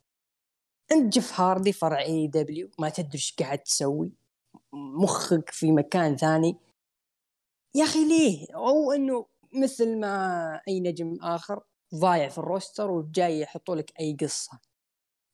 أنت 0.92 1.14
جيف 1.14 1.40
هاردي 1.40 1.74
فرع 1.74 2.00
AEW 2.00 2.70
ما 2.80 2.90
تدري 2.90 3.14
إيش 3.14 3.36
قاعد 3.40 3.60
تسوي؟ 3.60 4.23
مخك 4.74 5.50
في 5.50 5.72
مكان 5.72 6.18
ثاني. 6.18 6.58
يا 7.76 7.84
أخي 7.84 8.08
ليه؟ 8.08 8.56
أو 8.56 8.92
إنه 8.92 9.26
مثل 9.54 10.00
ما 10.00 10.62
أي 10.68 10.80
نجم 10.80 11.18
آخر 11.22 11.64
ضايع 11.96 12.30
في 12.30 12.38
ال 12.38 12.46
roster 12.46 12.92
وجاي 12.92 13.40
يحطوا 13.40 13.76
لك 13.76 14.00
أي 14.00 14.18
قصة. 14.22 14.60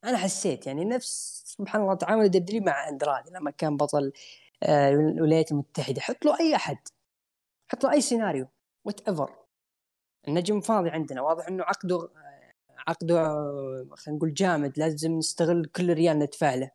أنا 0.04 0.18
حسيت 0.18 0.68
يعني 0.68 0.86
نفس 0.86 1.44
سبحان 1.46 1.82
الله 1.82 1.94
تعامل 1.96 2.30
WWE 2.30 2.64
مع 2.64 2.90
اندرادي 2.90 3.32
لما 3.32 3.52
كان 3.52 3.78
بطل 3.78 4.12
آه، 4.64 4.90
الولايات 4.90 5.52
المتحدة. 5.52 6.02
حط 6.02 6.26
له 6.26 6.40
أي 6.40 6.56
أحد. 6.56 6.78
حط 7.72 7.84
له 7.84 7.92
أي 7.92 8.02
سيناريو. 8.02 8.48
whatever 8.86 9.36
النجم 10.28 10.62
فاضي 10.62 10.90
عندنا. 10.90 11.22
واضح 11.22 11.48
إنه 11.48 11.64
عقده 11.64 12.10
عقده 12.88 13.24
خلينا 13.96 14.18
نقول 14.18 14.34
جامد. 14.34 14.80
لازم 14.80 15.12
نستغل 15.18 15.66
كل 15.66 15.94
ريال 15.94 16.20
ندفع 16.20 16.56
له. 16.56 16.72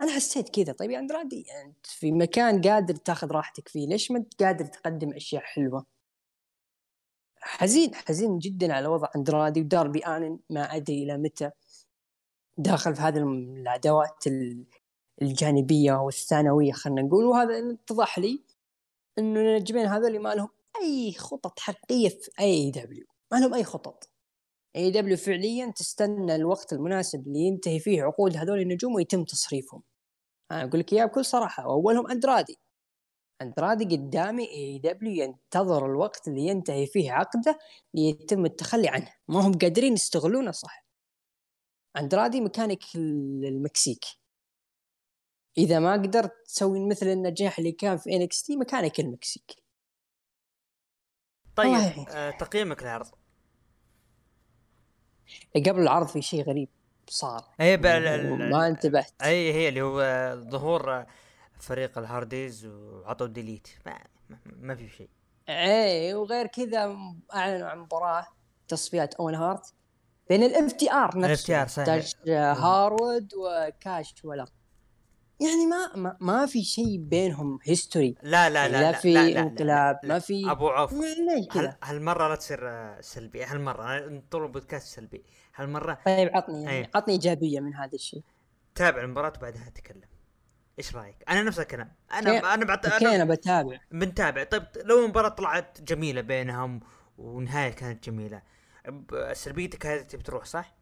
أنا 0.00 0.12
حسيت 0.12 0.48
كذا. 0.48 0.72
طيب 0.72 0.90
يا 0.90 0.98
اندرادي 0.98 1.46
انت 1.64 1.86
في 1.86 2.12
مكان 2.12 2.60
قادر 2.62 2.94
تاخذ 2.96 3.30
راحتك 3.30 3.68
فيه 3.68 3.88
ليش 3.88 4.10
ما 4.10 4.18
انت 4.18 4.42
قادر 4.42 4.64
تقدم 4.66 5.12
أشياء 5.12 5.42
حلوة؟ 5.42 5.86
حزين 7.40 7.94
حزين 7.94 8.38
جدا 8.38 8.72
على 8.74 8.88
وضع 8.88 9.08
اندرادي 9.16 9.60
وداربي 9.60 9.98
الن 10.00 10.38
ما 10.50 10.76
أدري 10.76 11.02
إلى 11.02 11.18
متى 11.18 11.50
داخل 12.58 12.94
في 12.96 13.02
هذه 13.02 13.18
العداوات 13.18 14.24
الجانبية 15.22 15.92
والثانوية 15.92 16.72
خلينا 16.72 17.02
نقول. 17.02 17.24
وهذا 17.24 17.72
اتضح 17.72 18.18
لي 18.18 18.42
إنه 19.18 19.40
النجمين 19.40 19.86
هذول 19.86 20.18
ما 20.20 20.34
لهم 20.34 20.48
أي 20.82 21.12
خطط 21.12 21.60
حقيقية 21.60 22.08
في 22.08 22.30
AEW 22.40 23.06
ما 23.32 23.36
لهم 23.38 23.54
أي 23.54 23.64
خطط. 23.64 24.10
AEW 24.76 25.16
فعليا 25.16 25.70
تستنى 25.76 26.34
الوقت 26.34 26.72
المناسب 26.72 27.26
اللي 27.26 27.38
ينتهي 27.40 27.78
فيه 27.80 28.02
عقود 28.02 28.36
هذول 28.36 28.60
النجوم 28.60 28.94
ويتم 28.94 29.24
تصريفهم. 29.24 29.82
أنا 30.50 30.64
أقول 30.64 30.80
لك 30.80 30.92
إياها 30.92 31.06
بكل 31.06 31.24
صراحة. 31.24 31.66
واولهم 31.66 32.10
أندرادي. 32.10 32.58
أندرادي 33.42 33.96
قدامي 33.96 34.50
AEW 34.50 35.24
ينتظر 35.24 35.86
الوقت 35.86 36.28
اللي 36.28 36.40
ينتهي 36.40 36.86
فيه 36.86 37.12
عقده 37.12 37.58
ليتم 37.94 38.44
التخلي 38.44 38.88
عنه. 38.88 39.14
ما 39.28 39.40
هم 39.40 39.58
قادرين 39.58 39.92
يستغلونه 39.92 40.50
صح. 40.50 40.86
أندرادي 41.96 42.40
ميكانيك 42.40 42.84
المكسيك. 42.94 44.04
إذا 45.58 45.78
ما 45.78 45.92
قدرت 45.92 46.32
تسوي 46.44 46.88
مثل 46.88 47.06
النجاح 47.06 47.58
اللي 47.58 47.72
كان 47.72 47.96
في 47.96 48.16
NXT 48.16 48.56
ميكانيك 48.56 49.00
المكسيك. 49.00 49.62
طيب 51.56 52.06
آه 52.10 52.30
تقييمك 52.30 52.82
للعرض. 52.82 53.10
قبل 55.56 55.80
العرض 55.80 56.06
في 56.06 56.22
شيء 56.22 56.42
غريب. 56.42 56.68
صار. 57.08 57.44
اي 57.60 57.76
ما 57.76 58.66
انتبهت. 58.66 59.22
اي 59.22 59.52
هي 59.52 59.68
اللي 59.68 59.82
هو 59.82 60.00
ظهور 60.50 61.04
فريق 61.60 61.98
الهارديز 61.98 62.66
وعطوا 62.66 63.26
delete 63.26 63.68
ما, 63.86 63.98
ما 64.46 64.74
في 64.74 64.88
شيء. 64.88 65.10
اي 65.48 66.14
وغير 66.14 66.46
كذا 66.46 66.96
أعلنوا 67.34 67.68
عن 67.68 67.78
مباراة 67.78 68.26
تصفيات 68.68 69.14
أوين 69.14 69.34
هارت 69.34 69.74
بين 70.28 70.42
ال 70.42 70.72
FTR 70.72 71.18
نفسه. 71.18 71.26
ال 71.26 71.42
FTR 71.44 71.68
صحيح. 71.68 72.64
هاروود 72.64 73.34
وكاش 73.34 74.14
ولا 74.24 74.46
يعني 75.40 75.66
ما 75.66 75.96
ما, 75.96 76.16
ما 76.20 76.46
في 76.46 76.64
شيء 76.64 76.98
بينهم 76.98 77.58
history 77.62 78.14
لا 78.22 78.50
لا 78.50 78.68
لا 78.68 78.80
لا 78.80 78.92
في 78.92 79.38
انقلاب 79.38 80.00
ما 80.04 80.18
في 80.18 80.50
أبو 80.50 80.68
عوف 80.68 80.94
هل 81.50 81.74
هالمرة 81.82 82.28
لا 82.28 82.34
تصير 82.34 82.60
سلبي 83.00 83.44
هالمرة 83.44 83.98
أنا 83.98 84.22
طول 84.30 84.44
البودكاست 84.44 84.96
سلبي 84.96 85.24
هالمرة 85.56 85.98
طيب 86.06 86.30
عطني 86.34 86.64
يعني 86.64 86.90
عطني 86.94 87.14
إيجابية 87.14 87.60
من 87.60 87.74
هذا 87.74 87.94
الشيء. 87.94 88.22
تابع 88.74 89.02
المباراة 89.02 89.32
وبعدها 89.38 89.68
تكلم 89.74 90.08
إيش 90.78 90.96
رأيك؟ 90.96 91.16
أنا 91.28 91.42
نفس 91.42 91.60
الكلام. 91.60 91.92
أنا. 92.12 92.54
أنا 92.54 92.64
بعت 92.64 92.86
أنا, 92.86 93.14
أنا 93.14 93.24
بتابع. 93.24 93.80
بنتابع. 93.90 94.44
طيب 94.44 94.62
لو 94.76 95.04
المباراة 95.04 95.28
طلعت 95.28 95.80
جميلة 95.80 96.20
بينهم 96.20 96.80
ونهاية 97.18 97.70
كانت 97.70 98.04
جميلة 98.10 98.42
سلبيتك 99.32 99.86
هذه 99.86 100.02
تبي 100.02 100.22
تروح 100.22 100.44
صح؟ 100.44 100.77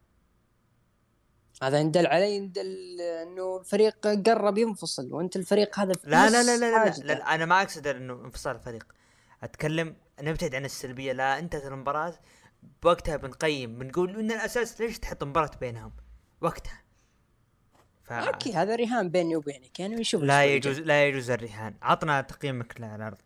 هذا 1.63 1.79
يندل 1.79 2.07
علي 2.07 2.35
يندل 2.35 3.01
إنه 3.01 3.57
الفريق 3.57 4.07
قرب 4.07 4.57
ينفصل 4.57 5.13
وأنت 5.13 5.35
الفريق 5.35 5.79
هذا 5.79 5.93
لا 6.03 6.29
لا 6.29 6.43
لا 6.43 6.57
لا, 6.57 6.85
لا, 6.85 6.89
لا, 6.89 7.13
لا 7.13 7.35
أنا 7.35 7.45
ما 7.45 7.61
أقصد 7.61 7.87
إنه 7.87 8.13
انفصال 8.13 8.55
الفريق. 8.55 8.85
أتكلم 9.43 9.95
نبتعد 10.21 10.55
عن 10.55 10.65
السلبية 10.65 11.13
لا 11.13 11.39
انتهت 11.39 11.65
المباراة 11.65 12.13
بوقتها 12.83 13.17
بنقيم 13.17 13.77
بنقول 13.77 14.19
إن 14.19 14.31
الأساس 14.31 14.81
ليش 14.81 14.99
تحط 14.99 15.23
مباراة 15.23 15.51
بينهم؟ 15.61 15.91
وقتها. 16.41 16.81
ف... 18.03 18.11
أوكي 18.11 18.53
هذا 18.53 18.75
رهان 18.75 19.09
بيني 19.09 19.35
وبينك 19.35 19.79
يعني 19.79 19.95
نشوف 19.95 20.21
لا 20.21 20.45
يجوز 20.45 20.79
لا 20.79 21.07
يجوز 21.07 21.29
الرهان 21.29 21.73
عطنا 21.81 22.21
تقييمك 22.21 22.81
للعرض 22.81 23.17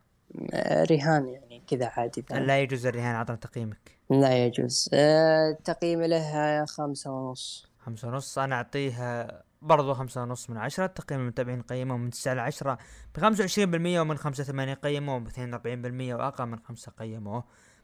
رهان 0.92 1.28
يعني 1.28 1.64
كذا 1.68 1.86
عادي 1.86 2.26
لا 2.32 2.62
يجوز 2.62 2.86
الرهان 2.86 3.16
عطنا 3.16 3.36
تقييمك. 3.36 3.98
لا 4.10 4.46
يجوز. 4.46 4.90
أه 4.94 5.58
تقييمي 5.66 6.08
له 6.08 6.66
خمسة 6.66 7.12
ونص. 7.12 7.71
خمسة 7.86 8.08
ونص. 8.08 8.38
أنا 8.38 8.56
أعطيها 8.56 9.44
برضو 9.62 9.94
خمسة 9.94 10.22
ونص 10.22 10.50
من 10.50 10.58
عشرة. 10.58 10.86
تقييم 10.88 11.22
المتابعين 11.22 11.62
قيموا 11.62 11.98
من 11.98 12.10
تسعة 12.10 12.34
لعشرة 12.34 12.78
بخمسة 13.16 13.42
وعشرين 13.42 13.72
بالمية 13.72 14.02
ومن 14.02 14.18
خمسة 14.18 14.44
ثمانية 14.44 14.74
قيموا 14.74 15.20
باثنين 15.20 15.54
وأربعين 15.54 15.82
بالمية 15.82 16.16
وأقل 16.16 16.46
من 16.46 16.60
خمسة 16.60 16.92
قيموا 16.92 17.42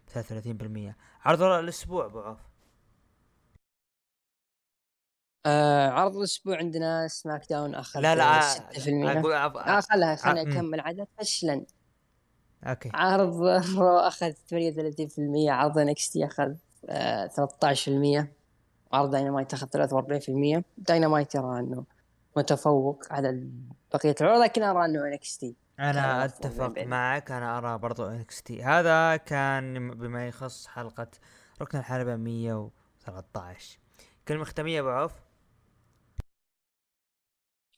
بثلاثة 0.07 0.27
وثلاثين 0.27 0.57
بالمية. 0.57 0.97
عرض 1.25 1.41
الأسبوع 1.43 2.05
أبو 2.05 2.19
عوف. 2.19 2.39
آه 5.45 5.89
عرض 5.89 6.17
الأسبوع 6.17 6.57
عندنا 6.57 7.07
SmackDown 7.07 7.75
أخذ 7.75 7.99
لا 7.99 8.15
لا 8.15 8.41
ستة 8.41 8.79
في 8.79 8.89
المية. 8.89 9.19
أقول 9.19 9.33
آه 9.33 9.79
خلها 9.81 10.15
خلنا 10.15 10.41
أكمل 10.41 10.79
عدد. 10.79 11.07
فشلة 11.19 11.65
okay. 12.63 12.91
عرض 12.93 13.35
Raw 13.77 13.97
أخذ 13.97 14.31
38% 14.31 15.49
عرض 15.49 15.77
NXT 15.77 16.17
أخذ 16.17 16.55
آه 16.89 17.27
13% 17.27 18.36
عرض 18.91 19.11
داينامايت 19.11 19.53
أخذ 19.53 19.67
43% 19.67 20.63
داينامايت 20.77 21.35
يرى 21.35 21.59
إنه 21.59 21.83
متفوق 22.37 23.03
على 23.11 23.49
بقية 23.93 24.15
العروض 24.21 24.43
لكن 24.43 24.63
أرى 24.63 24.85
إنه 24.85 25.07
NXT. 25.07 25.55
أنا 25.79 26.25
أتفق 26.25 26.79
معك 26.79 27.31
أنا 27.31 27.57
أرى 27.57 27.77
برضو 27.77 28.07
NXT. 28.07 28.63
هذا 28.63 29.17
كان 29.17 29.91
بما 29.91 30.27
يخص 30.27 30.67
حلقة 30.67 31.07
ركن 31.61 31.77
الحلبة 31.77 32.15
113 32.15 33.79
كلمة 34.27 34.43
ختامية 34.43 34.79
أبو 34.79 34.89
عوف. 34.89 35.11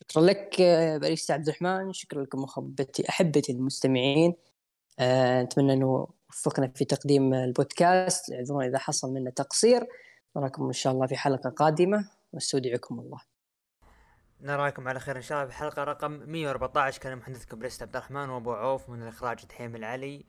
شكرا 0.10 0.24
لك 0.24 0.62
باريس 1.02 1.32
عبد 1.32 1.48
الرحمن. 1.48 1.94
شكرا 1.94 2.24
لكم 2.24 2.42
محبتي 2.42 3.10
أحبتي 3.10 3.52
المستمعين. 3.52 4.36
أه 5.00 5.42
نتمنى 5.42 5.74
إنه 5.74 6.08
وفقنا 6.30 6.68
في 6.68 6.86
تقديم 6.86 7.34
البودكاست. 7.34 8.32
اعذرونا 8.32 8.68
إذا 8.68 8.78
حصل 8.78 9.14
منا 9.14 9.30
تقصير. 9.30 9.88
نراكم 10.36 10.66
إن 10.66 10.74
شاء 10.74 10.94
الله 10.94 11.08
في 11.08 11.18
حلقة 11.18 11.50
قادمة. 11.50 12.10
واستودعكم 12.34 13.00
الله. 13.00 13.22
نراكم 14.42 14.88
على 14.88 15.00
خير 15.00 15.18
إن 15.18 15.22
شاء 15.22 15.38
الله 15.38 15.52
في 15.52 15.58
حلقة. 15.58 15.84
رقم 15.84 16.12
114 16.12 17.02
كان 17.02 17.18
محدثكم 17.18 17.60
بريست 17.60 17.84
عبد 17.84 17.96
الرحمن 17.96 18.30
وأبو 18.30 18.54
عوف 18.54 18.90
من 18.90 19.04
الإخراج 19.04 19.46
دحيم 19.46 19.76
العلي. 19.76 20.26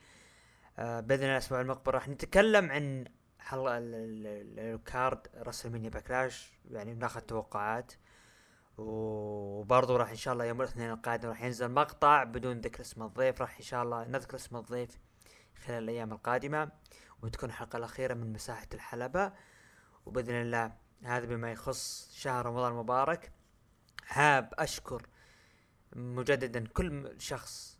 آه 0.78 1.00
بإذن 1.00 1.22
الله 1.22 1.32
الأسبوع 1.32 1.60
المقبل 1.60 1.94
راح 1.94 2.08
نتكلم 2.08 2.70
عن 2.70 3.04
الكارد 3.52 5.26
رسلمينيا 5.36 5.90
باكلاش 5.90 6.52
يعني 6.70 6.94
ناخذ 6.94 7.20
توقعات. 7.20 7.92
وبرضه 8.78 9.96
راح 9.96 10.10
إن 10.10 10.16
شاء 10.16 10.34
الله 10.34 10.44
يوم 10.44 10.62
الاثنين 10.62 10.90
القادم 10.90 11.28
راح 11.28 11.42
ينزل 11.42 11.70
مقطع 11.70 12.24
بدون 12.24 12.60
ذكر 12.60 12.80
اسم 12.80 13.02
الضيف. 13.02 13.40
راح 13.40 13.56
إن 13.56 13.62
شاء 13.62 13.82
الله 13.82 14.04
نذكر 14.04 14.36
اسم 14.36 14.56
الضيف 14.56 14.98
خلال 15.64 15.82
الأيام 15.82 16.12
القادمة 16.12 16.70
وتكون 17.22 17.48
الحلقة 17.48 17.76
الأخيرة 17.76 18.14
من 18.14 18.32
مساحة 18.32 18.68
الحلبة. 18.74 19.32
وبإذن 20.10 20.34
الله 20.34 20.72
هذا 21.02 21.26
بما 21.26 21.52
يخص 21.52 22.10
شهر 22.12 22.46
رمضان 22.46 22.72
المبارك. 22.72 23.32
حاب 24.04 24.54
أشكر 24.58 25.06
مجددا 25.96 26.66
كل 26.66 27.14
شخص 27.18 27.78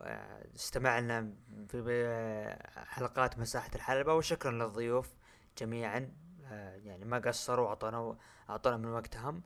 آه، 0.00 0.46
استمع 0.54 0.98
لنا 0.98 1.32
في 1.68 2.56
حلقات 2.76 3.38
مساحة 3.38 3.70
الحلبة 3.74 4.14
وشكرا 4.14 4.50
للضيوف 4.50 5.14
جميعا. 5.58 6.12
آه، 6.44 6.76
يعني 6.76 7.04
ما 7.04 7.18
قصروا 7.18 7.66
واعطونا 7.66 8.16
أعطونا 8.50 8.76
من 8.76 8.88
وقتهم. 8.88 9.42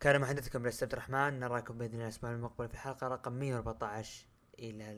كان 0.00 0.20
محدثكم 0.20 0.66
عبد 0.66 0.92
الرحمن. 0.92 1.40
نراكم 1.40 1.78
بإذن 1.78 1.92
الله 1.92 2.04
الأسبوع 2.04 2.30
المقبل 2.30 2.68
في 2.68 2.78
حلقة 2.78 3.08
رقم 3.08 3.32
114 3.32 4.26
إلى 4.58 4.96